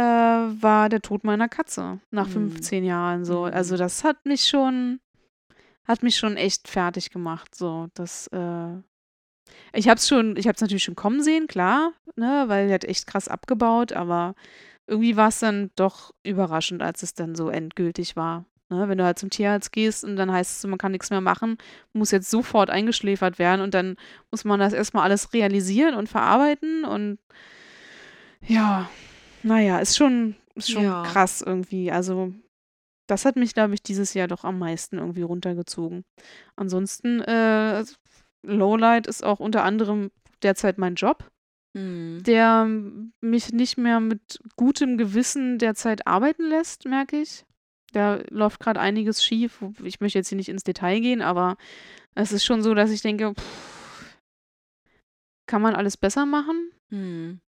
äh, 0.50 0.62
war 0.62 0.88
der 0.88 1.00
Tod 1.00 1.24
meiner 1.24 1.48
Katze 1.48 2.00
nach 2.11 2.26
Mm. 2.28 2.32
15 2.50 2.85
Jahren. 2.85 3.24
So, 3.24 3.42
Mm. 3.46 3.54
also 3.54 3.76
das 3.76 4.04
hat 4.04 4.26
mich 4.26 4.46
schon, 4.48 5.00
hat 5.85 6.02
mich 6.02 6.16
schon 6.16 6.37
echt 6.37 6.68
fertig 6.68 7.11
gemacht. 7.11 7.54
So, 7.54 7.87
das, 7.94 8.26
äh, 8.28 8.74
ich 9.72 9.88
habe 9.88 9.98
es 9.98 10.08
schon, 10.08 10.36
ich 10.36 10.46
habe 10.46 10.54
es 10.56 10.60
natürlich 10.60 10.84
schon 10.84 10.96
kommen 10.96 11.22
sehen, 11.22 11.46
klar, 11.46 11.92
ne, 12.16 12.44
weil 12.46 12.68
sie 12.68 12.74
hat 12.74 12.84
echt 12.84 13.06
krass 13.06 13.28
abgebaut, 13.28 13.92
aber 13.92 14.34
irgendwie 14.86 15.16
war 15.16 15.28
es 15.28 15.38
dann 15.38 15.70
doch 15.76 16.12
überraschend, 16.24 16.82
als 16.82 17.02
es 17.02 17.14
dann 17.14 17.34
so 17.34 17.48
endgültig 17.48 18.16
war. 18.16 18.44
Ne, 18.68 18.88
wenn 18.88 18.98
du 18.98 19.04
halt 19.04 19.18
zum 19.18 19.30
Tierarzt 19.30 19.72
gehst 19.72 20.02
und 20.04 20.16
dann 20.16 20.32
heißt 20.32 20.58
es, 20.64 20.68
man 20.68 20.78
kann 20.78 20.92
nichts 20.92 21.10
mehr 21.10 21.20
machen, 21.20 21.58
muss 21.92 22.10
jetzt 22.10 22.30
sofort 22.30 22.70
eingeschläfert 22.70 23.38
werden 23.38 23.60
und 23.60 23.74
dann 23.74 23.96
muss 24.30 24.44
man 24.44 24.60
das 24.60 24.72
erstmal 24.72 25.04
alles 25.04 25.32
realisieren 25.34 25.94
und 25.94 26.08
verarbeiten 26.08 26.84
und 26.84 27.18
ja, 28.46 28.88
naja, 29.42 29.78
ist 29.78 29.96
schon, 29.96 30.36
ist 30.54 30.70
schon 30.70 30.84
Ja. 30.84 31.02
krass 31.02 31.42
irgendwie. 31.42 31.90
Also, 31.92 32.32
das 33.06 33.24
hat 33.24 33.36
mich, 33.36 33.54
glaube 33.54 33.74
ich, 33.74 33.82
dieses 33.82 34.14
Jahr 34.14 34.28
doch 34.28 34.44
am 34.44 34.58
meisten 34.58 34.98
irgendwie 34.98 35.22
runtergezogen. 35.22 36.04
Ansonsten, 36.56 37.20
äh, 37.20 37.84
Lowlight 38.42 39.07
ist 39.07 39.24
auch 39.24 39.40
unter 39.40 39.64
anderem 39.64 40.11
derzeit 40.42 40.78
mein 40.78 40.94
Job, 40.94 41.31
Hm. 41.76 42.22
der 42.24 42.66
mich 43.20 43.52
nicht 43.52 43.78
mehr 43.78 44.00
mit 44.00 44.40
gutem 44.57 44.98
Gewissen 44.98 45.59
derzeit 45.59 46.07
arbeiten 46.07 46.48
lässt, 46.48 46.85
merke 46.85 47.20
ich. 47.20 47.44
Da 47.92 48.20
läuft 48.31 48.61
gerade 48.61 48.81
einiges 48.81 49.24
schief. 49.24 49.62
Ich 49.83 50.00
möchte 50.00 50.18
jetzt 50.18 50.28
hier 50.28 50.37
nicht 50.37 50.48
ins 50.48 50.64
Detail 50.64 51.00
gehen, 51.00 51.22
aber 51.22 51.57
es 52.14 52.33
ist 52.33 52.44
schon 52.44 52.62
so, 52.62 52.74
dass 52.74 52.90
ich 52.90 53.02
denke, 53.02 53.35
pff, 53.35 54.18
kann 55.46 55.62
man 55.62 55.74
alles 55.74 55.96
besser 55.96 56.26
machen? 56.26 56.70
Hm. 56.90 57.40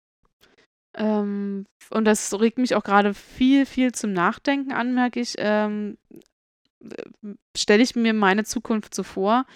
Ähm, 0.97 1.67
und 1.91 2.05
das 2.05 2.39
regt 2.39 2.59
mich 2.59 2.75
auch 2.75 2.85
gerade 2.85 3.15
viel, 3.15 3.67
viel 3.67 3.93
zum 3.93 4.13
Nachdenken 4.13 4.73
an, 4.73 4.95
merke 4.95 5.21
ich. 5.21 5.35
Ähm, 5.39 5.99
Stelle 7.57 7.83
ich 7.83 7.97
mir 7.97 8.13
meine 8.13 8.45
Zukunft 8.45 8.95
so 8.95 9.03
vor, 9.03 9.47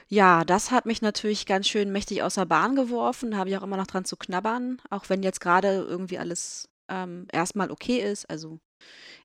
ja, 0.08 0.44
das 0.44 0.70
hat 0.70 0.86
mich 0.86 1.02
natürlich 1.02 1.46
ganz 1.46 1.66
schön 1.66 1.90
mächtig 1.90 2.22
aus 2.22 2.36
der 2.36 2.44
Bahn 2.44 2.76
geworfen. 2.76 3.32
Da 3.32 3.38
habe 3.38 3.50
ich 3.50 3.56
auch 3.56 3.64
immer 3.64 3.76
noch 3.76 3.88
dran 3.88 4.04
zu 4.04 4.16
knabbern, 4.16 4.80
auch 4.88 5.08
wenn 5.08 5.22
jetzt 5.24 5.40
gerade 5.40 5.84
irgendwie 5.88 6.18
alles 6.18 6.68
ähm, 6.88 7.26
erstmal 7.32 7.72
okay 7.72 7.98
ist. 7.98 8.30
Also 8.30 8.60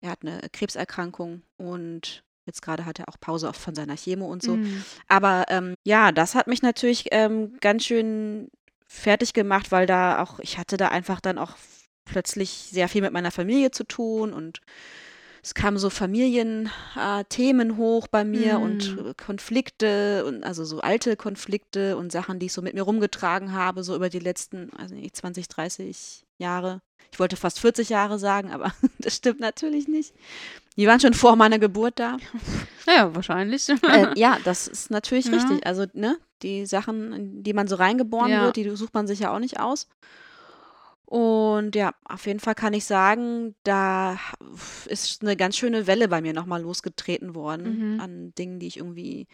er 0.02 0.10
hat 0.10 0.24
eine 0.24 0.41
Krebserkrankung 0.52 1.44
und 1.58 2.24
jetzt 2.48 2.62
gerade 2.62 2.86
hat 2.86 3.00
er 3.00 3.10
auch 3.10 3.20
Pause 3.20 3.54
von 3.54 3.76
seiner 3.76 3.96
Chemo 3.96 4.26
und 4.26 4.41
so. 4.41 4.56
Mm. 4.56 4.84
Aber 5.08 5.46
ähm, 5.50 5.76
ja, 5.86 6.12
das 6.12 6.34
hat 6.34 6.48
mich 6.48 6.63
natürlich 6.63 7.06
ähm, 7.12 7.58
ganz 7.60 7.86
schön 7.86 8.50
fertig 8.88 9.34
gemacht, 9.34 9.72
weil 9.72 9.86
da 9.86 10.24
auch, 10.24 10.39
ich 10.39 10.58
hatte 10.58 10.78
da 10.78 10.88
einfach 10.88 11.22
dann 11.22 11.38
auch 11.38 11.56
plötzlich 12.06 12.50
sehr 12.72 12.89
viel 12.89 13.02
mit 13.02 13.13
meiner 13.13 13.32
Familie 13.32 13.70
zu 13.70 13.84
tun 13.84 14.34
und 14.34 14.62
es 15.43 15.54
kamen 15.54 15.77
so 15.77 15.89
Familienthemen 15.89 17.71
äh, 17.71 17.75
hoch 17.75 18.08
bei 18.08 18.23
mir 18.23 18.60
und 18.60 18.95
Mm. 18.95 19.08
äh, 19.10 19.13
Konflikte 19.15 20.25
und 20.25 20.43
also 20.43 20.63
so 20.65 20.82
alte 20.82 21.15
Konflikte 21.15 21.97
und 21.97 22.12
Sachen, 22.12 22.39
die 22.39 22.45
ich 22.47 22.54
so 22.54 22.62
mit 22.62 22.73
mir 22.73 22.84
rumgetragen 22.84 23.54
habe, 23.54 23.84
so 23.84 23.95
über 23.95 24.10
die 24.10 24.19
letzten, 24.19 24.69
also 24.77 24.93
nicht 24.95 25.15
20, 25.15 25.47
30 25.47 26.23
Jahre. 26.38 26.82
Ich 27.12 27.19
wollte 27.19 27.36
fast 27.36 27.60
40 27.60 27.89
Jahre 27.89 28.19
sagen, 28.19 28.51
aber 28.51 28.73
das 28.99 29.15
stimmt 29.15 29.39
natürlich 29.39 29.88
nicht. 29.88 30.13
Die 30.77 30.88
waren 30.88 30.99
schon 30.99 31.13
vor 31.13 31.36
meiner 31.36 31.60
Geburt 31.60 31.99
da. 31.99 32.17
Ja, 32.88 33.13
wahrscheinlich. 33.13 33.69
äh, 33.69 34.08
ja, 34.19 34.38
das 34.43 34.67
ist 34.67 34.89
natürlich 34.89 35.27
Ja. 35.27 35.34
richtig. 35.34 35.65
Also, 35.67 35.86
ne, 35.93 36.17
die 36.41 36.65
Sachen, 36.65 37.13
in 37.13 37.43
die 37.43 37.54
man 37.54 37.67
so 37.67 37.75
reingeboren 37.75 38.32
Ja. 38.32 38.41
wird, 38.45 38.56
die 38.56 38.67
sucht 38.75 38.95
man 38.95 39.06
sich 39.06 39.19
ja 39.19 39.32
auch 39.34 39.38
nicht 39.39 39.60
aus. 39.60 39.88
Und 41.12 41.76
ja, 41.76 41.93
auf 42.06 42.26
jeden 42.26 42.39
Fall 42.39 42.56
kann 42.56 42.71
ich 42.71 42.86
sagen, 42.86 43.54
da 43.63 44.17
ist 44.86 45.21
eine 45.21 45.36
ganz 45.36 45.58
schöne 45.58 45.86
Welle 45.86 46.08
bei 46.08 46.21
mir 46.21 46.32
nochmal 46.32 46.62
losgetreten 46.62 47.36
worden 47.36 47.95
Mhm. 47.95 48.00
an 48.00 48.36
Dingen, 48.36 48.60
die 48.60 48.67
ich 48.67 48.78
irgendwie 48.78 49.28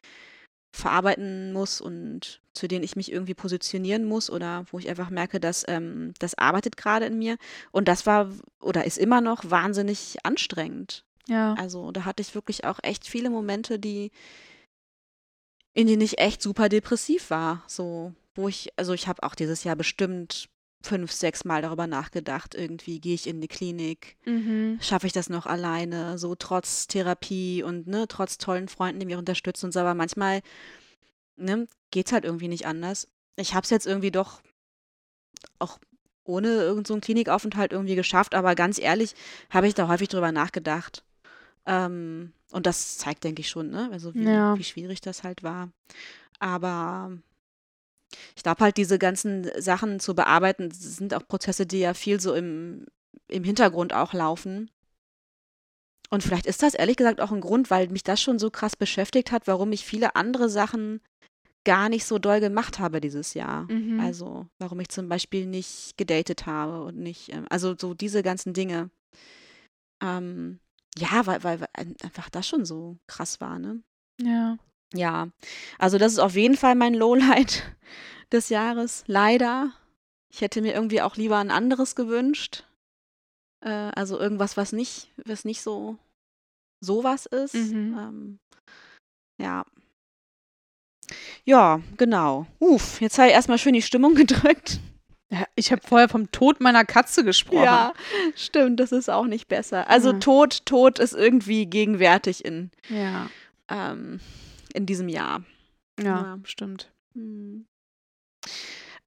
verarbeiten 0.71 1.53
muss 1.53 1.79
und 1.79 2.41
zu 2.53 2.67
denen 2.67 2.83
ich 2.83 2.95
mich 2.95 3.11
irgendwie 3.11 3.35
positionieren 3.35 4.05
muss 4.05 4.31
oder 4.31 4.65
wo 4.71 4.79
ich 4.79 4.89
einfach 4.89 5.11
merke, 5.11 5.39
dass 5.39 5.65
ähm, 5.67 6.15
das 6.17 6.33
arbeitet 6.35 6.77
gerade 6.77 7.05
in 7.05 7.19
mir. 7.19 7.37
Und 7.71 7.87
das 7.87 8.07
war 8.07 8.31
oder 8.59 8.85
ist 8.85 8.97
immer 8.97 9.21
noch 9.21 9.51
wahnsinnig 9.51 10.17
anstrengend. 10.23 11.05
ja. 11.27 11.53
Also 11.59 11.91
da 11.91 12.05
hatte 12.05 12.21
ich 12.21 12.33
wirklich 12.33 12.65
auch 12.65 12.79
echt 12.81 13.07
viele 13.07 13.29
Momente, 13.29 13.77
die, 13.77 14.09
in 15.75 15.85
denen 15.85 16.01
ich 16.01 16.17
echt 16.17 16.41
super 16.41 16.69
depressiv 16.69 17.29
war. 17.29 17.63
So, 17.67 18.13
wo 18.33 18.47
ich, 18.47 18.69
also 18.77 18.93
ich 18.93 19.07
habe 19.07 19.21
auch 19.21 19.35
dieses 19.35 19.63
Jahr 19.63 19.75
bestimmt 19.75 20.49
fünf, 20.81 21.11
sechs 21.11 21.43
Mal 21.43 21.61
darüber 21.61 21.87
nachgedacht, 21.87 22.55
irgendwie 22.55 22.99
gehe 22.99 23.15
ich 23.15 23.27
in 23.27 23.41
die 23.41 23.47
Klinik, 23.47 24.15
Mhm. 24.25 24.77
schaffe 24.81 25.07
ich 25.07 25.13
das 25.13 25.29
noch 25.29 25.45
alleine, 25.45 26.17
so 26.17 26.35
trotz 26.35 26.87
Therapie 26.87 27.63
und 27.63 27.87
ne, 27.87 28.07
trotz 28.07 28.37
tollen 28.37 28.67
Freunden, 28.67 28.99
die 28.99 29.05
mich 29.05 29.15
unterstützen 29.15 29.65
und 29.67 29.71
so, 29.71 29.79
aber 29.79 29.95
manchmal 29.95 30.41
ne, 31.35 31.67
geht's 31.91 32.11
halt 32.11 32.25
irgendwie 32.25 32.47
nicht 32.47 32.65
anders. 32.67 33.07
Ich 33.35 33.53
habe 33.53 33.63
es 33.63 33.69
jetzt 33.69 33.87
irgendwie 33.87 34.11
doch 34.11 34.41
auch 35.59 35.79
ohne 36.23 36.49
irgendeinen 36.49 36.85
so 36.85 36.99
Klinikaufenthalt 36.99 37.71
irgendwie 37.71 37.95
geschafft, 37.95 38.35
aber 38.35 38.55
ganz 38.55 38.79
ehrlich 38.79 39.15
habe 39.49 39.67
ich 39.67 39.73
da 39.75 39.87
häufig 39.87 40.09
drüber 40.09 40.31
nachgedacht. 40.31 41.03
Ähm, 41.65 42.33
und 42.51 42.65
das 42.65 42.97
zeigt, 42.97 43.23
denke 43.23 43.41
ich 43.41 43.49
schon, 43.49 43.69
ne? 43.69 43.89
Also 43.91 44.13
wie, 44.13 44.23
Ja. 44.23 44.57
wie 44.57 44.63
schwierig 44.63 45.01
das 45.01 45.23
halt 45.23 45.43
war. 45.43 45.69
Aber 46.39 47.17
ich 48.35 48.43
glaube 48.43 48.63
halt, 48.63 48.77
diese 48.77 48.97
ganzen 48.99 49.49
Sachen 49.61 49.99
zu 49.99 50.15
bearbeiten, 50.15 50.71
sind 50.71 51.13
auch 51.13 51.27
Prozesse, 51.27 51.65
die 51.65 51.79
ja 51.79 51.93
viel 51.93 52.19
so 52.19 52.33
im, 52.33 52.85
im 53.27 53.43
Hintergrund 53.43 53.93
auch 53.93 54.13
laufen. 54.13 54.71
Und 56.09 56.23
vielleicht 56.23 56.45
ist 56.45 56.63
das 56.63 56.73
ehrlich 56.73 56.95
gesagt 56.95 57.19
auch 57.19 57.31
ein 57.31 57.41
Grund, 57.41 57.69
weil 57.69 57.89
mich 57.89 58.03
das 58.03 58.21
schon 58.21 58.39
so 58.39 58.49
krass 58.49 58.75
beschäftigt 58.77 59.31
hat, 59.31 59.45
warum 59.47 59.71
ich 59.73 59.83
viele 59.85 60.15
andere 60.15 60.49
Sachen 60.49 61.01
gar 61.65 61.89
nicht 61.89 62.05
so 62.05 62.17
doll 62.17 62.39
gemacht 62.39 62.79
habe 62.79 63.01
dieses 63.01 63.33
Jahr. 63.33 63.69
Mhm. 63.69 63.99
Also, 63.99 64.47
warum 64.57 64.79
ich 64.79 64.87
zum 64.87 65.09
Beispiel 65.09 65.45
nicht 65.45 65.97
gedatet 65.97 66.45
habe 66.45 66.83
und 66.85 66.97
nicht, 66.97 67.33
ähm, 67.33 67.45
also 67.49 67.75
so 67.77 67.93
diese 67.93 68.23
ganzen 68.23 68.53
Dinge. 68.53 68.89
Ähm, 70.01 70.59
ja, 70.97 71.25
weil, 71.25 71.43
weil, 71.43 71.59
weil 71.59 71.67
ein- 71.73 71.95
einfach 72.03 72.29
das 72.29 72.47
schon 72.47 72.63
so 72.63 72.97
krass 73.07 73.41
war, 73.41 73.59
ne? 73.59 73.81
Ja. 74.21 74.57
Ja, 74.93 75.27
also 75.77 75.97
das 75.97 76.13
ist 76.13 76.19
auf 76.19 76.35
jeden 76.35 76.55
Fall 76.57 76.75
mein 76.75 76.93
Lowlight 76.93 77.63
des 78.31 78.49
Jahres, 78.49 79.03
leider. 79.07 79.71
Ich 80.29 80.41
hätte 80.41 80.61
mir 80.61 80.73
irgendwie 80.73 81.01
auch 81.01 81.15
lieber 81.15 81.37
ein 81.37 81.51
anderes 81.51 81.95
gewünscht. 81.95 82.63
Äh, 83.61 83.69
also 83.95 84.19
irgendwas, 84.19 84.55
was 84.57 84.71
nicht, 84.71 85.09
was 85.25 85.45
nicht 85.45 85.61
so 85.61 85.97
sowas 86.79 87.25
ist. 87.25 87.55
Mhm. 87.55 87.97
Ähm, 87.97 88.39
ja. 89.41 89.65
Ja, 91.45 91.79
genau. 91.97 92.45
Uff, 92.59 92.99
jetzt 93.01 93.17
habe 93.17 93.29
ich 93.29 93.33
erstmal 93.33 93.57
schön 93.57 93.73
die 93.73 93.81
Stimmung 93.81 94.13
gedrückt. 94.15 94.79
ja 95.31 95.45
ich 95.55 95.71
habe 95.71 95.81
vorher 95.85 96.09
vom 96.09 96.31
Tod 96.31 96.59
meiner 96.61 96.85
Katze 96.85 97.23
gesprochen. 97.23 97.63
Ja, 97.63 97.93
stimmt, 98.35 98.79
das 98.79 98.91
ist 98.91 99.09
auch 99.09 99.25
nicht 99.25 99.47
besser. 99.47 99.89
Also 99.89 100.11
Ja. 100.11 100.19
Tod, 100.19 100.65
Tod 100.65 100.99
ist 100.99 101.13
irgendwie 101.13 101.65
gegenwärtig 101.65 102.43
in, 102.45 102.71
Ja. 102.89 103.29
ähm, 103.69 104.19
in 104.77 104.85
diesem 104.85 105.09
Jahr. 105.09 105.43
Ja, 105.99 106.05
Ja. 106.05 106.39
stimmt. 106.43 106.91
Hm. 107.13 107.65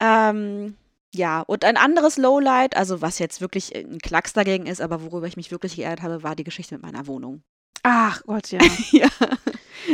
Ähm, 0.01 0.77
ja, 1.15 1.41
und 1.43 1.65
ein 1.65 1.77
anderes 1.77 2.17
Lowlight, 2.19 2.77
also 2.77 3.01
was 3.03 3.19
jetzt 3.19 3.41
wirklich 3.41 3.75
ein 3.75 3.99
Klacks 3.99 4.33
dagegen 4.33 4.67
ist, 4.67 4.81
aber 4.81 5.03
worüber 5.03 5.27
ich 5.27 5.37
mich 5.37 5.51
wirklich 5.51 5.77
geärgert 5.77 6.03
habe, 6.03 6.23
war 6.23 6.37
die 6.37 6.45
Geschichte 6.45 6.75
mit 6.75 6.83
meiner 6.83 7.07
Wohnung. 7.07 7.43
Ach 7.83 8.23
Gott, 8.25 8.51
ja. 8.51 8.61
ja, 8.93 9.09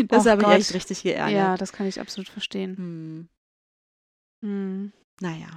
das 0.09 0.25
Och 0.27 0.31
habe 0.31 0.43
ich 0.43 0.49
echt 0.49 0.75
richtig 0.75 1.03
geärgert. 1.03 1.33
ja, 1.37 1.57
das 1.57 1.73
kann 1.73 1.87
ich 1.87 2.01
absolut 2.01 2.29
verstehen. 2.29 2.77
Hm, 2.77 3.29
Hm. 4.45 4.93
naja. 5.21 5.49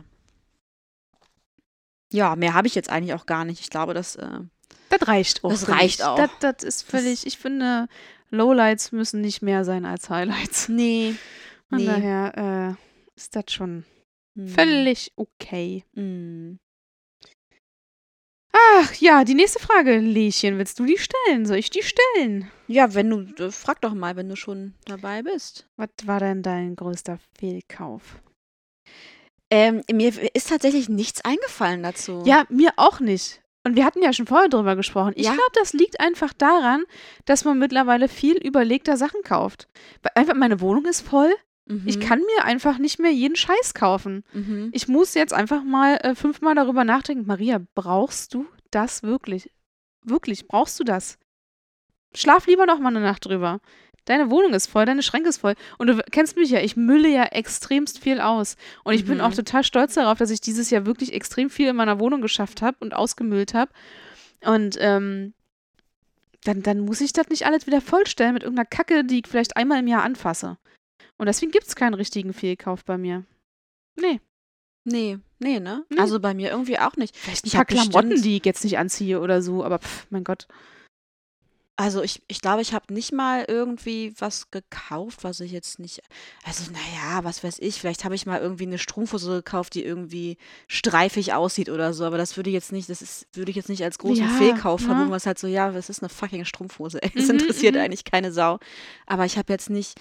Ja, 2.12 2.36
mehr 2.36 2.53
habe 2.55 2.67
ich 2.67 2.75
jetzt 2.75 2.89
eigentlich 2.89 3.13
auch 3.13 3.25
gar 3.25 3.45
nicht. 3.45 3.60
Ich 3.60 3.69
glaube, 3.69 3.93
das, 3.93 4.15
äh, 4.15 4.39
Das 4.89 5.08
reicht 5.08 5.43
auch. 5.43 5.49
Das 5.51 5.69
reicht 5.69 6.03
auch. 6.03 6.15
Das, 6.17 6.32
das 6.39 6.63
ist 6.63 6.82
völlig, 6.84 7.27
ich 7.27 7.38
finde, 7.38 7.88
Lowlights 8.29 8.91
müssen 8.91 9.21
nicht 9.21 9.41
mehr 9.41 9.63
sein 9.65 9.85
als 9.85 10.09
Highlights. 10.09 10.69
nee. 10.69 11.15
Von 11.69 11.79
Nee. 11.79 11.85
daher 11.85 12.77
äh, 12.77 13.15
ist 13.15 13.35
das 13.35 13.45
schon 13.49 13.85
Hm, 14.35 14.47
völlig 14.47 15.11
okay. 15.15 15.83
hm. 15.95 16.59
Ach 18.51 18.93
ja, 18.95 19.23
die 19.23 19.35
nächste 19.35 19.59
Frage, 19.59 19.99
Lieschen, 19.99 20.57
willst 20.57 20.79
du 20.79 20.85
die 20.85 20.97
stellen? 20.97 21.45
Soll 21.45 21.57
ich 21.57 21.69
die 21.69 21.83
stellen? 21.83 22.49
Ja, 22.67 22.93
wenn 22.95 23.09
du, 23.09 23.43
äh, 23.43 23.51
frag 23.51 23.79
doch 23.81 23.93
mal, 23.93 24.15
wenn 24.15 24.27
du 24.29 24.35
schon 24.35 24.73
dabei 24.85 25.21
bist. 25.21 25.67
Was 25.77 25.89
war 26.05 26.19
denn 26.19 26.41
dein 26.41 26.75
größter 26.75 27.19
Fehlkauf? 27.37 28.21
Ähm, 29.51 29.83
mir 29.91 30.11
ist 30.35 30.49
tatsächlich 30.49 30.89
nichts 30.89 31.21
eingefallen 31.23 31.83
dazu. 31.83 32.23
Ja, 32.25 32.45
mir 32.49 32.71
auch 32.77 32.99
nicht. 32.99 33.41
Und 33.69 33.75
wir 33.75 33.86
hatten 33.86 34.01
ja 34.01 34.12
schon 34.13 34.25
vorher 34.25 34.49
drüber 34.49 34.75
gesprochen. 34.75 35.13
Ich 35.15 35.25
Ja. 35.27 35.34
glaube, 35.34 35.51
das 35.53 35.73
liegt 35.73 35.99
einfach 35.99 36.34
daran, 36.34 36.84
dass 37.25 37.45
man 37.45 37.60
mittlerweile 37.60 38.08
viel 38.08 38.36
überlegter 38.38 38.97
Sachen 38.97 39.21
kauft. 39.23 39.67
Weil 40.01 40.12
Einfach 40.15 40.34
meine 40.36 40.60
Wohnung 40.60 40.86
ist 40.86 41.01
voll. 41.01 41.32
Mhm. 41.67 41.84
Ich 41.86 41.99
kann 41.99 42.19
mir 42.19 42.45
einfach 42.45 42.79
nicht 42.79 42.97
mehr 42.99 43.12
jeden 43.12 43.36
Scheiß 43.36 43.75
kaufen. 43.75 44.23
Mhm. 44.34 44.69
Ich 44.73 44.88
muss 44.88 45.13
jetzt 45.13 45.34
einfach 45.34 45.63
mal 45.63 45.97
äh, 45.97 46.15
fünfmal 46.15 46.55
darüber 46.55 46.84
nachdenken. 46.84 47.27
Maria, 47.27 47.60
brauchst 47.75 48.34
du 48.34 48.47
das 48.71 49.03
wirklich? 49.03 49.51
Wirklich, 50.03 50.47
brauchst 50.47 50.79
du 50.79 50.84
das? 50.84 51.19
Schlaf 52.15 52.47
lieber 52.47 52.65
noch 52.65 52.79
mal 52.79 52.89
eine 52.89 53.01
Nacht 53.01 53.25
drüber. 53.25 53.60
Deine 54.05 54.29
Wohnung 54.31 54.53
ist 54.53 54.67
voll, 54.67 54.85
deine 54.85 55.03
Schränke 55.03 55.29
ist 55.29 55.38
voll. 55.38 55.55
Und 55.77 55.88
du 55.88 55.97
kennst 56.12 56.35
mich 56.35 56.49
ja, 56.49 56.59
ich 56.62 56.75
mülle 56.75 57.07
ja 57.09 57.23
extremst 57.25 57.99
viel 57.99 58.19
aus. 58.19 58.55
Und 58.83 58.93
ich 58.93 59.05
bin 59.05 59.15
Mhm. 59.17 59.21
auch 59.23 59.33
total 59.33 59.63
stolz 59.63 59.93
darauf, 59.93 60.17
dass 60.17 60.31
ich 60.31 60.41
dieses 60.41 60.69
Jahr 60.69 60.85
wirklich 60.85 61.13
extrem 61.13 61.49
viel 61.49 61.67
in 61.67 61.75
meiner 61.75 61.99
Wohnung 61.99 62.21
geschafft 62.21 62.62
habe 62.62 62.77
und 62.79 62.93
ausgemüllt 62.93 63.53
habe. 63.53 63.71
Und 64.41 64.77
ähm, 64.79 65.33
dann, 66.45 66.63
dann 66.63 66.79
muss 66.79 67.01
ich 67.01 67.13
das 67.13 67.29
nicht 67.29 67.45
alles 67.45 67.67
wieder 67.67 67.81
vollstellen 67.81 68.33
mit 68.33 68.43
irgendeiner 68.43 68.65
Kacke, 68.67 69.03
die 69.03 69.19
ich 69.19 69.27
vielleicht 69.27 69.57
einmal 69.57 69.79
im 69.79 69.88
Jahr 69.88 70.03
anfasse. 70.03 70.57
Und 71.17 71.25
deswegen 71.27 71.51
gibt 71.51 71.67
es 71.67 71.75
keinen 71.75 71.93
richtigen 71.95 72.33
Fehlkauf 72.33 72.85
bei 72.85 72.97
mir. 72.97 73.25
Nee. 73.99 74.21
Nee, 74.85 75.19
nee, 75.39 75.59
ne? 75.59 75.83
Nee. 75.89 75.99
Also 75.99 76.19
bei 76.21 76.33
mir 76.33 76.49
irgendwie 76.49 76.79
auch 76.79 76.95
nicht. 76.95 77.15
Vielleicht 77.17 77.45
Ich 77.45 77.53
ein 77.53 77.57
paar 77.57 77.59
hab 77.62 77.67
Klamotten, 77.67 78.09
bestimmt- 78.09 78.25
die 78.25 78.38
ich 78.38 78.45
jetzt 78.45 78.63
nicht 78.63 78.77
anziehe 78.77 79.19
oder 79.19 79.41
so, 79.41 79.63
aber 79.65 79.79
pff, 79.79 80.07
mein 80.09 80.23
Gott. 80.23 80.47
Also 81.81 82.03
ich, 82.03 82.21
ich 82.27 82.41
glaube, 82.41 82.61
ich 82.61 82.73
habe 82.73 82.93
nicht 82.93 83.13
mal 83.13 83.45
irgendwie 83.47 84.13
was 84.19 84.51
gekauft, 84.51 85.23
was 85.23 85.39
ich 85.39 85.53
jetzt 85.53 85.79
nicht. 85.79 86.01
Also, 86.43 86.69
naja, 86.73 87.23
was 87.23 87.41
weiß 87.41 87.59
ich, 87.59 87.79
vielleicht 87.79 88.03
habe 88.03 88.15
ich 88.15 88.25
mal 88.25 88.41
irgendwie 88.41 88.65
eine 88.65 88.77
Strumpfhose 88.77 89.35
gekauft, 89.37 89.75
die 89.75 89.85
irgendwie 89.85 90.37
streifig 90.67 91.31
aussieht 91.33 91.69
oder 91.69 91.93
so, 91.93 92.03
aber 92.03 92.17
das 92.17 92.35
würde 92.35 92.49
ich 92.49 92.53
jetzt 92.53 92.73
nicht, 92.73 92.89
das 92.89 93.01
ist, 93.01 93.27
würde 93.31 93.49
ich 93.51 93.55
jetzt 93.55 93.69
nicht 93.69 93.81
als 93.81 93.97
großen 93.97 94.25
Ja, 94.25 94.37
Fehlkauf 94.37 94.81
ne? 94.81 94.87
verbuchen, 94.87 95.11
was 95.11 95.25
halt 95.25 95.39
so, 95.39 95.47
ja, 95.47 95.73
was 95.73 95.87
ist 95.87 96.01
eine 96.03 96.09
fucking 96.09 96.43
Strumpfhose? 96.43 97.01
Ey, 97.01 97.11
das 97.15 97.29
Mhm, 97.29 97.35
interessiert 97.35 97.75
mhm. 97.75 97.81
eigentlich 97.81 98.03
keine 98.03 98.33
Sau. 98.33 98.59
Aber 99.05 99.23
ich 99.23 99.37
habe 99.37 99.53
jetzt 99.53 99.69
nicht. 99.69 99.97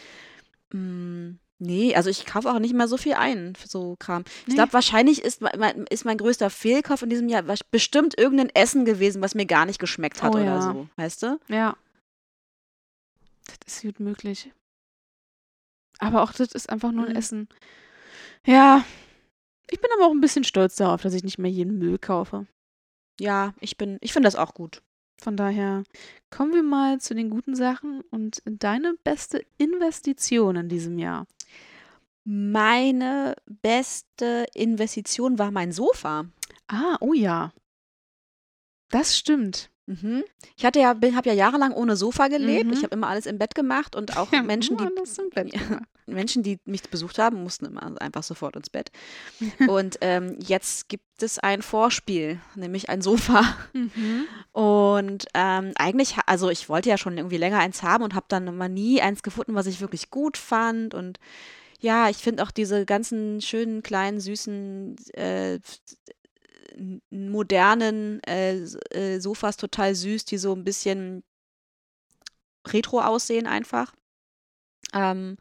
Mh, 0.73 1.37
Nee, 1.61 1.95
also 1.97 2.09
ich 2.09 2.25
kaufe 2.25 2.49
auch 2.51 2.61
nicht 2.61 2.75
mehr 2.75 2.87
so 2.87 2.97
viel 2.97 3.15
ein 3.15 3.57
für 3.57 3.67
so 3.67 3.97
Kram. 3.99 4.23
Ich 4.43 4.49
Nee. 4.49 4.55
glaube, 4.55 4.73
wahrscheinlich 4.73 5.23
ist 5.23 5.41
mein, 5.41 5.87
ist 5.91 6.05
mein 6.05 6.17
größter 6.17 6.51
Fehlkauf 6.51 7.03
in 7.03 7.11
diesem 7.11 7.29
Jahr 7.29 7.43
bestimmt 7.71 8.17
irgendein 8.17 8.51
Essen 8.51 8.85
gewesen, 8.85 9.23
was 9.23 9.35
mir 9.35 9.47
gar 9.47 9.67
nicht 9.67 9.81
geschmeckt 9.81 10.23
hat 10.23 10.33
Oh 10.35 10.37
oder 10.37 10.45
ja. 10.45 10.63
so. 10.63 10.89
Weißt 10.97 11.23
du? 11.25 11.41
Ja. 11.49 11.77
Das 13.65 13.75
ist 13.77 13.83
gut 13.83 13.99
möglich. 13.99 14.53
Aber 15.99 16.23
auch 16.23 16.33
das 16.33 16.53
ist 16.53 16.71
einfach 16.71 16.93
nur 16.93 17.07
ein 17.07 17.11
Mhm. 17.13 17.17
Essen. 17.17 17.49
Ja. 18.47 18.85
Ich 19.71 19.81
bin 19.81 19.91
aber 19.97 20.07
auch 20.07 20.13
ein 20.13 20.21
bisschen 20.21 20.45
stolz 20.45 20.77
darauf, 20.77 21.03
dass 21.03 21.13
ich 21.15 21.25
nicht 21.25 21.39
mehr 21.39 21.51
jeden 21.51 21.79
Müll 21.79 21.99
kaufe. 21.99 22.47
Ja, 23.21 23.53
ich 23.61 23.77
bin, 23.77 23.99
ich 24.01 24.13
finde 24.13 24.29
das 24.29 24.37
auch 24.37 24.55
gut. 24.55 24.83
Von 25.21 25.37
daher 25.37 25.83
kommen 26.31 26.55
wir 26.55 26.63
mal 26.63 27.01
zu 27.01 27.15
den 27.15 27.29
guten 27.31 27.57
Sachen 27.57 28.03
und 28.13 28.41
deine 28.47 28.95
beste 29.03 29.45
Investition 29.59 30.55
in 30.55 30.69
diesem 30.69 30.99
Jahr. 30.99 31.27
Meine 32.31 33.37
beste 33.47 34.45
Investition 34.53 35.39
war 35.39 35.51
mein 35.51 35.73
Sofa. 35.73 36.27
Ah, 36.67 36.99
oh 37.01 37.15
ja. 37.15 37.55
Das 38.91 39.17
stimmt. 39.17 39.71
Mhm. 39.87 40.25
Ich 40.55 40.67
hatte 40.67 40.79
ja, 40.79 40.89
habe 40.89 41.29
ja 41.29 41.33
jahrelang 41.33 41.73
ohne 41.73 41.97
Sofa 41.97 42.29
gelebt. 42.29 42.67
Mhm. 42.67 42.75
Ich 42.75 42.83
habe 42.83 42.95
immer 42.95 43.09
alles 43.09 43.25
im 43.25 43.39
Bett 43.39 43.55
gemacht 43.55 43.97
und 43.97 44.19
auch 44.19 44.31
Ja, 44.33 44.43
Menschen, 44.43 44.77
die 44.77 44.85
Ja. 45.55 45.81
Menschen, 46.07 46.43
die 46.43 46.59
mich 46.67 46.83
besucht 46.91 47.19
haben, 47.19 47.43
mussten 47.43 47.65
immer 47.65 47.99
einfach 47.99 48.23
sofort 48.23 48.57
ins 48.57 48.69
Bett. 48.69 48.91
Und 49.69 49.99
ähm, 50.01 50.39
jetzt 50.41 50.89
gibt 50.89 51.23
es 51.23 51.39
ein 51.39 51.61
Vorspiel, 51.61 52.41
nämlich 52.55 52.89
ein 52.89 53.03
Sofa. 53.03 53.43
Mhm. 53.75 54.25
Und 54.53 55.27
ähm, 55.35 55.73
eigentlich, 55.77 56.17
also 56.25 56.49
ich 56.49 56.71
wollte 56.71 56.89
ja 56.89 56.97
schon 56.97 57.19
irgendwie 57.19 57.37
länger 57.37 57.59
eins 57.59 57.83
haben 57.83 58.05
und 58.05 58.15
habe 58.15 58.25
dann 58.29 58.47
immer 58.47 58.69
nie 58.71 59.03
eins 59.03 59.23
gefunden, 59.23 59.55
was 59.55 59.67
ich 59.67 59.83
wirklich 59.83 60.11
gut 60.11 60.39
fand. 60.39 60.95
Und 60.95 61.19
ja, 61.81 62.09
ich 62.09 62.19
finde 62.19 62.43
auch 62.43 62.51
diese 62.51 62.85
ganzen 62.85 63.41
schönen, 63.41 63.83
kleinen, 63.83 64.21
süßen, 64.21 64.97
äh, 65.15 65.61
modernen 67.11 68.23
äh, 68.25 68.57
äh, 68.91 69.21
Sofas 69.21 69.57
total 69.57 69.95
süß, 69.95 70.25
die 70.25 70.39
so 70.39 70.53
ein 70.55 70.65
bisschen 70.65 71.23
retro 72.67 73.01
aussehen 73.01 73.47
einfach. 73.47 73.93
Ähm, 74.93 75.37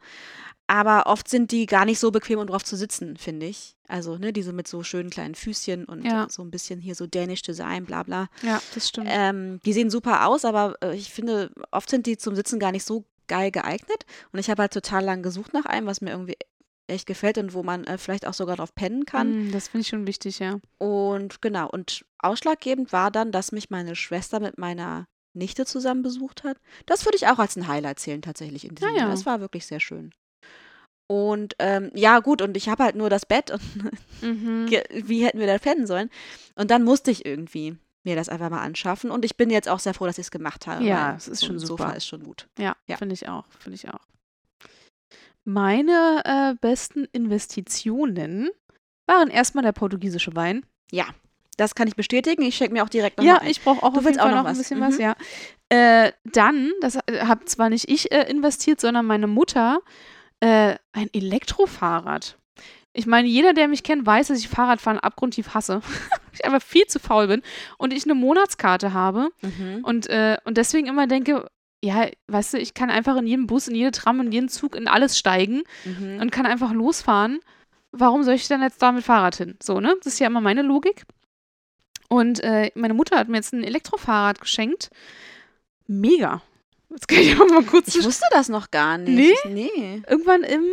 aber 0.66 1.06
oft 1.06 1.28
sind 1.28 1.50
die 1.50 1.66
gar 1.66 1.84
nicht 1.86 1.98
so 1.98 2.10
bequem, 2.10 2.38
um 2.38 2.46
drauf 2.46 2.62
zu 2.62 2.76
sitzen, 2.76 3.16
finde 3.16 3.46
ich. 3.46 3.76
Also, 3.88 4.18
ne, 4.18 4.32
diese 4.34 4.52
mit 4.52 4.68
so 4.68 4.82
schönen 4.82 5.08
kleinen 5.08 5.34
Füßchen 5.34 5.86
und 5.86 6.04
Ja. 6.04 6.26
so 6.28 6.42
ein 6.42 6.50
bisschen 6.50 6.80
hier 6.80 6.94
so 6.94 7.06
dänisch 7.06 7.40
Design, 7.42 7.86
bla 7.86 8.02
bla. 8.02 8.28
Ja, 8.42 8.60
das 8.74 8.88
stimmt. 8.88 9.08
Ähm, 9.10 9.60
die 9.64 9.72
sehen 9.72 9.88
super 9.88 10.26
aus, 10.26 10.44
aber 10.44 10.76
äh, 10.82 10.94
ich 10.94 11.10
finde, 11.10 11.50
oft 11.70 11.88
sind 11.88 12.04
die 12.06 12.18
zum 12.18 12.34
Sitzen 12.34 12.58
gar 12.58 12.72
nicht 12.72 12.84
so 12.84 13.04
geil 13.28 13.50
geeignet. 13.50 14.04
Und 14.32 14.38
ich 14.38 14.50
habe 14.50 14.62
halt 14.62 14.72
total 14.72 15.04
lang 15.04 15.22
gesucht 15.22 15.54
nach 15.54 15.64
einem, 15.66 15.86
was 15.86 16.00
mir 16.00 16.10
irgendwie 16.10 16.36
echt 16.86 17.06
gefällt 17.06 17.38
und 17.38 17.52
wo 17.52 17.62
man 17.62 17.84
äh, 17.84 17.98
vielleicht 17.98 18.26
auch 18.26 18.34
sogar 18.34 18.56
drauf 18.56 18.74
pennen 18.74 19.04
kann. 19.04 19.48
Mm, 19.48 19.52
das 19.52 19.68
finde 19.68 19.82
ich 19.82 19.88
schon 19.88 20.06
wichtig, 20.06 20.38
ja. 20.38 20.58
Und 20.78 21.42
genau, 21.42 21.68
und 21.68 22.04
ausschlaggebend 22.18 22.92
war 22.92 23.10
dann, 23.10 23.30
dass 23.30 23.52
mich 23.52 23.68
meine 23.70 23.94
Schwester 23.94 24.40
mit 24.40 24.56
meiner 24.58 25.06
Nichte 25.34 25.66
zusammen 25.66 26.02
besucht 26.02 26.44
hat. 26.44 26.56
Das 26.86 27.04
würde 27.04 27.16
ich 27.16 27.26
auch 27.28 27.38
als 27.38 27.56
ein 27.56 27.68
Highlight 27.68 28.00
zählen, 28.00 28.22
tatsächlich 28.22 28.64
in 28.64 28.74
diesem 28.74 28.88
Ah, 28.90 28.92
ja. 28.96 28.98
Jahr. 29.02 29.10
Das 29.10 29.26
war 29.26 29.40
wirklich 29.40 29.66
sehr 29.66 29.80
schön. 29.80 30.12
Und 31.10 31.54
ähm, 31.58 31.90
ja, 31.94 32.20
gut, 32.20 32.42
und 32.42 32.56
ich 32.56 32.68
habe 32.68 32.84
halt 32.84 32.96
nur 32.96 33.08
das 33.10 33.24
Bett 33.26 33.50
und 33.50 33.62
Mhm. 34.22 34.68
wie 34.90 35.24
hätten 35.24 35.38
wir 35.38 35.46
da 35.46 35.58
pennen 35.58 35.86
sollen? 35.86 36.10
Und 36.56 36.70
dann 36.70 36.84
musste 36.84 37.10
ich 37.10 37.24
irgendwie 37.24 37.76
mir 38.08 38.16
das 38.16 38.28
einfach 38.28 38.50
mal 38.50 38.62
anschaffen. 38.62 39.10
Und 39.10 39.24
ich 39.24 39.36
bin 39.36 39.50
jetzt 39.50 39.68
auch 39.68 39.78
sehr 39.80 39.94
froh, 39.94 40.06
dass 40.06 40.18
ich 40.18 40.26
es 40.26 40.30
gemacht 40.30 40.66
habe. 40.66 40.84
Ja, 40.84 41.14
es 41.16 41.28
ist 41.28 41.40
so 41.40 41.46
schon 41.46 41.56
ein 41.56 41.58
Sofa 41.60 41.84
super. 41.84 41.96
ist 41.96 42.06
schon 42.06 42.22
gut. 42.24 42.48
Ja, 42.58 42.74
Ja. 42.86 42.96
finde 42.96 43.14
ich 43.14 43.28
auch, 43.28 43.44
finde 43.58 43.76
ich 43.76 43.88
auch. 43.88 44.00
Meine 45.44 46.22
äh, 46.24 46.54
besten 46.60 47.04
Investitionen 47.12 48.50
waren 49.06 49.28
erstmal 49.30 49.62
der 49.64 49.72
portugiesische 49.72 50.34
Wein. 50.36 50.64
Das 51.56 51.74
kann 51.74 51.88
ich 51.88 51.96
bestätigen. 51.96 52.42
Ich 52.42 52.54
schenke 52.56 52.72
mir 52.74 52.84
auch 52.84 52.88
direkt 52.88 53.18
noch 53.18 53.24
Ja, 53.24 53.40
ich 53.44 53.60
brauche 53.62 53.82
auch 53.82 53.92
Du 53.92 53.98
auf 53.98 54.04
jeden 54.04 54.20
auch 54.20 54.24
Fall 54.24 54.30
noch 54.34 54.42
noch 54.44 54.50
ein 54.50 54.56
bisschen 54.56 54.78
Mhm. 54.78 54.82
was, 54.82 54.98
ja. 54.98 55.16
Äh, 55.70 56.12
dann, 56.24 56.70
das 56.80 56.98
habe 57.22 57.44
zwar 57.46 57.68
nicht 57.68 57.88
ich 57.90 58.12
äh, 58.12 58.30
investiert, 58.30 58.80
sondern 58.80 59.06
meine 59.06 59.26
Mutter, 59.26 59.80
äh, 60.38 60.76
ein 60.92 61.08
Elektrofahrrad. 61.12 62.38
Ich 62.98 63.06
meine, 63.06 63.28
jeder, 63.28 63.52
der 63.52 63.68
mich 63.68 63.84
kennt, 63.84 64.04
weiß, 64.04 64.26
dass 64.26 64.40
ich 64.40 64.48
Fahrradfahren 64.48 64.98
abgrundtief 64.98 65.54
hasse. 65.54 65.80
ich 66.32 66.44
einfach 66.44 66.60
viel 66.60 66.86
zu 66.86 66.98
faul 66.98 67.28
bin 67.28 67.42
und 67.76 67.92
ich 67.92 68.04
eine 68.04 68.14
Monatskarte 68.14 68.92
habe 68.92 69.28
Mhm. 69.40 69.80
und, 69.84 70.08
äh, 70.08 70.36
und 70.44 70.56
deswegen 70.56 70.88
immer 70.88 71.06
denke, 71.06 71.46
ja, 71.80 72.08
weißt 72.26 72.54
du, 72.54 72.58
ich 72.58 72.74
kann 72.74 72.90
einfach 72.90 73.16
in 73.16 73.26
jedem 73.28 73.46
Bus, 73.46 73.68
in 73.68 73.76
jede 73.76 73.92
Tram, 73.92 74.20
in 74.20 74.32
jeden 74.32 74.48
Zug, 74.48 74.74
in 74.74 74.88
alles 74.88 75.16
steigen 75.16 75.62
Mhm. 75.84 76.18
und 76.20 76.32
kann 76.32 76.44
einfach 76.44 76.72
losfahren. 76.72 77.38
Warum 77.92 78.24
soll 78.24 78.34
ich 78.34 78.48
denn 78.48 78.62
jetzt 78.62 78.82
da 78.82 78.90
mit 78.90 79.04
Fahrrad 79.04 79.36
hin? 79.36 79.56
So, 79.62 79.78
ne? 79.78 79.94
Das 80.02 80.12
ist 80.14 80.18
ja 80.18 80.26
immer 80.26 80.40
meine 80.40 80.62
Logik. 80.62 81.04
Und 82.08 82.40
äh, 82.40 82.72
meine 82.74 82.94
Mutter 82.94 83.16
hat 83.16 83.28
mir 83.28 83.36
jetzt 83.36 83.52
ein 83.52 83.62
Elektrofahrrad 83.62 84.40
geschenkt. 84.40 84.90
Mega. 85.86 86.42
Jetzt 86.90 87.06
kann 87.06 87.18
ich 87.20 87.34
auch 87.40 87.48
mal 87.48 87.62
kurz. 87.62 87.94
Ich 87.94 88.04
wusste 88.04 88.26
das 88.32 88.48
noch 88.48 88.72
gar 88.72 88.98
nicht. 88.98 89.16
Nee? 89.44 89.70
Nee. 89.70 90.02
Irgendwann 90.08 90.42
im 90.42 90.64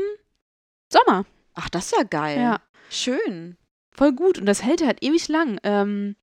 Sommer. 0.91 1.25
Ach, 1.55 1.69
das 1.69 1.85
ist 1.87 1.95
ja 1.97 2.03
geil. 2.03 2.39
Ja. 2.39 2.61
Schön. 2.89 3.57
Voll 3.91 4.13
gut. 4.13 4.37
Und 4.39 4.45
das 4.45 4.63
hält 4.63 4.85
halt 4.85 5.01
ewig 5.03 5.27
lang. 5.29 5.59
Ähm, 5.63 6.15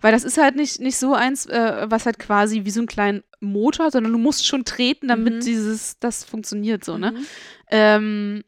weil 0.00 0.12
das 0.12 0.24
ist 0.24 0.38
halt 0.38 0.56
nicht, 0.56 0.80
nicht 0.80 0.96
so 0.98 1.14
eins, 1.14 1.46
äh, 1.46 1.86
was 1.88 2.06
halt 2.06 2.18
quasi 2.18 2.64
wie 2.64 2.70
so 2.70 2.80
ein 2.82 2.86
kleinen 2.86 3.22
Motor, 3.40 3.90
sondern 3.90 4.12
du 4.12 4.18
musst 4.18 4.46
schon 4.46 4.64
treten, 4.64 5.08
damit 5.08 5.34
Mhm. 5.36 5.40
dieses, 5.40 5.98
das 5.98 6.22
funktioniert 6.24 6.84
so, 6.84 6.98
ne? 6.98 7.12
Mhm. 7.12 7.26
Ähm, 7.70 8.44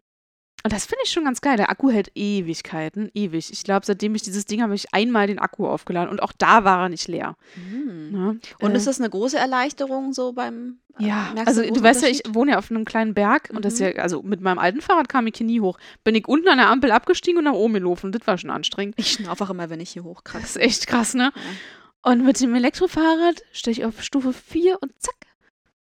und 0.67 0.73
das 0.73 0.85
finde 0.87 1.03
ich 1.05 1.11
schon 1.13 1.25
ganz 1.25 1.41
geil. 1.41 1.57
Der 1.57 1.71
Akku 1.71 1.91
hält 1.91 2.11
Ewigkeiten, 2.15 3.11
ewig. 3.15 3.53
Ich 3.53 3.63
glaube, 3.65 3.87
seitdem 3.87 4.15
ich 4.15 4.23
dieses 4.23 4.47
Ding 4.47 4.61
habe, 4.61 4.71
habe 4.71 4.75
ich 4.75 4.93
einmal 4.93 5.27
den 5.27 5.39
Akku 5.39 5.67
aufgeladen 5.67 6.11
und 6.11 6.23
auch 6.23 6.33
da 6.37 6.65
war 6.65 6.83
er 6.83 6.89
nicht 6.89 7.07
leer. 7.09 7.37
Mhm. 7.57 8.09
Ne? 8.11 8.41
Und 8.61 8.73
Äh, 8.73 8.77
ist 8.77 8.87
das 8.87 9.01
eine 9.01 9.09
große 9.09 9.39
Erleichterung 9.39 10.13
so 10.13 10.33
beim. 10.33 10.79
äh, 10.99 11.07
ja, 11.07 11.33
also 11.45 11.63
du 11.63 11.83
weißt 11.83 12.03
ja, 12.03 12.09
ich 12.09 12.23
wohne 12.29 12.53
ja 12.53 12.59
auf 12.59 12.71
einem 12.71 12.85
kleinen 12.85 13.15
Berg 13.15 13.51
und 13.55 13.65
das 13.65 13.75
ist 13.75 13.81
Mhm. 13.81 13.87
ja, 13.97 14.03
also 14.03 14.23
mit 14.23 14.41
meinem 14.41 14.59
alten 14.59 14.81
Fahrrad 14.81 15.09
kam 15.09 15.27
ich 15.27 15.35
hier 15.37 15.47
nie 15.47 15.61
hoch. 15.61 15.79
Bin 16.05 16.15
ich 16.15 16.27
unten 16.29 16.49
an 16.49 16.59
der 16.59 16.69
Ampel 16.69 16.91
abgestiegen 16.91 17.39
und 17.39 17.45
nach 17.45 17.53
oben 17.53 17.75
gelaufen. 17.75 18.13
Das 18.13 18.27
war 18.27 18.37
schon 18.37 18.51
anstrengend. 18.51 18.95
Ich 18.99 19.13
schnaufe 19.13 19.45
auch 19.45 19.51
immer, 19.51 19.71
wenn 19.71 19.81
ich 19.81 19.91
hier 19.91 20.03
Das 20.03 20.11
hochkratze. 20.11 20.45
ist 20.45 20.57
echt 20.59 20.87
krass, 20.87 21.15
ne? 21.15 21.33
Ja. 21.35 22.11
Und 22.13 22.25
mit 22.25 22.41
dem 22.41 22.55
Elektrofahrrad 22.55 23.43
stehe 23.53 23.73
ich 23.73 23.85
auf 23.85 24.03
Stufe 24.03 24.33
4 24.33 24.79
und 24.81 24.93
zack, 25.01 25.15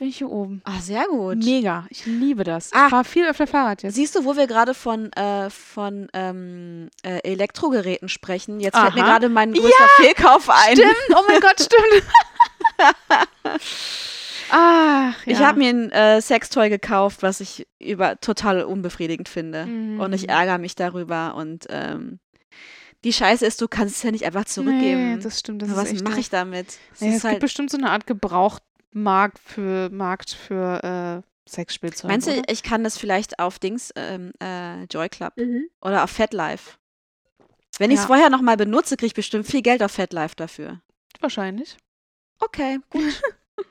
bin 0.02 0.08
ich 0.08 0.18
hier 0.18 0.32
oben. 0.32 0.62
Ah, 0.64 0.80
sehr 0.80 1.04
gut. 1.06 1.36
Mega. 1.44 1.86
Ich 1.88 2.06
liebe 2.06 2.42
das. 2.42 2.72
Ah. 2.72 2.86
Ich 2.86 2.90
fahre 2.90 3.04
viel 3.04 3.24
öfter 3.24 3.46
Fahrrad 3.46 3.84
jetzt. 3.84 3.94
Siehst 3.94 4.16
du, 4.16 4.24
wo 4.24 4.36
wir 4.36 4.48
gerade 4.48 4.74
von, 4.74 5.12
äh, 5.12 5.48
von 5.48 6.08
ähm, 6.12 6.90
äh, 7.04 7.20
Elektrogeräten 7.22 8.08
sprechen? 8.08 8.58
Jetzt 8.58 8.76
fällt 8.76 8.96
mir 8.96 9.02
Aha. 9.02 9.10
gerade 9.10 9.28
mein 9.28 9.52
größter 9.52 9.88
Fehlkauf 10.00 10.50
ein. 10.50 10.74
Stimmt, 10.74 10.96
oh 11.10 11.22
mein 11.28 11.40
Gott, 11.40 11.60
stimmt. 11.60 12.02
Ach, 14.50 15.14
ja. 15.24 15.32
Ich 15.32 15.38
habe 15.38 15.60
mir 15.60 15.68
ein 15.68 15.92
äh, 15.92 16.20
Sextoy 16.20 16.68
gekauft, 16.68 17.22
was 17.22 17.40
ich 17.40 17.68
über 17.78 18.18
total 18.18 18.64
unbefriedigend 18.64 19.28
finde. 19.28 19.66
Mhm. 19.66 20.00
Und 20.00 20.12
ich 20.14 20.28
ärgere 20.28 20.58
mich 20.58 20.74
darüber. 20.74 21.36
Und 21.36 21.68
ähm, 21.70 22.18
die 23.04 23.12
Scheiße 23.12 23.46
ist, 23.46 23.60
du 23.60 23.68
kannst 23.68 23.96
es 23.96 24.02
ja 24.02 24.10
nicht 24.10 24.24
einfach 24.24 24.46
zurückgeben. 24.46 25.14
Nee, 25.14 25.22
das 25.22 25.38
stimmt. 25.38 25.62
Das 25.62 25.76
was 25.76 25.92
mache 26.02 26.18
ich 26.18 26.28
damit? 26.28 26.66
Es 26.92 27.00
Ja, 27.00 27.06
es 27.06 27.14
ist 27.14 27.22
gibt 27.22 27.24
halt, 27.24 27.40
bestimmt 27.40 27.70
so 27.70 27.78
eine 27.78 27.90
Art 27.90 28.08
Gebrauchtmarkt 28.92 29.38
für 29.38 29.90
Markt 29.90 30.30
für 30.30 31.22
äh, 31.24 31.50
Sexspielzeug. 31.50 32.08
meinst 32.10 32.26
du, 32.28 32.32
oder? 32.32 32.42
ich 32.48 32.62
kann 32.62 32.84
das 32.84 32.98
vielleicht 32.98 33.38
auf 33.38 33.58
Dings, 33.58 33.92
ähm, 33.96 34.32
äh, 34.42 34.84
Joy 34.84 35.08
Club 35.08 35.34
Mhm. 35.36 35.66
oder 35.80 36.04
auf 36.04 36.10
FatLife? 36.10 36.76
Wenn 37.78 37.90
ich 37.90 37.96
es 37.96 38.02
Ja. 38.02 38.06
vorher 38.08 38.30
nochmal 38.30 38.56
benutze, 38.56 38.96
kriege 38.96 39.06
ich 39.08 39.14
bestimmt 39.14 39.46
viel 39.46 39.62
Geld 39.62 39.82
auf 39.82 39.92
FatLife 39.92 40.36
dafür. 40.36 40.80
Wahrscheinlich. 41.20 41.76
Okay, 42.40 42.78
gut. 42.90 43.02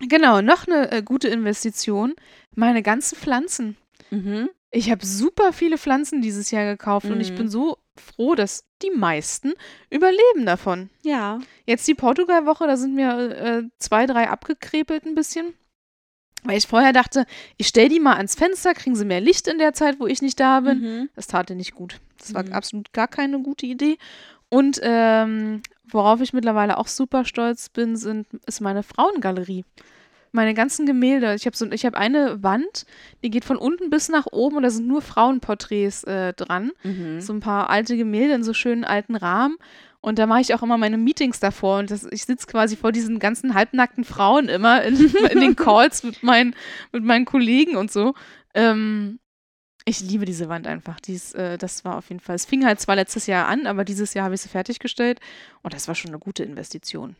Genau, 0.00 0.40
noch 0.40 0.66
eine 0.66 0.90
äh, 0.90 1.02
gute 1.02 1.28
Investition. 1.28 2.14
Meine 2.56 2.82
ganzen 2.82 3.16
Pflanzen. 3.16 3.76
mhm. 4.10 4.50
Ich 4.76 4.90
habe 4.90 5.06
super 5.06 5.52
viele 5.52 5.78
Pflanzen 5.78 6.20
dieses 6.20 6.50
Jahr 6.50 6.64
gekauft 6.64 7.06
und 7.06 7.20
ich 7.20 7.30
Mhm. 7.30 7.36
bin 7.36 7.48
so 7.48 7.78
froh, 7.96 8.34
dass 8.34 8.64
die 8.82 8.90
meisten 8.90 9.52
überleben 9.90 10.46
davon. 10.46 10.90
Ja. 11.02 11.38
Jetzt 11.66 11.86
die 11.88 11.94
Portugal-Woche, 11.94 12.66
da 12.66 12.76
sind 12.76 12.94
mir 12.94 13.30
äh, 13.30 13.62
zwei, 13.78 14.06
drei 14.06 14.28
abgekrepelt 14.28 15.04
ein 15.06 15.14
bisschen. 15.14 15.54
Weil 16.46 16.58
ich 16.58 16.66
vorher 16.66 16.92
dachte, 16.92 17.24
ich 17.56 17.68
stelle 17.68 17.88
die 17.88 18.00
mal 18.00 18.16
ans 18.16 18.34
Fenster, 18.34 18.74
kriegen 18.74 18.96
sie 18.96 19.06
mehr 19.06 19.20
Licht 19.22 19.48
in 19.48 19.58
der 19.58 19.72
Zeit, 19.72 19.98
wo 19.98 20.06
ich 20.06 20.20
nicht 20.20 20.38
da 20.38 20.60
bin. 20.60 20.80
Mhm. 20.80 21.08
Das 21.16 21.26
tat 21.26 21.48
dir 21.48 21.54
nicht 21.56 21.74
gut. 21.74 22.00
Das 22.18 22.34
war 22.34 22.42
Mhm. 22.44 22.52
absolut 22.52 22.92
gar 22.92 23.08
keine 23.08 23.40
gute 23.40 23.64
Idee. 23.64 23.96
Und 24.50 24.78
ähm, 24.82 25.62
worauf 25.88 26.20
ich 26.20 26.34
mittlerweile 26.34 26.76
auch 26.76 26.86
super 26.88 27.24
stolz 27.24 27.70
bin, 27.70 27.96
sind, 27.96 28.26
ist 28.46 28.60
meine 28.60 28.82
Frauengalerie. 28.82 29.64
Meine 30.34 30.52
ganzen 30.52 30.84
Gemälde. 30.84 31.32
Ich 31.34 31.46
habe 31.46 31.56
so, 31.56 31.70
ich 31.70 31.86
habe 31.86 31.96
eine 31.96 32.42
Wand, 32.42 32.86
die 33.22 33.30
geht 33.30 33.44
von 33.44 33.56
unten 33.56 33.88
bis 33.88 34.08
nach 34.08 34.26
oben 34.26 34.56
und 34.56 34.64
da 34.64 34.70
sind 34.70 34.88
nur 34.88 35.00
Frauenporträts 35.00 36.02
äh, 36.04 36.32
dran. 36.32 36.72
Mhm. 36.82 37.20
So 37.20 37.32
ein 37.32 37.38
paar 37.38 37.70
alte 37.70 37.96
Gemälde 37.96 38.34
in 38.34 38.42
so 38.42 38.52
schönen 38.52 38.82
alten 38.84 39.14
Rahmen. 39.14 39.56
Und 40.00 40.18
da 40.18 40.26
mache 40.26 40.40
ich 40.40 40.52
auch 40.52 40.62
immer 40.64 40.76
meine 40.76 40.98
Meetings 40.98 41.38
davor. 41.38 41.78
Und 41.78 41.92
das, 41.92 42.04
ich 42.10 42.24
sitze 42.24 42.48
quasi 42.48 42.74
vor 42.74 42.90
diesen 42.90 43.20
ganzen 43.20 43.54
halbnackten 43.54 44.02
Frauen 44.02 44.48
immer 44.48 44.82
in, 44.82 44.96
in 45.30 45.40
den 45.40 45.54
Calls 45.56 46.02
mit 46.02 46.24
meinen, 46.24 46.56
mit 46.90 47.04
meinen 47.04 47.26
Kollegen 47.26 47.76
und 47.76 47.92
so. 47.92 48.14
Ähm, 48.54 49.20
ich 49.84 50.00
liebe 50.00 50.24
diese 50.24 50.48
Wand 50.48 50.66
einfach. 50.66 50.98
Dies, 50.98 51.32
äh, 51.34 51.58
das 51.58 51.84
war 51.84 51.96
auf 51.96 52.08
jeden 52.08 52.20
Fall. 52.20 52.34
Es 52.34 52.44
fing 52.44 52.66
halt 52.66 52.80
zwar 52.80 52.96
letztes 52.96 53.28
Jahr 53.28 53.46
an, 53.46 53.68
aber 53.68 53.84
dieses 53.84 54.14
Jahr 54.14 54.24
habe 54.24 54.34
ich 54.34 54.40
sie 54.40 54.48
fertiggestellt. 54.48 55.20
Und 55.62 55.74
das 55.74 55.86
war 55.86 55.94
schon 55.94 56.10
eine 56.10 56.18
gute 56.18 56.42
Investition. 56.42 57.14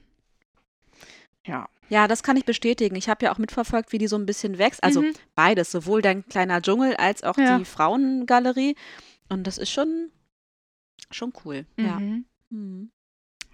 Ja. 1.47 1.69
Ja, 1.91 2.09
das 2.09 2.23
kann 2.23 2.37
ich 2.39 2.45
bestätigen. 2.47 2.97
Ich 2.97 3.09
habe 3.09 3.27
ja 3.27 3.33
auch 3.33 3.39
mitverfolgt, 3.39 3.93
wie 3.93 3.99
die 3.99 4.07
so 4.07 4.17
ein 4.17 4.25
bisschen 4.27 4.57
wächst. 4.59 4.83
Also 4.83 5.03
Mhm. 5.03 5.13
beides, 5.35 5.71
sowohl 5.71 6.01
dein 6.03 6.27
kleiner 6.27 6.63
Dschungel 6.63 6.97
als 6.97 7.23
auch 7.23 7.37
Ja. 7.37 7.59
die 7.59 7.65
Frauengalerie. 7.67 8.75
Und 9.29 9.47
das 9.47 9.59
ist 9.59 9.71
schon, 9.71 10.11
schon 11.11 11.33
cool. 11.45 11.67
Ja. 11.79 11.99
Mhm. 12.01 12.25
Mhm. 12.51 12.91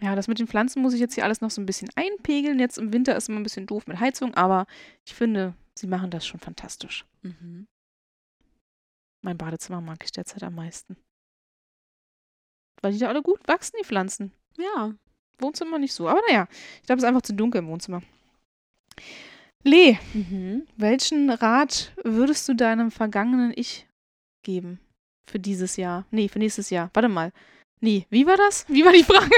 Ja, 0.00 0.14
das 0.14 0.28
mit 0.28 0.38
den 0.38 0.46
Pflanzen 0.46 0.80
muss 0.80 0.94
ich 0.94 1.00
jetzt 1.00 1.14
hier 1.14 1.24
alles 1.24 1.40
noch 1.40 1.50
so 1.50 1.60
ein 1.60 1.66
bisschen 1.66 1.90
einpegeln. 1.96 2.58
Jetzt 2.60 2.78
im 2.78 2.92
Winter 2.92 3.16
ist 3.16 3.28
immer 3.28 3.38
ein 3.40 3.42
bisschen 3.42 3.66
doof 3.66 3.86
mit 3.86 3.98
Heizung, 4.00 4.34
aber 4.34 4.66
ich 5.04 5.12
finde, 5.14 5.54
sie 5.74 5.86
machen 5.88 6.10
das 6.10 6.26
schon 6.26 6.40
fantastisch. 6.40 7.04
Mhm. 7.22 7.66
Mein 9.22 9.36
Badezimmer 9.36 9.80
mag 9.82 10.02
ich 10.04 10.12
derzeit 10.12 10.42
am 10.42 10.54
meisten. 10.54 10.96
Weil 12.80 12.92
die 12.92 12.98
da 12.98 13.08
alle 13.08 13.22
gut 13.22 13.46
wachsen, 13.46 13.76
die 13.80 13.84
Pflanzen. 13.84 14.32
Ja. 14.56 14.94
Wohnzimmer 15.40 15.78
nicht 15.78 15.94
so. 15.94 16.08
Aber 16.08 16.20
naja, 16.28 16.46
ich 16.80 16.86
glaube, 16.86 16.98
es 16.98 17.04
ist 17.04 17.08
einfach 17.08 17.22
zu 17.22 17.34
dunkel 17.34 17.60
im 17.60 17.68
Wohnzimmer. 17.68 18.02
Lee, 19.62 19.98
Mhm. 20.14 20.66
welchen 20.76 21.30
Rat 21.30 21.92
würdest 22.02 22.48
du 22.48 22.54
deinem 22.54 22.90
vergangenen 22.90 23.52
Ich 23.54 23.86
geben 24.42 24.80
für 25.26 25.38
dieses 25.38 25.76
Jahr? 25.76 26.06
Nee, 26.10 26.28
für 26.28 26.38
nächstes 26.38 26.70
Jahr. 26.70 26.90
Warte 26.94 27.08
mal. 27.08 27.32
Nee, 27.80 28.06
wie 28.10 28.26
war 28.26 28.36
das? 28.36 28.64
Wie 28.68 28.84
war 28.84 28.92
die 28.92 29.04
Frage? 29.04 29.30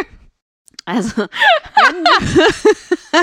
Also, 0.84 1.16
wenn 1.16 2.04
du, 2.04 2.12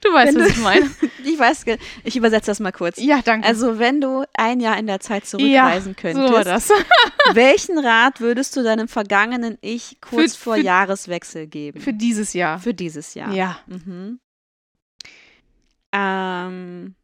Du 0.00 0.01
weißt, 0.12 0.34
Wenn 0.34 0.42
was 0.42 0.48
du- 0.48 0.52
ich 0.54 0.62
meine. 0.62 0.90
ich 1.24 1.38
weiß, 1.38 1.64
ich 2.04 2.16
übersetze 2.16 2.46
das 2.50 2.60
mal 2.60 2.72
kurz. 2.72 2.98
Ja, 2.98 3.20
danke. 3.24 3.46
Also, 3.46 3.78
wenn 3.78 4.00
du 4.00 4.24
ein 4.34 4.60
Jahr 4.60 4.78
in 4.78 4.86
der 4.86 5.00
Zeit 5.00 5.22
ja, 5.24 5.28
zurückreisen 5.28 5.94
so 5.96 6.00
könntest, 6.00 6.32
war 6.32 6.44
das. 6.44 6.70
welchen 7.34 7.78
Rat 7.78 8.20
würdest 8.20 8.56
du 8.56 8.62
deinem 8.62 8.88
vergangenen 8.88 9.58
Ich 9.60 9.98
kurz 10.00 10.34
Für- 10.36 10.42
vor 10.44 10.54
für- 10.56 10.62
Jahreswechsel 10.62 11.46
geben? 11.46 11.80
Für 11.80 11.92
dieses 11.92 12.32
Jahr. 12.32 12.58
Für 12.58 12.74
dieses 12.74 13.14
Jahr. 13.14 13.32
Ja. 13.32 13.58
Mhm. 13.66 14.18
Ähm. 15.92 16.94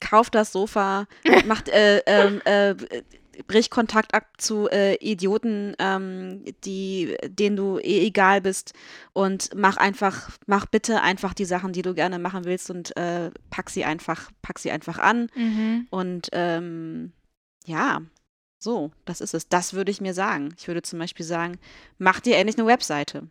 Kauf 0.00 0.30
das 0.30 0.52
Sofa, 0.52 1.06
macht, 1.46 1.68
äh, 1.68 1.98
ähm, 2.06 2.40
äh, 2.44 2.74
brich 3.46 3.70
Kontakt 3.70 4.14
ab 4.14 4.26
zu 4.38 4.68
äh, 4.70 4.94
Idioten, 4.96 5.74
ähm, 5.78 6.44
die, 6.64 7.16
denen 7.26 7.56
du 7.56 7.78
eh 7.78 8.06
egal 8.06 8.40
bist 8.40 8.72
und 9.12 9.50
mach 9.54 9.76
einfach, 9.76 10.30
mach 10.46 10.66
bitte 10.66 11.02
einfach 11.02 11.34
die 11.34 11.44
Sachen, 11.44 11.72
die 11.72 11.82
du 11.82 11.94
gerne 11.94 12.18
machen 12.18 12.44
willst 12.44 12.70
und 12.70 12.96
äh, 12.96 13.30
pack 13.50 13.70
sie 13.70 13.84
einfach, 13.84 14.30
pack 14.42 14.58
sie 14.58 14.70
einfach 14.70 14.98
an. 14.98 15.28
Mhm. 15.34 15.86
Und 15.90 16.28
ähm, 16.32 17.12
ja, 17.64 18.02
so, 18.58 18.90
das 19.04 19.20
ist 19.20 19.34
es. 19.34 19.48
Das 19.48 19.74
würde 19.74 19.90
ich 19.90 20.00
mir 20.00 20.14
sagen. 20.14 20.54
Ich 20.58 20.66
würde 20.66 20.82
zum 20.82 20.98
Beispiel 20.98 21.26
sagen, 21.26 21.58
mach 21.98 22.20
dir 22.20 22.36
endlich 22.36 22.58
eine 22.58 22.66
Webseite. 22.66 23.28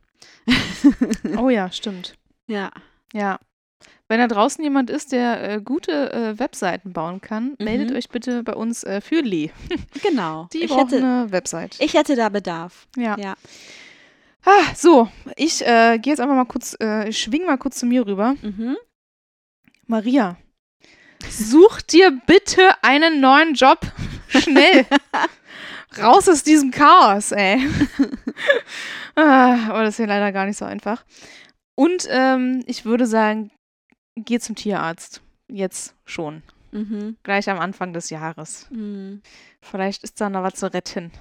Oh 1.38 1.50
ja, 1.50 1.72
stimmt. 1.72 2.16
ja. 2.48 2.72
Ja. 3.14 3.40
Wenn 4.08 4.20
da 4.20 4.28
draußen 4.28 4.64
jemand 4.64 4.90
ist, 4.92 5.12
der 5.14 5.50
äh, 5.56 5.62
gute 5.62 6.14
äh, 6.14 6.38
Webseiten 6.40 6.94
bauen 6.94 7.22
kann, 7.22 7.56
meldet 7.60 7.90
Mhm. 7.90 7.96
euch 7.96 8.10
bitte 8.10 8.44
bei 8.44 8.54
uns 8.54 8.84
äh, 8.84 9.02
für 9.02 9.22
Lee. 9.22 9.50
Genau. 10.04 10.48
Die 10.54 10.64
ich, 10.64 10.70
braucht 10.70 10.92
hätte, 10.92 10.98
eine 11.04 11.32
Website. 11.32 11.76
ich 11.80 11.94
hätte 11.96 12.16
da 12.16 12.30
Bedarf. 12.30 12.88
ja. 12.98 13.18
Ja. 13.18 13.36
Ah, 14.48 14.76
so, 14.76 15.10
ich 15.38 15.66
äh, 15.66 15.98
gehe 15.98 16.14
jetzt 16.14 16.20
einfach 16.20 16.36
mal 16.36 16.46
kurz, 16.46 16.78
äh, 16.80 17.10
ich 17.10 17.18
schwing 17.20 17.48
mal 17.48 17.58
kurz 17.58 17.80
zu 17.80 17.88
mir 17.88 18.06
rüber. 18.06 18.36
Mhm. 18.44 18.78
Maria, 19.88 20.38
such 21.28 21.82
dir 21.82 22.12
bitte 22.28 22.70
einen 22.84 23.20
neuen 23.20 23.56
Job. 23.56 23.80
Schnell. 24.28 24.86
Raus 26.00 26.30
aus 26.30 26.44
diesem 26.44 26.70
Chaos, 26.70 27.32
ey. 27.32 27.60
ah, 29.16 29.58
aber 29.70 29.84
das 29.84 29.96
ist 29.96 30.00
ja 30.00 30.06
leider 30.06 30.32
gar 30.32 30.46
nicht 30.46 30.58
so 30.58 30.66
einfach. 30.66 31.04
Und 31.76 32.08
ähm, 32.12 32.64
ich 32.68 32.86
würde 32.86 33.08
sagen, 33.08 33.50
geh 34.16 34.40
zum 34.40 34.56
Tierarzt. 34.56 35.22
Jetzt 35.48 35.96
schon. 36.06 36.42
Mhm. 36.72 37.18
Gleich 37.24 37.50
am 37.50 37.60
Anfang 37.60 37.94
des 37.94 38.10
Jahres. 38.10 38.68
Mhm. 38.70 39.22
Vielleicht 39.62 40.04
ist 40.04 40.20
da 40.20 40.30
noch 40.30 40.44
was 40.44 40.56
zu 40.56 40.74
retten. 40.74 41.12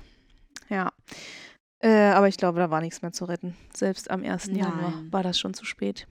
Ja. 0.68 0.92
Äh, 1.80 2.10
aber 2.12 2.28
ich 2.28 2.36
glaube, 2.36 2.58
da 2.58 2.70
war 2.70 2.80
nichts 2.80 3.02
mehr 3.02 3.12
zu 3.12 3.26
retten. 3.26 3.56
Selbst 3.74 4.10
am 4.10 4.24
1. 4.24 4.46
Januar 4.46 4.90
Nein. 4.90 5.12
war 5.12 5.22
das 5.22 5.38
schon 5.38 5.54
zu 5.54 5.64
spät. 5.64 6.06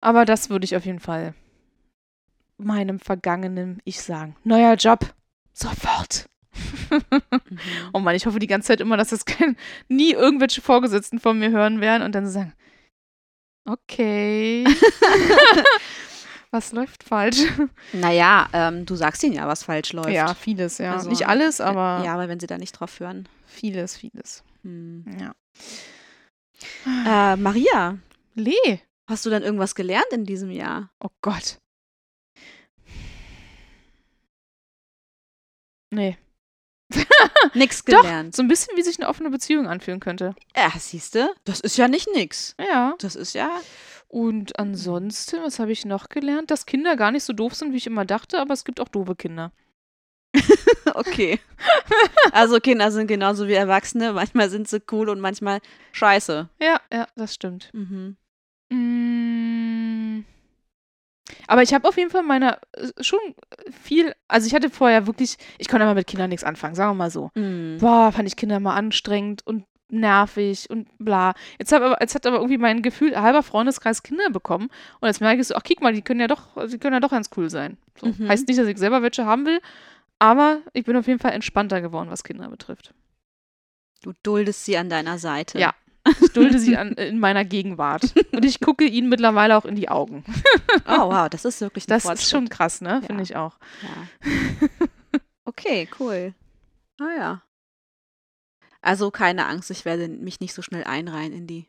Aber 0.00 0.24
das 0.24 0.50
würde 0.50 0.64
ich 0.64 0.76
auf 0.76 0.84
jeden 0.84 1.00
Fall 1.00 1.34
meinem 2.58 3.00
vergangenen 3.00 3.80
Ich 3.84 4.00
sagen. 4.00 4.36
Neuer 4.44 4.74
Job. 4.74 5.14
Sofort. 5.52 6.26
Mhm. 6.90 7.00
oh 7.92 7.98
Mann, 7.98 8.14
ich 8.14 8.26
hoffe 8.26 8.38
die 8.38 8.46
ganze 8.46 8.68
Zeit 8.68 8.80
immer, 8.80 8.96
dass 8.96 9.10
das 9.10 9.24
kein, 9.24 9.56
nie 9.88 10.12
irgendwelche 10.12 10.60
Vorgesetzten 10.60 11.18
von 11.18 11.38
mir 11.38 11.50
hören 11.50 11.80
werden 11.80 12.02
und 12.02 12.14
dann 12.14 12.26
so 12.26 12.32
sagen, 12.32 12.54
okay. 13.66 14.64
was 16.50 16.72
läuft 16.72 17.02
falsch? 17.04 17.42
Naja, 17.92 18.48
ähm, 18.52 18.86
du 18.86 18.94
sagst 18.96 19.22
ihnen 19.24 19.34
ja, 19.34 19.46
was 19.46 19.64
falsch 19.64 19.92
läuft. 19.92 20.10
Ja, 20.10 20.34
vieles, 20.34 20.78
ja. 20.78 20.94
Also, 20.94 21.08
Nicht 21.10 21.26
alles, 21.28 21.60
aber 21.60 22.02
Ja, 22.04 22.14
aber 22.14 22.28
wenn 22.28 22.40
sie 22.40 22.46
da 22.46 22.58
nicht 22.58 22.72
drauf 22.72 22.98
hören. 23.00 23.28
vieles, 23.46 23.96
vieles. 23.96 24.42
Hm. 24.62 25.04
Ja. 25.20 25.34
Äh, 27.32 27.36
Maria, 27.36 27.98
Lee. 28.34 28.80
hast 29.08 29.26
du 29.26 29.30
dann 29.30 29.42
irgendwas 29.42 29.74
gelernt 29.74 30.06
in 30.12 30.24
diesem 30.24 30.50
Jahr? 30.50 30.90
Oh 31.00 31.10
Gott. 31.22 31.58
Nee. 35.90 36.16
Nix 37.54 37.84
Doch. 37.84 38.02
gelernt. 38.02 38.34
So 38.36 38.42
ein 38.42 38.48
bisschen, 38.48 38.76
wie 38.76 38.82
sich 38.82 38.98
eine 38.98 39.08
offene 39.08 39.30
Beziehung 39.30 39.66
anfühlen 39.66 40.00
könnte. 40.00 40.34
Ja, 40.56 40.70
siehste, 40.78 41.30
das 41.44 41.60
ist 41.60 41.76
ja 41.76 41.88
nicht 41.88 42.08
nix. 42.14 42.54
Ja. 42.58 42.94
Das 42.98 43.16
ist 43.16 43.34
ja. 43.34 43.50
Und 44.08 44.58
ansonsten, 44.58 45.42
was 45.42 45.58
habe 45.58 45.72
ich 45.72 45.84
noch 45.84 46.08
gelernt? 46.08 46.50
Dass 46.50 46.66
Kinder 46.66 46.96
gar 46.96 47.10
nicht 47.10 47.24
so 47.24 47.32
doof 47.32 47.54
sind, 47.54 47.72
wie 47.72 47.78
ich 47.78 47.86
immer 47.86 48.04
dachte, 48.04 48.38
aber 48.38 48.54
es 48.54 48.64
gibt 48.64 48.80
auch 48.80 48.88
doofe 48.88 49.16
Kinder. 49.16 49.52
Okay. 50.94 51.40
Also 52.32 52.58
Kinder 52.58 52.90
sind 52.90 53.06
genauso 53.06 53.48
wie 53.48 53.54
Erwachsene. 53.54 54.12
Manchmal 54.12 54.48
sind 54.48 54.68
sie 54.68 54.80
cool 54.92 55.08
und 55.10 55.20
manchmal 55.20 55.60
scheiße. 55.92 56.48
Ja, 56.60 56.80
ja, 56.92 57.06
das 57.16 57.34
stimmt. 57.34 57.70
Mhm. 57.74 58.16
Mm. 58.70 59.75
Aber 61.46 61.62
ich 61.62 61.74
habe 61.74 61.88
auf 61.88 61.96
jeden 61.96 62.10
Fall 62.10 62.22
meine 62.22 62.58
äh, 62.72 62.88
schon 63.00 63.18
viel, 63.82 64.14
also 64.28 64.46
ich 64.46 64.54
hatte 64.54 64.70
vorher 64.70 65.06
wirklich, 65.06 65.36
ich 65.58 65.68
konnte 65.68 65.84
immer 65.84 65.94
mit 65.94 66.06
Kindern 66.06 66.30
nichts 66.30 66.44
anfangen, 66.44 66.74
sagen 66.74 66.90
wir 66.90 66.94
mal 66.94 67.10
so. 67.10 67.30
Mhm. 67.34 67.78
Boah, 67.80 68.12
fand 68.12 68.28
ich 68.28 68.36
Kinder 68.36 68.56
immer 68.56 68.74
anstrengend 68.74 69.46
und 69.46 69.64
nervig 69.88 70.68
und 70.70 70.88
bla. 70.98 71.34
Jetzt, 71.58 71.72
hab 71.72 71.82
aber, 71.82 71.98
jetzt 72.00 72.14
hat 72.14 72.26
aber 72.26 72.36
irgendwie 72.36 72.58
mein 72.58 72.82
Gefühl 72.82 73.20
halber 73.20 73.42
Freundeskreis 73.42 74.02
Kinder 74.02 74.30
bekommen 74.30 74.68
und 75.00 75.06
jetzt 75.06 75.20
merke 75.20 75.40
ich 75.40 75.46
so, 75.46 75.54
ach 75.54 75.62
guck 75.66 75.80
mal, 75.80 75.92
die 75.92 76.02
können 76.02 76.20
ja 76.20 76.26
doch, 76.26 76.48
die 76.66 76.78
können 76.78 76.94
ja 76.94 77.00
doch 77.00 77.10
ganz 77.10 77.30
cool 77.36 77.50
sein. 77.50 77.76
So. 78.00 78.06
Mhm. 78.06 78.28
Heißt 78.28 78.48
nicht, 78.48 78.58
dass 78.58 78.66
ich 78.66 78.78
selber 78.78 79.02
welche 79.02 79.26
haben 79.26 79.46
will, 79.46 79.60
aber 80.18 80.58
ich 80.72 80.84
bin 80.84 80.96
auf 80.96 81.06
jeden 81.06 81.20
Fall 81.20 81.32
entspannter 81.32 81.80
geworden, 81.80 82.10
was 82.10 82.24
Kinder 82.24 82.48
betrifft. 82.48 82.94
Du 84.02 84.12
duldest 84.22 84.64
sie 84.64 84.76
an 84.76 84.88
deiner 84.88 85.18
Seite. 85.18 85.58
Ja. 85.58 85.74
Ich 86.20 86.32
dulde 86.32 86.58
sie 86.58 86.76
an, 86.78 86.92
in 86.92 87.18
meiner 87.18 87.44
Gegenwart. 87.44 88.14
Und 88.32 88.44
ich 88.44 88.60
gucke 88.60 88.84
ihnen 88.84 89.08
mittlerweile 89.08 89.56
auch 89.56 89.64
in 89.64 89.74
die 89.74 89.88
Augen. 89.88 90.24
Oh, 90.86 91.10
wow, 91.10 91.28
das 91.28 91.44
ist 91.44 91.60
wirklich 91.60 91.84
ein 91.88 91.88
Das 91.88 92.02
Fortschritt. 92.04 92.22
ist 92.22 92.30
schon 92.30 92.48
krass, 92.48 92.80
ne? 92.80 93.00
Ja. 93.00 93.00
Finde 93.02 93.22
ich 93.22 93.36
auch. 93.36 93.58
Ja. 93.82 94.68
Okay, 95.48 95.88
cool. 96.00 96.34
Ah 97.00 97.14
ja. 97.16 97.42
Also 98.82 99.10
keine 99.12 99.46
Angst, 99.46 99.70
ich 99.70 99.84
werde 99.84 100.08
mich 100.08 100.40
nicht 100.40 100.52
so 100.54 100.60
schnell 100.60 100.84
einreihen 100.84 101.32
in 101.32 101.46
die, 101.46 101.66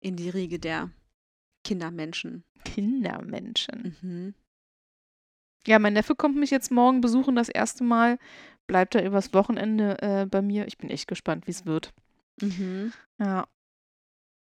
in 0.00 0.14
die 0.16 0.30
Riege 0.30 0.58
der 0.60 0.90
Kindermenschen. 1.64 2.44
Kindermenschen. 2.64 3.96
Mhm. 4.00 4.34
Ja, 5.66 5.80
mein 5.80 5.94
Neffe 5.94 6.14
kommt 6.14 6.36
mich 6.36 6.50
jetzt 6.50 6.70
morgen 6.70 7.00
besuchen, 7.00 7.34
das 7.34 7.48
erste 7.48 7.82
Mal. 7.82 8.18
Bleibt 8.68 8.94
er 8.94 9.04
übers 9.04 9.34
Wochenende 9.34 10.00
äh, 10.00 10.26
bei 10.26 10.42
mir. 10.42 10.66
Ich 10.68 10.78
bin 10.78 10.88
echt 10.88 11.08
gespannt, 11.08 11.46
wie 11.48 11.52
es 11.52 11.66
wird. 11.66 11.92
Mhm. 12.40 12.92
Ja. 13.18 13.46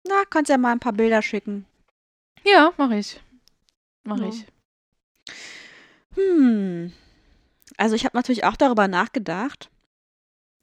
Na, 0.08 0.24
kannst 0.30 0.50
ja 0.50 0.58
mal 0.58 0.72
ein 0.72 0.80
paar 0.80 0.94
Bilder 0.94 1.22
schicken. 1.22 1.66
Ja, 2.44 2.74
mache 2.78 2.98
ich. 2.98 3.22
Mache 4.04 4.24
Ja. 4.24 4.30
ich. 4.30 4.46
Hm. 6.16 6.92
Also 7.78 7.96
ich 7.96 8.06
habe 8.06 8.18
natürlich 8.18 8.44
auch 8.44 8.56
darüber 8.58 8.88
nachgedacht, 8.88 9.70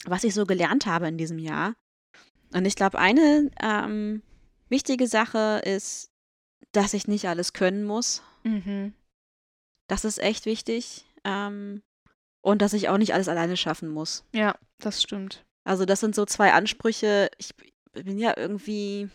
was 0.04 0.24
ich 0.24 0.34
so 0.34 0.46
gelernt 0.46 0.86
habe 0.86 1.08
in 1.08 1.18
diesem 1.18 1.38
Jahr. 1.38 1.74
Und 2.52 2.64
ich 2.64 2.76
glaube, 2.76 2.98
eine 2.98 3.50
ähm, 3.60 4.22
wichtige 4.68 5.06
Sache 5.06 5.60
ist, 5.64 6.10
dass 6.72 6.94
ich 6.94 7.06
nicht 7.08 7.28
alles 7.28 7.52
können 7.52 7.84
muss. 7.84 8.22
Mhm. 8.44 8.94
Das 9.88 10.04
ist 10.04 10.18
echt 10.18 10.46
wichtig. 10.46 11.06
Ähm, 11.24 11.82
und 12.42 12.62
dass 12.62 12.72
ich 12.72 12.88
auch 12.88 12.98
nicht 12.98 13.14
alles 13.14 13.28
alleine 13.28 13.56
schaffen 13.56 13.88
muss. 13.88 14.24
Ja, 14.32 14.56
das 14.78 15.02
stimmt. 15.02 15.44
Also 15.68 15.84
das 15.84 16.00
sind 16.00 16.14
so 16.14 16.24
zwei 16.24 16.54
Ansprüche. 16.54 17.30
Ich 17.36 17.50
bin 17.92 18.18
ja 18.18 18.32
irgendwie, 18.36 19.08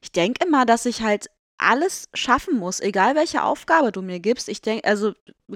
ich 0.00 0.12
denke 0.12 0.46
immer, 0.46 0.64
dass 0.64 0.86
ich 0.86 1.02
halt 1.02 1.26
alles 1.58 2.08
schaffen 2.14 2.56
muss, 2.58 2.80
egal 2.80 3.14
welche 3.14 3.44
Aufgabe 3.44 3.92
du 3.92 4.00
mir 4.00 4.18
gibst. 4.18 4.48
Ich 4.48 4.62
denke, 4.62 4.88
also 4.88 5.12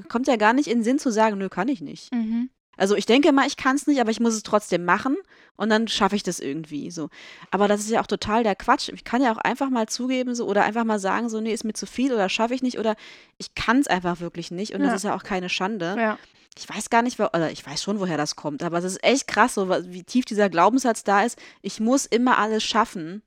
kommt 0.08 0.26
ja 0.28 0.36
gar 0.36 0.52
nicht 0.52 0.68
in 0.68 0.78
den 0.78 0.84
Sinn 0.84 0.98
zu 0.98 1.10
sagen, 1.10 1.38
nö, 1.38 1.48
kann 1.48 1.68
ich 1.68 1.80
nicht. 1.80 2.12
Mhm. 2.12 2.50
Also 2.76 2.94
ich 2.94 3.06
denke 3.06 3.28
immer, 3.30 3.46
ich 3.46 3.56
kann 3.56 3.74
es 3.74 3.86
nicht, 3.86 4.00
aber 4.00 4.10
ich 4.10 4.20
muss 4.20 4.34
es 4.34 4.42
trotzdem 4.42 4.84
machen 4.84 5.16
und 5.56 5.70
dann 5.70 5.88
schaffe 5.88 6.14
ich 6.14 6.22
das 6.22 6.38
irgendwie 6.40 6.90
so. 6.90 7.08
Aber 7.50 7.66
das 7.66 7.80
ist 7.80 7.90
ja 7.90 8.00
auch 8.02 8.06
total 8.06 8.44
der 8.44 8.54
Quatsch. 8.54 8.90
Ich 8.90 9.02
kann 9.04 9.22
ja 9.22 9.32
auch 9.32 9.38
einfach 9.38 9.70
mal 9.70 9.88
zugeben 9.88 10.34
so 10.34 10.46
oder 10.46 10.62
einfach 10.62 10.84
mal 10.84 11.00
sagen 11.00 11.28
so, 11.30 11.40
nee, 11.40 11.52
ist 11.54 11.64
mir 11.64 11.72
zu 11.72 11.86
viel 11.86 12.12
oder 12.12 12.28
schaffe 12.28 12.54
ich 12.54 12.62
nicht 12.62 12.78
oder 12.78 12.94
ich 13.38 13.54
kann 13.54 13.78
es 13.80 13.88
einfach 13.88 14.20
wirklich 14.20 14.50
nicht 14.50 14.74
und 14.74 14.82
Ja. 14.82 14.88
das 14.88 14.96
ist 14.96 15.04
ja 15.04 15.16
auch 15.16 15.24
keine 15.24 15.48
Schande. 15.48 15.96
Ja. 15.98 16.18
Ich 16.58 16.68
weiß 16.68 16.90
gar 16.90 17.02
nicht, 17.02 17.20
oder 17.20 17.50
ich 17.52 17.64
weiß 17.66 17.82
schon, 17.82 18.00
woher 18.00 18.16
das 18.16 18.34
kommt, 18.36 18.62
aber 18.62 18.78
es 18.78 18.84
ist 18.84 19.02
echt 19.04 19.26
krass, 19.28 19.54
so 19.54 19.68
wie 19.70 20.02
tief 20.02 20.24
dieser 20.24 20.48
Glaubenssatz 20.50 21.04
da 21.04 21.22
ist. 21.22 21.38
Ich 21.62 21.78
muss 21.80 22.04
immer 22.06 22.38
alles 22.38 22.64
schaffen 22.64 23.22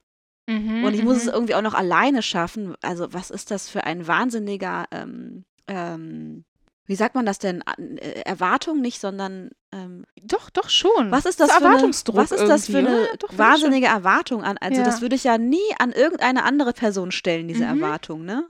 Mhm, 0.47 0.83
und 0.83 0.93
ich 0.95 1.03
muss 1.03 1.17
es 1.17 1.25
mhm. 1.25 1.33
irgendwie 1.33 1.55
auch 1.55 1.61
noch 1.61 1.75
alleine 1.75 2.21
schaffen. 2.23 2.75
Also 2.81 3.13
was 3.13 3.29
ist 3.29 3.51
das 3.51 3.69
für 3.69 3.83
ein 3.85 4.07
wahnsinniger, 4.07 4.85
ähm, 4.91 5.45
ähm, 5.67 6.43
wie 6.87 6.95
sagt 6.95 7.13
man 7.15 7.25
das 7.27 7.37
denn? 7.39 7.63
Äh, 7.77 8.21
Erwartung 8.25 8.81
nicht, 8.81 8.99
sondern 8.99 9.51
ähm, 9.71 10.03
Doch, 10.23 10.49
doch 10.49 10.69
schon. 10.69 11.11
was 11.11 11.25
ist 11.25 11.39
das, 11.39 11.49
ist 11.49 11.53
für 11.57 11.63
eine, 11.63 11.67
Erwartungsdruck 11.75 12.15
was 12.17 12.31
ist 12.31 12.47
das 12.47 12.65
für 12.65 12.79
eine 12.79 12.89
oder? 12.89 13.17
Doch, 13.19 13.37
wahnsinnige 13.37 13.85
Erwartung 13.85 14.43
an? 14.43 14.57
Also 14.59 14.79
Ja. 14.79 14.85
das 14.85 15.01
würde 15.01 15.15
ich 15.15 15.23
ja 15.23 15.37
nie 15.37 15.59
an 15.79 15.91
irgendeine 15.93 16.43
andere 16.43 16.73
Person 16.73 17.11
stellen, 17.11 17.47
diese 17.47 17.63
Mhm. 17.63 17.81
Erwartung, 17.81 18.25
ne? 18.25 18.45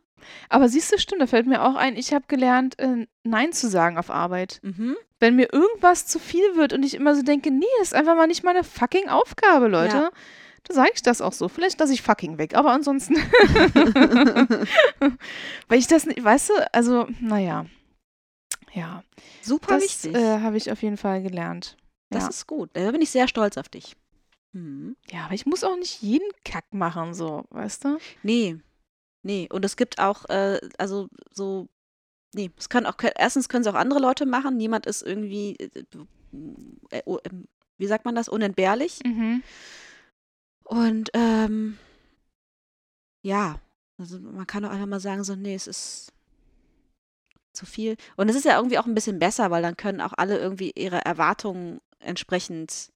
Aber 0.49 0.69
siehst 0.69 0.91
du, 0.91 0.97
stimmt, 0.97 1.22
da 1.22 1.28
fällt 1.28 1.47
mir 1.47 1.63
auch 1.63 1.76
ein, 1.76 1.95
ich 1.95 2.13
habe 2.13 2.26
gelernt, 2.28 2.80
äh, 2.80 3.07
Nein 3.24 3.53
zu 3.53 3.69
sagen 3.69 3.97
auf 3.97 4.09
Arbeit. 4.09 4.59
Mhm. 4.63 4.95
Wenn 5.19 5.36
mir 5.36 5.53
irgendwas 5.53 6.07
zu 6.07 6.19
viel 6.19 6.55
wird 6.55 6.74
und 6.74 6.84
ich 6.84 6.95
immer 6.95 7.15
so 7.15 7.22
denke, 7.22 7.51
nee, 7.51 7.65
das 7.80 7.89
ist 7.89 7.93
einfach 7.93 8.15
mal 8.15 8.28
nicht 8.28 8.43
meine 8.43 8.63
fucking 8.63 9.09
Aufgabe, 9.09 9.67
Leute. 9.67 9.97
Ja. 9.97 10.11
Da 10.63 10.74
sage 10.74 10.91
ich 10.93 11.01
das 11.01 11.22
auch 11.22 11.34
so. 11.34 11.47
Vielleicht 11.47 11.80
lasse 11.80 11.93
ich 11.93 12.01
fucking 12.01 12.38
weg, 12.38 12.55
aber 12.55 12.72
ansonsten. 12.72 13.15
Weil 15.67 15.80
ich 15.80 15.88
das 15.88 16.05
nicht, 16.05 16.24
weißt 16.24 16.49
du, 16.49 16.74
also, 16.74 17.07
naja. 17.19 17.65
Ja, 18.74 19.03
Super 19.41 19.76
das 19.76 19.84
wichtig. 19.84 20.15
äh, 20.15 20.39
habe 20.39 20.57
ich 20.57 20.72
auf 20.72 20.82
jeden 20.82 20.97
Fall 20.97 21.22
gelernt. 21.22 21.78
das 22.09 22.24
ja. 22.24 22.30
ist 22.30 22.47
gut. 22.47 22.69
Da 22.74 22.91
bin 22.91 23.01
ich 23.01 23.09
sehr 23.09 23.28
stolz 23.28 23.57
auf 23.57 23.69
dich. 23.69 23.95
Mhm. 24.53 24.97
ja, 25.09 25.26
aber 25.26 25.34
ich 25.34 25.45
muss 25.45 25.63
auch 25.63 25.78
nicht 25.78 26.01
jeden 26.01 26.30
Kack 26.43 26.74
machen, 26.74 27.13
so, 27.13 27.45
weißt 27.51 27.86
du? 27.86 27.97
Nee. 28.22 28.57
Nee. 29.24 29.47
Und 29.51 29.65
es 29.65 29.76
gibt 29.76 29.99
auch, 29.99 30.26
äh, 30.30 30.59
also 30.78 31.09
so, 31.32 31.67
nee, 32.34 32.51
es 32.57 32.69
können 32.69 32.86
auch, 32.86 32.95
erstens 33.17 33.49
können 33.49 33.61
es 33.61 33.67
auch 33.67 33.78
andere 33.78 33.99
Leute 33.99 34.26
machen. 34.26 34.57
Niemand 34.57 34.86
ist 34.86 35.01
irgendwie, 35.01 35.55
äh, 35.57 35.84
äh, 36.91 37.01
ähm, 37.26 37.47
wie 37.78 37.88
sagt 37.88 38.05
man 38.05 38.15
das, 38.15 38.30
unentbehrlich. 38.30 38.99
Mhm. 39.05 39.43
Und 40.63 41.09
ähm, 41.13 41.78
ja, 43.24 43.59
also 43.97 44.19
man 44.19 44.47
kann 44.47 44.65
auch 44.65 44.72
einfach 44.72 44.88
mal 44.88 44.99
sagen, 44.99 45.24
so, 45.24 45.36
nee, 45.36 45.55
es 45.55 45.67
ist 45.67 46.13
zu 47.53 47.65
viel. 47.65 47.97
Und 48.15 48.30
es 48.30 48.36
ist 48.36 48.45
ja 48.45 48.55
irgendwie 48.55 48.80
auch 48.80 48.86
ein 48.86 48.95
bisschen 48.95 49.19
besser, 49.19 49.51
weil 49.51 49.61
dann 49.61 49.78
können 49.78 50.01
auch 50.01 50.13
alle 50.15 50.39
irgendwie 50.39 50.72
ihre 50.76 51.03
Erwartungen 51.03 51.82
entsprechend 51.99 52.91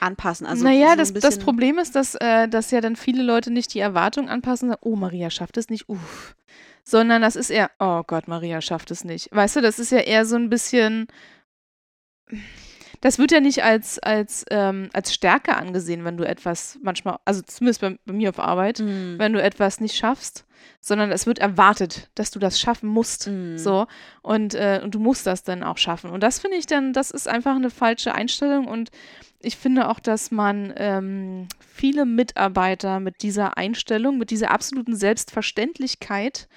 anpassen. 0.00 0.46
Also 0.46 0.64
naja, 0.64 0.90
so 0.90 0.96
das, 0.96 1.12
das 1.14 1.38
Problem 1.38 1.78
ist, 1.78 1.94
dass, 1.94 2.14
äh, 2.16 2.48
dass 2.48 2.70
ja 2.70 2.80
dann 2.80 2.96
viele 2.96 3.22
Leute 3.22 3.50
nicht 3.50 3.74
die 3.74 3.80
Erwartung 3.80 4.28
anpassen, 4.28 4.68
sagen, 4.70 4.80
oh, 4.82 4.96
Maria 4.96 5.30
schafft 5.30 5.56
es 5.56 5.68
nicht, 5.68 5.88
uff. 5.88 6.34
Sondern 6.84 7.20
das 7.20 7.36
ist 7.36 7.50
eher, 7.50 7.70
oh 7.78 8.02
Gott, 8.06 8.28
Maria 8.28 8.60
schafft 8.62 8.90
es 8.90 9.04
nicht. 9.04 9.28
Weißt 9.30 9.56
du, 9.56 9.60
das 9.60 9.78
ist 9.78 9.92
ja 9.92 9.98
eher 9.98 10.24
so 10.24 10.36
ein 10.36 10.48
bisschen, 10.48 11.06
das 13.00 13.18
wird 13.18 13.30
ja 13.30 13.40
nicht 13.40 13.62
als, 13.62 13.98
als, 13.98 14.44
ähm, 14.50 14.90
als 14.92 15.14
Stärke 15.14 15.56
angesehen, 15.56 16.04
wenn 16.04 16.16
du 16.16 16.24
etwas 16.24 16.78
manchmal, 16.82 17.18
also 17.24 17.42
zumindest 17.42 17.80
bei, 17.80 17.98
bei 18.04 18.12
mir 18.12 18.30
auf 18.30 18.38
Arbeit, 18.38 18.80
Mm, 18.80 19.18
wenn 19.18 19.32
du 19.32 19.42
etwas 19.42 19.80
nicht 19.80 19.96
schaffst, 19.96 20.44
sondern 20.80 21.10
es 21.10 21.26
wird 21.26 21.38
erwartet, 21.38 22.10
dass 22.14 22.30
du 22.30 22.38
das 22.38 22.60
schaffen 22.60 22.88
musst. 22.88 23.28
mm. 23.28 23.56
So, 23.56 23.86
und, 24.22 24.54
äh, 24.54 24.80
und 24.82 24.94
du 24.94 24.98
musst 24.98 25.26
das 25.26 25.42
dann 25.42 25.62
auch 25.62 25.78
schaffen. 25.78 26.10
Und 26.10 26.22
das 26.22 26.38
finde 26.38 26.56
ich 26.56 26.66
dann, 26.66 26.92
das 26.92 27.10
ist 27.10 27.28
einfach 27.28 27.56
eine 27.56 27.70
falsche 27.70 28.14
Einstellung. 28.14 28.66
Und 28.66 28.90
ich 29.40 29.56
finde 29.56 29.88
auch, 29.88 30.00
dass 30.00 30.30
man 30.30 30.72
ähm, 30.76 31.48
viele 31.60 32.04
Mitarbeiter 32.04 33.00
mit 33.00 33.22
dieser 33.22 33.56
Einstellung, 33.56 34.18
mit 34.18 34.30
dieser 34.30 34.50
absoluten 34.50 34.96
Selbstverständlichkeit 34.96 36.48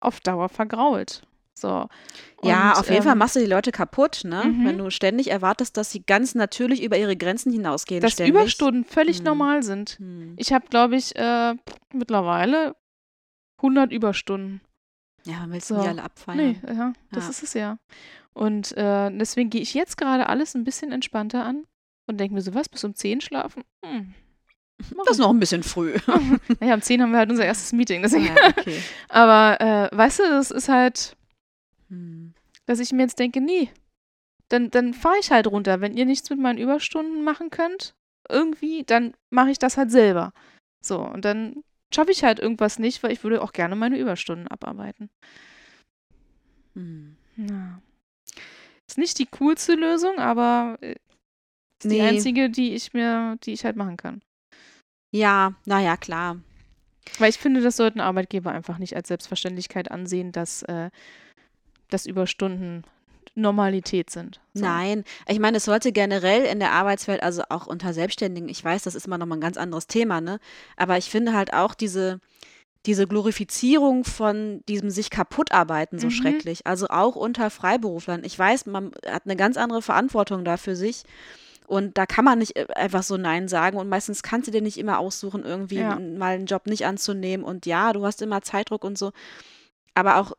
auf 0.00 0.20
Dauer 0.20 0.48
vergrault. 0.48 1.25
So. 1.58 1.88
Ja, 2.42 2.72
Und, 2.72 2.78
auf 2.80 2.90
jeden 2.90 3.02
Fall 3.02 3.12
ähm, 3.12 3.18
machst 3.18 3.34
du 3.36 3.40
die 3.40 3.46
Leute 3.46 3.72
kaputt, 3.72 4.22
ne? 4.24 4.44
Mhm. 4.44 4.66
Wenn 4.66 4.78
du 4.78 4.90
ständig 4.90 5.30
erwartest, 5.30 5.76
dass 5.76 5.90
sie 5.90 6.02
ganz 6.02 6.34
natürlich 6.34 6.82
über 6.82 6.98
ihre 6.98 7.16
Grenzen 7.16 7.50
hinausgehen. 7.50 8.02
Dass 8.02 8.12
ständig. 8.12 8.34
Überstunden 8.34 8.84
völlig 8.84 9.18
Hm. 9.18 9.24
normal 9.24 9.62
sind. 9.62 9.96
Hm. 9.98 10.34
Ich 10.36 10.52
habe, 10.52 10.66
glaube 10.68 10.96
ich, 10.96 11.16
äh, 11.16 11.54
mittlerweile 11.94 12.76
100 13.62 13.90
Überstunden. 13.90 14.60
Ja, 15.24 15.40
man 15.40 15.52
willst 15.52 15.68
So. 15.68 15.76
du 15.76 15.80
nie 15.82 15.88
alle 15.88 16.02
abfeiern. 16.02 16.36
Nee, 16.38 16.60
ja, 16.66 16.92
das 17.10 17.24
Ja. 17.24 17.30
ist 17.30 17.42
es 17.42 17.54
ja. 17.54 17.78
Und 18.34 18.76
äh, 18.76 19.10
deswegen 19.16 19.48
gehe 19.48 19.62
ich 19.62 19.72
jetzt 19.72 19.96
gerade 19.96 20.28
alles 20.28 20.54
ein 20.54 20.62
bisschen 20.64 20.92
entspannter 20.92 21.42
an 21.44 21.64
und 22.06 22.20
denke 22.20 22.34
mir 22.34 22.42
so, 22.42 22.54
was, 22.54 22.68
bis 22.68 22.84
um 22.84 22.94
10 22.94 23.22
schlafen? 23.22 23.64
Hm. 23.84 24.12
Das 24.98 25.12
ist 25.12 25.18
noch 25.18 25.30
ein 25.30 25.40
bisschen 25.40 25.62
früh. 25.62 25.94
Naja, 26.60 26.74
um 26.74 26.82
10 26.82 27.00
haben 27.00 27.12
wir 27.12 27.18
halt 27.18 27.30
unser 27.30 27.46
erstes 27.46 27.72
Meeting. 27.72 28.02
Deswegen. 28.02 28.26
ja, 28.26 28.34
okay. 28.48 28.78
Aber 29.08 29.58
äh, 29.60 29.96
weißt 29.96 30.18
du, 30.18 30.22
das 30.28 30.50
ist 30.50 30.68
halt, 30.68 31.16
Hm. 31.88 32.34
dass 32.66 32.80
ich 32.80 32.92
mir 32.92 33.02
jetzt 33.02 33.18
denke, 33.18 33.40
nee, 33.40 33.70
dann, 34.48 34.70
dann 34.70 34.94
fahre 34.94 35.18
ich 35.20 35.30
halt 35.30 35.46
runter. 35.46 35.80
Wenn 35.80 35.96
ihr 35.96 36.04
nichts 36.06 36.30
mit 36.30 36.38
meinen 36.38 36.58
Überstunden 36.58 37.24
machen 37.24 37.50
könnt, 37.50 37.94
irgendwie, 38.28 38.84
dann 38.84 39.14
mache 39.30 39.50
ich 39.50 39.58
das 39.58 39.76
halt 39.76 39.90
selber. 39.90 40.32
So, 40.84 41.00
und 41.00 41.24
dann 41.24 41.62
schaffe 41.94 42.10
ich 42.10 42.24
halt 42.24 42.38
irgendwas 42.38 42.78
nicht, 42.78 43.02
weil 43.02 43.12
ich 43.12 43.22
würde 43.22 43.42
auch 43.42 43.52
gerne 43.52 43.76
meine 43.76 43.98
Überstunden 43.98 44.48
abarbeiten. 44.48 45.10
Hm. 46.74 47.16
Ja. 47.36 47.80
Ist 48.88 48.98
nicht 48.98 49.18
die 49.18 49.26
coolste 49.26 49.74
Lösung, 49.74 50.18
aber 50.18 50.78
äh, 50.80 50.92
ist 50.92 51.84
die 51.84 51.88
Nee. 51.88 52.02
einzige, 52.02 52.50
die 52.50 52.74
ich 52.74 52.94
mir, 52.94 53.36
die 53.44 53.52
ich 53.52 53.64
halt 53.64 53.76
machen 53.76 53.96
kann. 53.96 54.22
Ja, 55.12 55.54
naja, 55.64 55.96
klar. 55.96 56.40
Weil 57.18 57.30
ich 57.30 57.38
finde, 57.38 57.60
das 57.60 57.76
sollten 57.76 58.00
Arbeitgeber 58.00 58.50
einfach 58.50 58.78
nicht 58.78 58.94
als 58.96 59.08
Selbstverständlichkeit 59.08 59.90
ansehen, 59.90 60.32
dass, 60.32 60.62
äh, 60.64 60.90
dass 61.90 62.06
Überstunden 62.06 62.84
Normalität 63.34 64.08
sind. 64.10 64.40
So. 64.54 64.64
Nein, 64.64 65.04
ich 65.28 65.38
meine, 65.38 65.58
es 65.58 65.64
sollte 65.66 65.92
generell 65.92 66.44
in 66.44 66.58
der 66.58 66.72
Arbeitswelt, 66.72 67.22
also 67.22 67.42
auch 67.50 67.66
unter 67.66 67.92
Selbstständigen, 67.92 68.48
ich 68.48 68.64
weiß, 68.64 68.84
das 68.84 68.94
ist 68.94 69.06
immer 69.06 69.18
noch 69.18 69.26
mal 69.26 69.36
ein 69.36 69.42
ganz 69.42 69.58
anderes 69.58 69.86
Thema, 69.86 70.20
ne? 70.22 70.38
Aber 70.76 70.96
ich 70.96 71.10
finde 71.10 71.34
halt 71.34 71.52
auch 71.52 71.74
diese, 71.74 72.20
diese 72.86 73.06
Glorifizierung 73.06 74.04
von 74.04 74.62
diesem 74.68 74.88
sich 74.90 75.10
kaputt 75.10 75.52
arbeiten 75.52 75.98
so 75.98 76.06
Mhm. 76.06 76.12
schrecklich. 76.12 76.66
Also 76.66 76.86
auch 76.88 77.14
unter 77.16 77.50
Freiberuflern. 77.50 78.24
Ich 78.24 78.38
weiß, 78.38 78.66
man 78.66 78.92
hat 79.06 79.24
eine 79.26 79.36
ganz 79.36 79.56
andere 79.58 79.82
Verantwortung 79.82 80.44
da 80.44 80.56
für 80.56 80.76
sich. 80.76 81.02
Und 81.66 81.98
da 81.98 82.06
kann 82.06 82.24
man 82.24 82.38
nicht 82.38 82.56
äh, 82.56 82.68
einfach 82.74 83.02
so 83.02 83.16
Nein 83.16 83.48
sagen. 83.48 83.76
Und 83.76 83.88
meistens 83.88 84.22
kannst 84.22 84.46
du 84.46 84.52
dir 84.52 84.62
nicht 84.62 84.78
immer 84.78 84.98
aussuchen, 85.00 85.44
irgendwie 85.44 85.78
Ja. 85.80 85.98
mal 85.98 86.36
einen 86.36 86.46
Job 86.46 86.66
nicht 86.66 86.86
anzunehmen. 86.86 87.44
Und 87.44 87.66
ja, 87.66 87.92
du 87.92 88.06
hast 88.06 88.22
immer 88.22 88.40
Zeitdruck 88.42 88.84
und 88.84 88.96
so. 88.96 89.10
Aber 89.94 90.16
auch, 90.20 90.32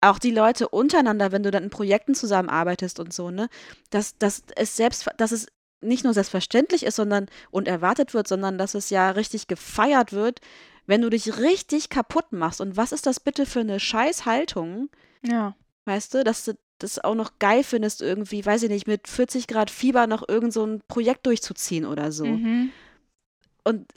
auch 0.00 0.18
die 0.18 0.30
Leute 0.30 0.68
untereinander, 0.68 1.32
wenn 1.32 1.42
du 1.42 1.50
dann 1.50 1.64
in 1.64 1.70
Projekten 1.70 2.14
zusammenarbeitest 2.14 3.00
und 3.00 3.12
so, 3.12 3.30
ne, 3.30 3.48
dass, 3.90 4.16
dass 4.18 4.42
es 4.56 4.76
selbst, 4.76 5.08
dass 5.16 5.32
es 5.32 5.48
nicht 5.80 6.04
nur 6.04 6.14
selbstverständlich 6.14 6.84
ist, 6.84 6.96
sondern 6.96 7.26
und 7.50 7.68
erwartet 7.68 8.14
wird, 8.14 8.28
sondern 8.28 8.58
dass 8.58 8.74
es 8.74 8.90
ja 8.90 9.10
richtig 9.10 9.46
gefeiert 9.46 10.12
wird, 10.12 10.40
wenn 10.86 11.02
du 11.02 11.10
dich 11.10 11.38
richtig 11.38 11.88
kaputt 11.88 12.32
machst. 12.32 12.60
Und 12.60 12.76
was 12.76 12.92
ist 12.92 13.06
das 13.06 13.20
bitte 13.20 13.46
für 13.46 13.60
eine 13.60 13.78
Scheißhaltung? 13.78 14.88
Ja. 15.22 15.54
Weißt 15.84 16.14
du, 16.14 16.24
dass 16.24 16.44
du 16.44 16.54
das 16.78 17.02
auch 17.02 17.14
noch 17.14 17.38
geil 17.38 17.64
findest, 17.64 18.02
irgendwie, 18.02 18.44
weiß 18.44 18.62
ich 18.64 18.70
nicht, 18.70 18.86
mit 18.86 19.08
40 19.08 19.46
Grad 19.46 19.70
Fieber 19.70 20.06
noch 20.06 20.28
irgend 20.28 20.52
so 20.52 20.64
ein 20.64 20.80
Projekt 20.86 21.26
durchzuziehen 21.26 21.84
oder 21.84 22.12
so. 22.12 22.24
Mhm. 22.24 22.70
Und 23.64 23.92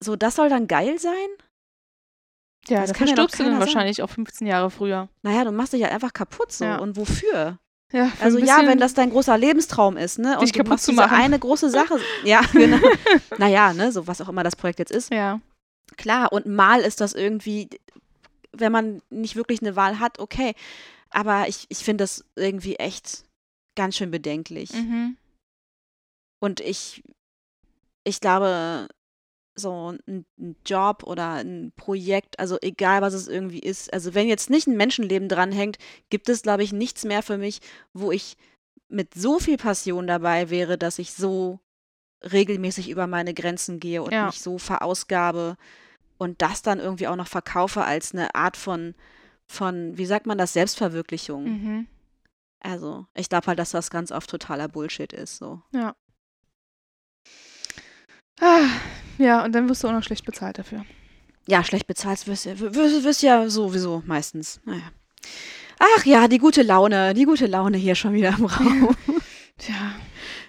so, 0.00 0.16
das 0.16 0.36
soll 0.36 0.48
dann 0.48 0.66
geil 0.66 0.98
sein? 0.98 1.14
Ja, 2.68 2.80
Das 2.80 2.90
das 2.90 2.98
kann 2.98 3.08
ja 3.08 3.14
verstirbst 3.14 3.40
du 3.40 3.44
dann 3.44 3.60
wahrscheinlich 3.60 4.02
auch 4.02 4.10
15 4.10 4.46
Jahre 4.46 4.70
früher. 4.70 5.08
Naja, 5.22 5.44
du 5.44 5.52
machst 5.52 5.72
dich 5.72 5.82
halt 5.82 5.92
einfach 5.92 6.12
kaputt 6.12 6.52
so. 6.52 6.64
Ja. 6.64 6.78
Und 6.78 6.96
wofür? 6.96 7.58
Ja, 7.92 8.10
Also 8.20 8.38
ja, 8.38 8.66
wenn 8.66 8.78
das 8.78 8.94
dein 8.94 9.10
großer 9.10 9.36
Lebenstraum 9.38 9.96
ist, 9.96 10.18
ne? 10.18 10.38
Und 10.38 10.48
du 10.48 10.52
kaputt 10.58 10.68
machst 10.70 10.84
zu 10.86 10.90
diese 10.92 11.10
eine 11.10 11.38
große 11.38 11.70
Sache. 11.70 11.98
Ja, 12.24 12.40
genau. 12.52 12.78
naja, 13.38 13.72
ne, 13.72 13.92
so 13.92 14.06
was 14.06 14.20
auch 14.20 14.28
immer 14.28 14.42
das 14.42 14.56
Projekt 14.56 14.78
jetzt 14.78 14.90
ist. 14.92 15.12
Ja. 15.12 15.40
Klar, 15.96 16.32
und 16.32 16.46
mal 16.46 16.80
ist 16.80 17.00
das 17.00 17.12
irgendwie, 17.12 17.68
wenn 18.52 18.72
man 18.72 19.02
nicht 19.10 19.36
wirklich 19.36 19.60
eine 19.60 19.76
Wahl 19.76 20.00
hat, 20.00 20.18
okay. 20.18 20.54
Aber 21.10 21.46
ich, 21.48 21.66
ich 21.68 21.78
finde 21.78 22.02
das 22.02 22.24
irgendwie 22.34 22.76
echt 22.76 23.24
ganz 23.76 23.96
schön 23.96 24.10
bedenklich. 24.10 24.72
Mhm. 24.72 25.16
Und 26.40 26.60
ich, 26.60 27.04
ich 28.02 28.20
glaube, 28.20 28.88
so 29.56 29.92
ein, 29.92 30.24
ein 30.38 30.56
Job 30.66 31.04
oder 31.04 31.34
ein 31.34 31.72
Projekt, 31.76 32.38
also 32.38 32.58
egal 32.60 33.02
was 33.02 33.14
es 33.14 33.28
irgendwie 33.28 33.60
ist, 33.60 33.92
also 33.92 34.14
wenn 34.14 34.26
jetzt 34.28 34.50
nicht 34.50 34.66
ein 34.66 34.76
Menschenleben 34.76 35.28
dranhängt, 35.28 35.78
gibt 36.10 36.28
es, 36.28 36.42
glaube 36.42 36.62
ich, 36.62 36.72
nichts 36.72 37.04
mehr 37.04 37.22
für 37.22 37.38
mich, 37.38 37.60
wo 37.92 38.10
ich 38.10 38.36
mit 38.88 39.14
so 39.14 39.38
viel 39.38 39.56
Passion 39.56 40.06
dabei 40.06 40.50
wäre, 40.50 40.76
dass 40.78 40.98
ich 40.98 41.12
so 41.14 41.60
regelmäßig 42.22 42.88
über 42.90 43.06
meine 43.06 43.34
Grenzen 43.34 43.80
gehe 43.80 44.02
und 44.02 44.12
Ja. 44.12 44.26
mich 44.26 44.40
so 44.40 44.58
verausgabe 44.58 45.56
und 46.18 46.42
das 46.42 46.62
dann 46.62 46.80
irgendwie 46.80 47.06
auch 47.08 47.16
noch 47.16 47.28
verkaufe 47.28 47.84
als 47.84 48.12
eine 48.12 48.34
Art 48.34 48.56
von, 48.56 48.94
von, 49.46 49.96
wie 49.98 50.06
sagt 50.06 50.26
man 50.26 50.38
das, 50.38 50.52
Selbstverwirklichung. 50.52 51.44
Mhm. 51.44 51.86
Also, 52.60 53.06
ich 53.14 53.28
glaube 53.28 53.46
halt, 53.48 53.58
dass 53.58 53.72
das 53.72 53.90
ganz 53.90 54.10
oft 54.10 54.30
totaler 54.30 54.68
Bullshit 54.68 55.12
ist, 55.12 55.36
so. 55.36 55.60
Ah, 58.40 58.66
ja, 59.18 59.44
und 59.44 59.52
dann 59.52 59.68
wirst 59.68 59.84
du 59.84 59.88
auch 59.88 59.92
noch 59.92 60.02
schlecht 60.02 60.24
bezahlt 60.24 60.58
dafür. 60.58 60.84
Ja, 61.46 61.62
schlecht 61.64 61.86
bezahlt 61.86 62.26
wirst 62.26 62.46
du 62.46 62.58
wirst, 62.74 63.04
wirst 63.04 63.22
ja 63.22 63.48
sowieso 63.48 64.02
meistens. 64.06 64.60
Naja. 64.64 64.82
Ach 65.78 66.04
ja, 66.06 66.28
die 66.28 66.38
gute 66.38 66.62
Laune, 66.62 67.14
die 67.14 67.24
gute 67.24 67.46
Laune 67.46 67.76
hier 67.76 67.94
schon 67.94 68.14
wieder 68.14 68.30
im 68.38 68.44
Raum. 68.46 68.96
Tja. 69.58 69.74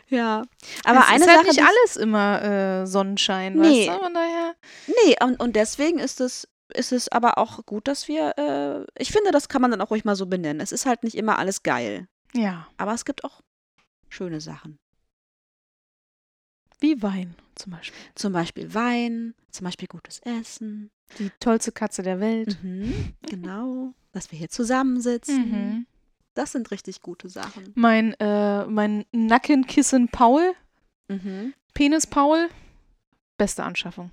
ja. 0.10 0.44
Aber 0.86 1.00
es 1.00 1.08
eine 1.10 1.24
ist 1.26 1.28
halt 1.30 1.38
Sache. 1.40 1.48
nicht 1.50 1.62
alles 1.64 1.96
immer 1.98 2.42
äh, 2.44 2.88
Sonnenschein, 2.88 3.56
Nee. 3.56 3.88
weißt 3.88 4.00
du? 4.00 4.04
Von 4.04 4.14
daher. 4.14 4.56
Nee, 4.88 5.16
und, 5.24 5.40
und 5.40 5.56
deswegen 5.56 6.00
ist 6.00 6.22
es 6.22 6.48
ist 6.74 6.92
es 6.92 7.10
aber 7.10 7.38
auch 7.38 7.64
gut, 7.68 7.88
dass 7.88 8.08
wir, 8.08 8.34
äh, 8.40 8.86
ich 9.02 9.12
finde, 9.12 9.30
das 9.32 9.50
kann 9.50 9.62
man 9.62 9.70
dann 9.72 9.82
auch 9.82 9.92
ruhig 9.92 10.04
mal 10.04 10.16
so 10.16 10.26
benennen. 10.26 10.60
Es 10.62 10.72
ist 10.72 10.86
halt 10.88 11.04
nicht 11.04 11.16
immer 11.16 11.38
alles 11.38 11.62
geil, 11.62 12.08
Ja. 12.34 12.68
aber 12.78 12.94
es 12.94 13.06
gibt 13.06 13.24
auch 13.24 13.42
schöne 14.10 14.42
Sachen. 14.42 14.80
Wie 16.86 17.02
Wein 17.02 17.34
zum 17.56 17.72
Beispiel. 17.72 17.98
Zum 18.14 18.32
Beispiel 18.32 18.72
Wein, 18.76 19.34
zum 19.50 19.64
Beispiel 19.66 19.88
gutes 19.88 20.20
Essen. 20.20 20.92
Die 21.18 21.32
tollste 21.40 21.72
Katze 21.72 22.04
der 22.04 22.20
Welt. 22.20 22.60
Mhm, 22.62 23.14
genau. 23.28 23.94
Dass 24.12 24.32
wir 24.32 24.38
hier 24.38 24.50
zusammensitzen. 24.50 25.50
Mhm. 25.52 25.86
Das 26.36 26.52
sind 26.52 26.70
richtig 26.70 27.02
gute 27.02 27.28
Sachen. 27.28 27.72
Mein, 27.76 28.14
äh, 28.20 28.66
mein 28.68 29.06
Nackenkissen 29.12 30.10
Paul, 30.10 30.54
Mhm. 31.08 31.54
Penis 31.74 32.06
Paul, 32.06 32.50
beste 33.38 33.64
Anschaffung. 33.64 34.12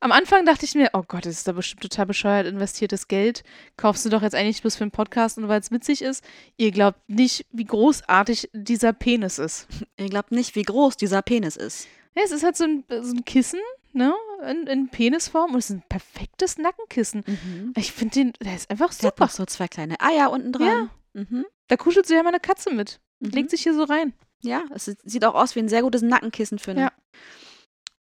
Am 0.00 0.12
Anfang 0.12 0.46
dachte 0.46 0.64
ich 0.64 0.74
mir, 0.74 0.90
oh 0.94 1.02
Gott, 1.06 1.26
das 1.26 1.34
ist 1.38 1.48
da 1.48 1.52
bestimmt 1.52 1.82
total 1.82 2.06
bescheuert 2.06 2.46
investiertes 2.46 3.06
Geld. 3.08 3.42
Kaufst 3.76 4.04
du 4.04 4.08
doch 4.08 4.22
jetzt 4.22 4.34
eigentlich 4.34 4.62
bloß 4.62 4.76
für 4.76 4.84
einen 4.84 4.90
Podcast 4.90 5.36
und 5.38 5.48
weil 5.48 5.60
es 5.60 5.70
witzig 5.70 6.02
ist. 6.02 6.24
Ihr 6.56 6.70
glaubt 6.70 7.00
nicht, 7.08 7.46
wie 7.52 7.64
großartig 7.64 8.50
dieser 8.52 8.92
Penis 8.92 9.38
ist. 9.38 9.66
Ihr 9.98 10.08
glaubt 10.08 10.32
nicht, 10.32 10.54
wie 10.54 10.62
groß 10.62 10.96
dieser 10.96 11.22
Penis 11.22 11.56
ist. 11.56 11.86
Ja, 12.16 12.22
es 12.24 12.30
ist 12.30 12.42
halt 12.42 12.56
so 12.56 12.64
ein, 12.64 12.84
so 12.88 13.14
ein 13.14 13.24
Kissen, 13.24 13.60
ne? 13.92 14.12
In, 14.48 14.66
in 14.66 14.88
Penisform 14.88 15.52
und 15.52 15.58
es 15.58 15.68
ist 15.70 15.76
ein 15.76 15.82
perfektes 15.88 16.56
Nackenkissen. 16.58 17.22
Mhm. 17.26 17.72
Ich 17.76 17.92
finde 17.92 18.14
den, 18.14 18.32
der 18.42 18.56
ist 18.56 18.70
einfach 18.70 18.92
Der 18.94 19.08
hat 19.08 19.16
super. 19.18 19.28
so 19.28 19.44
zwei 19.44 19.68
kleine 19.68 20.00
Eier 20.00 20.30
unten 20.32 20.52
dran. 20.52 20.90
Mhm. 21.12 21.44
Da 21.68 21.76
kuschelt 21.76 22.06
sich 22.06 22.16
ja 22.16 22.22
meine 22.22 22.40
Katze 22.40 22.70
mit. 22.74 23.00
Mhm. 23.20 23.30
Legt 23.30 23.50
sich 23.50 23.62
hier 23.62 23.74
so 23.74 23.84
rein. 23.84 24.14
Ja, 24.42 24.62
es 24.74 24.86
sieht- 24.86 25.24
auch 25.26 25.34
aus 25.34 25.54
wie 25.54 25.58
ein 25.60 25.68
sehr 25.68 25.82
gutes 25.82 26.00
Nackenkissen 26.00 26.58
für 26.58 26.70
eine, 26.70 26.80
Ja. 26.80 26.92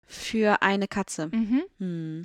Für 0.06 0.62
eine 0.62 0.88
Katze. 0.88 1.28
Mhm. 1.28 1.62
Hm. 1.78 2.22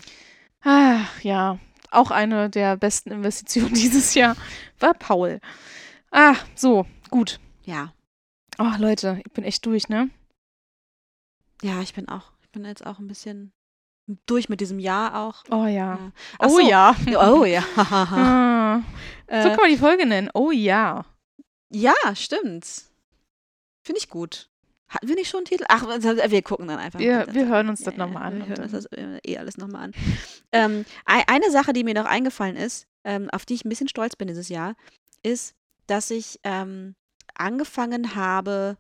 Ach 0.61 1.21
ja, 1.21 1.59
auch 1.89 2.11
eine 2.11 2.49
der 2.49 2.77
besten 2.77 3.11
Investitionen 3.11 3.73
dieses 3.73 4.13
Jahr 4.13 4.36
war 4.79 4.93
Paul. 4.93 5.39
Ah, 6.11 6.36
so, 6.55 6.86
gut. 7.09 7.39
Ja. 7.63 7.93
Ach 8.57 8.77
Leute, 8.77 9.21
ich 9.25 9.32
bin 9.34 9.43
echt 9.43 9.65
durch, 9.65 9.89
ne? 9.89 10.09
Ja, 11.63 11.82
ich 11.82 11.93
bin 11.93 12.07
auch, 12.09 12.32
ich 12.41 12.49
bin 12.49 12.65
jetzt 12.65 12.86
auch 12.86 12.99
ein 12.99 13.07
bisschen 13.07 13.53
durch 14.25 14.49
mit 14.49 14.61
diesem 14.61 14.79
Jahr 14.79 15.15
auch. 15.15 15.43
Oh 15.49 15.65
ja. 15.65 15.95
Ja. 15.95 16.11
Ach 16.39 16.49
Oh 16.49 16.59
ja. 16.59 16.95
Oh 17.17 17.45
ja. 17.45 17.63
Ah, 17.77 18.82
so 19.27 19.49
kann 19.49 19.57
man 19.57 19.69
die 19.69 19.77
Folge 19.77 20.05
nennen. 20.05 20.29
Oh 20.34 20.51
ja. 20.51 21.05
ja, 21.69 21.93
stimmt. 22.15 22.65
Finde 23.84 23.99
ich 23.99 24.09
gut. 24.09 24.51
Hatten 24.94 25.08
wir 25.08 25.16
nicht 25.16 25.30
schon 25.30 25.39
einen 25.39 25.46
Titel? 25.46 25.64
Ach, 25.70 25.84
wir 25.88 26.42
gucken 26.42 26.68
dann 26.68 26.78
einfach. 26.80 27.00
Wir, 27.00 27.26
Das- 27.26 27.34
wir 27.34 27.48
hören 27.48 27.70
uns 27.70 27.82
das 27.82 27.94
Ja, 27.96 28.06
nochmal 28.06 28.24
an. 28.24 28.39
Wir 28.39 28.48
hören 28.48 28.62
uns 28.64 28.72
das 28.74 28.88
eh 29.26 29.38
alles 29.38 29.58
nochmal 29.58 29.86
an. 29.86 29.92
ähm, 30.52 30.86
ei- 31.06 31.24
eine 31.28 31.50
Sache, 31.50 31.72
die 31.74 31.84
mir 31.86 31.94
noch 31.94 32.06
eingefallen 32.06 32.58
ist, 32.58 32.88
ähm, 33.06 33.30
auf 33.32 33.46
die 33.46 33.54
ich 33.54 33.64
ein 33.66 33.70
bisschen 33.70 33.88
stolz 33.88 34.16
bin 34.18 34.28
dieses 34.28 34.50
Jahr, 34.50 34.76
ist, 35.24 35.56
dass 35.88 36.12
ich 36.12 36.39
ähm, 36.44 36.96
angefangen 37.36 38.16
habe, 38.16 38.76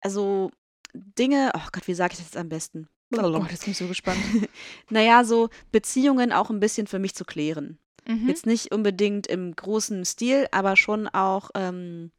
also 0.00 0.50
Dinge, 0.94 1.50
oh 1.54 1.66
Gott, 1.72 1.88
wie 1.88 1.94
sage 1.94 2.12
ich 2.12 2.18
das 2.18 2.26
jetzt 2.28 2.36
am 2.36 2.48
besten? 2.48 2.88
Oh 3.14 3.20
Gott, 3.20 3.50
jetzt 3.50 3.64
bin 3.64 3.72
ich 3.72 3.78
so 3.78 3.88
gespannt. 3.88 4.20
Naja, 4.90 5.24
so 5.24 5.48
Beziehungen 5.70 6.32
auch 6.32 6.50
ein 6.50 6.60
bisschen 6.60 6.86
für 6.86 6.98
mich 6.98 7.14
zu 7.14 7.24
klären. 7.24 7.78
Mhm. 8.06 8.28
Jetzt 8.28 8.46
nicht 8.46 8.72
unbedingt 8.72 9.26
im 9.26 9.54
großen 9.54 10.04
Stil, 10.04 10.46
aber 10.50 10.76
schon 10.76 11.08
auch 11.08 11.50
ähm, 11.54 12.10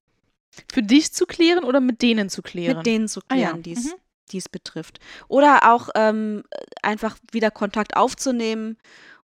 Für 0.72 0.84
dich 0.84 1.14
zu 1.14 1.26
klären 1.26 1.64
oder 1.64 1.80
mit 1.80 2.02
denen 2.02 2.30
zu 2.30 2.42
klären? 2.42 2.78
mit 2.78 2.86
denen 2.86 3.08
zu 3.08 3.22
Ah 3.30 3.36
ja. 3.36 3.48
klären, 3.48 3.64
die 3.64 3.74
es 3.74 3.86
Mhm. 3.86 3.94
die 4.32 4.38
es 4.38 4.50
betrifft. 4.50 5.00
Oder 5.28 5.74
auch 5.74 5.90
ähm, 5.96 6.44
einfach 6.82 7.18
wieder 7.32 7.52
Kontakt 7.52 7.98
aufzunehmen 7.98 8.78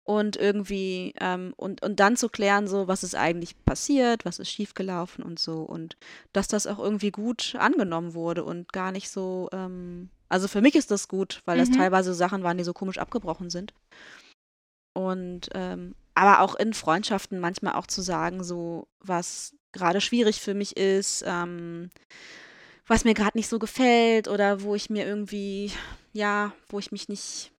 und 0.04 0.38
irgendwie 0.38 1.14
ähm, 1.22 1.54
und, 1.56 1.84
und 1.84 2.00
dann 2.00 2.18
zu 2.18 2.30
klären, 2.30 2.68
so 2.68 2.88
was 2.88 3.04
ist 3.04 3.14
eigentlich 3.16 3.64
passiert, 3.64 4.26
was 4.26 4.40
ist 4.40 4.50
schiefgelaufen 4.50 5.24
und 5.24 5.38
so. 5.38 5.62
Und 5.62 5.98
dass 6.34 6.48
das 6.48 6.66
auch 6.66 6.80
irgendwie 6.80 7.12
gut 7.12 7.56
angenommen 7.60 8.14
wurde 8.16 8.44
und 8.44 8.74
gar 8.74 8.92
nicht 8.92 9.10
so, 9.10 9.50
ähm, 9.54 10.10
also 10.30 10.48
für 10.48 10.62
mich 10.62 10.76
ist 10.76 10.92
das 10.92 11.08
gut, 11.08 11.42
weil 11.46 11.58
das 11.58 11.70
Mhm. 11.70 11.74
teilweise 11.74 12.14
Sachen 12.14 12.42
waren, 12.44 12.58
die 12.58 12.64
so 12.64 12.74
komisch 12.74 12.98
abgebrochen 12.98 13.50
sind. 13.50 13.74
Und 14.94 15.50
ähm, 15.54 15.94
aber 16.16 16.40
auch 16.42 16.56
in 16.56 16.74
Freundschaften 16.74 17.40
manchmal 17.40 17.76
auch 17.76 17.86
zu 17.88 18.02
sagen, 18.02 18.44
so 18.44 18.88
was 19.00 19.54
gerade 19.72 20.02
schwierig 20.02 20.42
für 20.42 20.54
mich 20.54 20.78
ist, 20.78 21.24
ähm, 21.28 21.90
was 22.88 23.04
mir 23.04 23.14
gerade 23.14 23.38
nicht 23.38 23.50
so 23.50 23.60
gefällt 23.60 24.28
oder 24.28 24.62
wo 24.62 24.76
ich 24.76 24.90
mir 24.90 25.06
irgendwie, 25.06 25.72
ja, 26.14 26.54
wo 26.70 26.80
ich 26.80 26.92
mich 26.92 27.10
nicht 27.10 27.52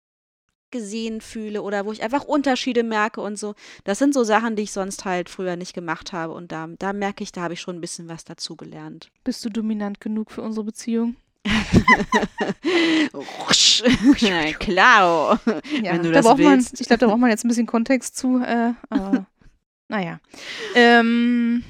gesehen 0.70 1.20
fühle 1.20 1.62
oder 1.62 1.86
wo 1.86 1.92
ich 1.92 2.02
einfach 2.02 2.24
Unterschiede 2.24 2.82
merke 2.82 3.20
und 3.20 3.38
so. 3.38 3.54
Das 3.84 3.98
sind 3.98 4.12
so 4.12 4.22
Sachen, 4.24 4.56
die 4.56 4.64
ich 4.64 4.72
sonst 4.72 5.04
halt 5.04 5.30
früher 5.30 5.56
nicht 5.56 5.74
gemacht 5.74 6.12
habe 6.12 6.34
und 6.34 6.52
da, 6.52 6.68
da 6.78 6.92
merke 6.92 7.24
ich, 7.24 7.32
da 7.32 7.42
habe 7.42 7.54
ich 7.54 7.61
schon 7.61 7.76
ein 7.76 7.80
bisschen 7.80 8.09
was 8.09 8.24
dazugelernt. 8.24 9.11
Bist 9.24 9.44
du 9.44 9.48
dominant 9.48 10.00
genug 10.00 10.30
für 10.30 10.42
unsere 10.42 10.64
Beziehung? 10.64 11.16
Na 14.22 14.52
klar. 14.59 15.40
Ja, 15.82 15.92
Wenn 15.92 16.02
du 16.02 16.09
da 16.11 16.14
das 16.14 16.26
braucht 16.26 16.40
man, 16.40 16.59
ich 16.61 16.86
glaube, 16.86 16.98
da 16.98 17.06
braucht 17.06 17.18
man 17.18 17.30
jetzt 17.30 17.44
ein 17.44 17.48
bisschen 17.48 17.66
Kontext 17.66 18.16
zu. 18.16 18.42
Äh, 18.42 18.74
aber 18.90 19.26
naja. 19.88 20.20
Ähm, 20.74 21.64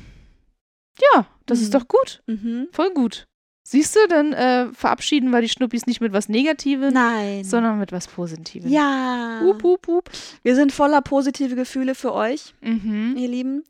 ja, 1.15 1.27
das 1.47 1.59
Mhm. 1.59 1.65
ist 1.65 1.75
doch 1.75 1.89
gut. 1.89 2.23
Mhm. 2.27 2.69
Voll 2.73 2.91
gut. 2.93 3.27
Siehst 3.65 3.95
du, 3.97 4.01
dann 4.09 4.33
äh, 4.33 4.73
verabschieden 4.73 5.29
wir 5.31 5.43
die 5.43 5.49
Schnuppis 5.51 5.87
nicht 5.87 6.01
mit 6.01 6.13
was 6.15 6.31
Negativem, 6.31 6.93
Nein. 6.95 7.45
sondern 7.45 7.79
mit 7.79 7.93
was 7.93 8.07
Positivem. 8.09 8.71
ja. 8.71 9.41
Hup, 9.43 9.63
hup, 9.63 9.87
hup. 9.87 10.11
Wir 10.43 10.55
sind 10.55 10.73
voller 10.73 11.03
positive 11.03 11.55
Gefühle 11.55 11.95
für 11.95 12.15
euch. 12.15 12.55
Mhm. 12.63 13.15
ihr 13.19 13.29
Lieben. 13.29 13.65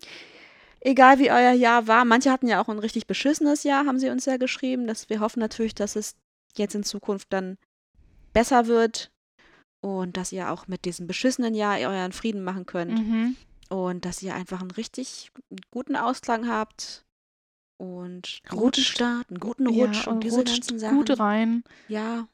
Egal 0.80 1.18
wie 1.18 1.32
euer 1.32 1.50
Jahr 1.52 1.88
war, 1.88 2.04
manche 2.04 2.30
hatten 2.30 2.46
ja 2.46 2.62
auch 2.62 2.68
ein 2.68 2.78
richtig 2.78 3.08
beschissenes 3.08 3.64
Jahr, 3.64 3.86
haben 3.86 3.98
sie 3.98 4.08
uns 4.10 4.24
ja 4.26 4.36
geschrieben. 4.36 4.86
Dass 4.86 5.08
wir 5.08 5.18
hoffen 5.18 5.40
natürlich, 5.40 5.74
dass 5.74 5.96
es 5.96 6.14
jetzt 6.56 6.76
in 6.76 6.84
Zukunft 6.84 7.32
dann 7.32 7.58
besser 8.32 8.68
wird 8.68 9.10
und 9.80 10.16
dass 10.16 10.30
ihr 10.30 10.52
auch 10.52 10.68
mit 10.68 10.84
diesem 10.84 11.08
beschissenen 11.08 11.54
Jahr 11.56 11.78
euren 11.80 12.12
Frieden 12.12 12.44
machen 12.44 12.66
könnt 12.66 12.92
Mhm. 12.98 13.36
und 13.68 14.04
dass 14.04 14.22
ihr 14.22 14.34
einfach 14.36 14.60
einen 14.60 14.70
richtig 14.70 15.32
guten 15.72 15.96
Ausklang 15.96 16.46
habt 16.48 17.04
und 17.78 18.40
einen 18.50 18.60
guten. 18.60 18.80
Start, 18.82 19.30
einen 19.30 19.40
guten 19.40 19.66
Rutsch 19.66 20.04
ja, 20.06 20.12
und 20.12 20.22
diese 20.24 20.36
rutscht 20.36 20.54
ganzen 20.54 20.78
Sachen. 20.78 20.96
gut 20.98 21.18
rein, 21.18 21.64
Ja, 21.88 22.28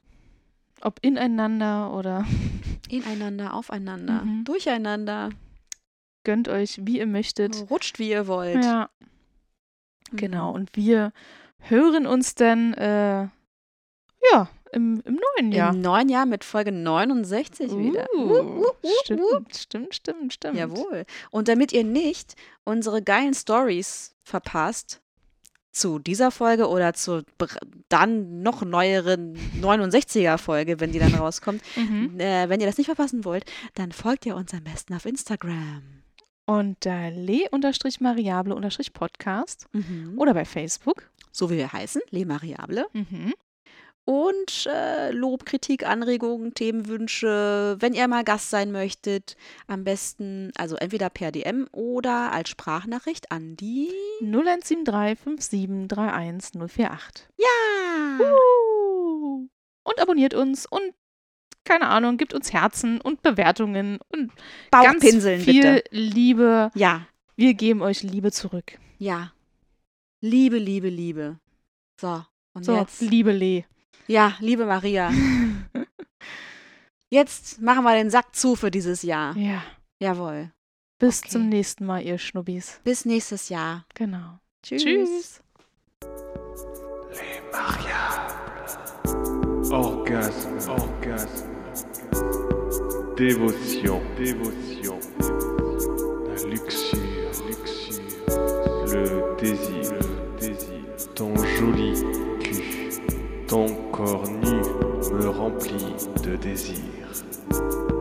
ob 0.81 0.99
ineinander 1.01 1.93
oder 1.93 2.25
ineinander, 2.89 3.53
aufeinander, 3.53 4.23
Mhm. 4.25 4.43
durcheinander, 4.43 5.29
gönnt 6.23 6.47
euch, 6.49 6.79
wie 6.83 6.97
ihr 6.99 7.07
möchtet. 7.07 7.69
rutscht 7.69 7.97
wie 7.99 8.09
ihr 8.09 8.27
wollt. 8.27 8.63
Ja, 8.63 8.89
Mhm. 10.11 10.17
genau. 10.17 10.51
Und 10.53 10.75
wir 10.75 11.13
hören 11.59 12.05
uns 12.05 12.35
dann, 12.35 12.73
äh, 12.73 13.27
ja, 14.31 14.49
im, 14.71 15.01
im 15.05 15.19
neuen 15.37 15.51
Jahr. 15.51 15.73
Im 15.73 15.81
neuen 15.81 16.09
Jahr 16.09 16.25
mit 16.25 16.43
Folge 16.43 16.71
69 16.71 17.71
wieder. 17.77 18.07
Uh, 18.15 18.29
Wup, 18.29 18.45
wup, 18.45 18.83
wup, 18.83 18.93
stimmt, 19.03 19.55
stimmt, 19.55 19.95
stimmt, 19.95 20.33
stimmt. 20.33 20.57
Jawohl. 20.57 21.05
Und 21.31 21.47
damit 21.47 21.71
ihr 21.71 21.83
nicht 21.83 22.35
unsere 22.65 23.01
geilen 23.01 23.33
Stories 23.33 24.15
verpasst 24.23 25.01
zu 25.75 25.99
dieser 25.99 26.31
Folge 26.31 26.69
oder 26.69 26.93
zur 26.93 27.23
dann 27.89 28.41
noch 28.41 28.63
neueren 28.63 29.37
69er 29.61 30.37
Folge, 30.37 30.79
wenn 30.79 30.93
die 30.93 30.99
dann 30.99 31.13
rauskommt, 31.15 31.61
Mhm. 31.75 32.17
äh, 32.19 32.47
wenn 32.47 32.61
ihr 32.61 32.65
das 32.67 32.77
nicht 32.77 32.85
verpassen 32.87 33.25
wollt, 33.25 33.43
dann 33.73 33.91
folgt 33.91 34.25
ihr 34.25 34.37
uns 34.37 34.53
am 34.53 34.63
besten 34.63 34.93
auf 34.93 35.05
Instagram. 35.05 35.81
Und 36.45 36.77
da 36.85 37.09
le-mariable-podcast 37.09 39.67
Mhm. 39.73 40.13
oder 40.17 40.33
bei 40.33 40.45
Facebook. 40.45 41.09
So 41.31 41.49
wie 41.49 41.57
wir 41.57 41.73
heißen, 41.73 42.01
Le 42.11 42.25
Mariable. 42.25 42.85
Mhm. 42.93 43.33
Und 44.05 44.67
äh, 44.71 45.09
Lob, 45.11 45.45
Kritik, 45.45 45.83
Anregungen, 45.85 46.53
Themenwünsche, 46.53 47.75
wenn 47.79 47.93
ihr 47.95 48.07
mal 48.07 48.23
Gast 48.23 48.51
sein 48.51 48.71
möchtet, 48.71 49.35
am 49.65 49.83
besten, 49.83 50.51
also 50.55 50.75
entweder 50.75 51.09
per 51.09 51.31
DM 51.31 51.67
oder 51.71 52.31
als 52.31 52.49
Sprachnachricht 52.49 53.31
an 53.31 53.55
die. 53.57 53.89
0173 54.21 55.49
57 55.49 55.97
31 55.97 56.61
048. 56.61 57.27
Ja! 57.37 58.19
Uh. 58.23 59.47
Und 59.83 59.99
abonniert 59.99 60.35
uns 60.35 60.65
und 60.67 60.93
keine 61.63 61.87
Ahnung, 61.87 62.17
gibt 62.17 62.35
uns 62.35 62.53
Herzen 62.53 63.01
und 63.01 63.23
Bewertungen 63.23 63.97
und 64.09 64.31
ganz 64.69 65.03
viel 65.03 65.39
bitte. 65.43 65.83
Liebe. 65.89 66.69
Ja, 66.75 67.07
Wir 67.35 67.55
geben 67.55 67.81
euch 67.81 68.03
Liebe 68.03 68.31
zurück. 68.31 68.77
ja. 68.99 69.31
Liebe, 70.21 70.57
Liebe, 70.57 70.89
Liebe. 70.89 71.37
So, 72.01 72.23
und 72.53 72.63
So, 72.65 72.77
jetzt. 72.77 73.01
liebe 73.01 73.31
Le. 73.31 73.63
Ja, 74.07 74.33
liebe 74.39 74.65
Maria. 74.65 75.11
Jetzt 77.09 77.61
machen 77.61 77.83
wir 77.83 77.95
den 77.95 78.09
Sack 78.09 78.35
zu 78.35 78.55
für 78.55 78.71
dieses 78.71 79.01
Jahr. 79.03 79.35
Ja. 79.37 79.63
Jawohl. 79.99 80.51
Bis 80.99 81.19
Okay. 81.21 81.29
zum 81.29 81.49
nächsten 81.49 81.85
Mal, 81.85 82.01
ihr 82.03 82.17
Schnubbis. 82.17 82.79
Bis 82.83 83.05
nächstes 83.05 83.49
Jahr. 83.49 83.85
Genau. 83.95 84.39
Tschüss. 84.63 84.83
Tschüss. 84.83 85.41
Les 87.11 87.41
mariables. 87.51 88.77
Orgasme, 89.71 90.57
orgasme. 90.69 91.49
dévotion, 93.17 94.01
dévotion, 94.17 94.99
la 96.27 96.49
luxure, 96.49 97.31
luxure, 97.47 98.01
le 98.87 99.35
désir, 99.39 99.93
le 99.93 100.37
désir, 100.39 101.13
ton 101.15 101.33
joli 101.37 101.93
cul, 102.43 102.91
ton 103.47 103.65
corps 103.95 104.29
nu 104.41 104.61
me 105.17 105.27
remplit 105.27 106.09
de 106.21 106.35
désir. 106.35 107.94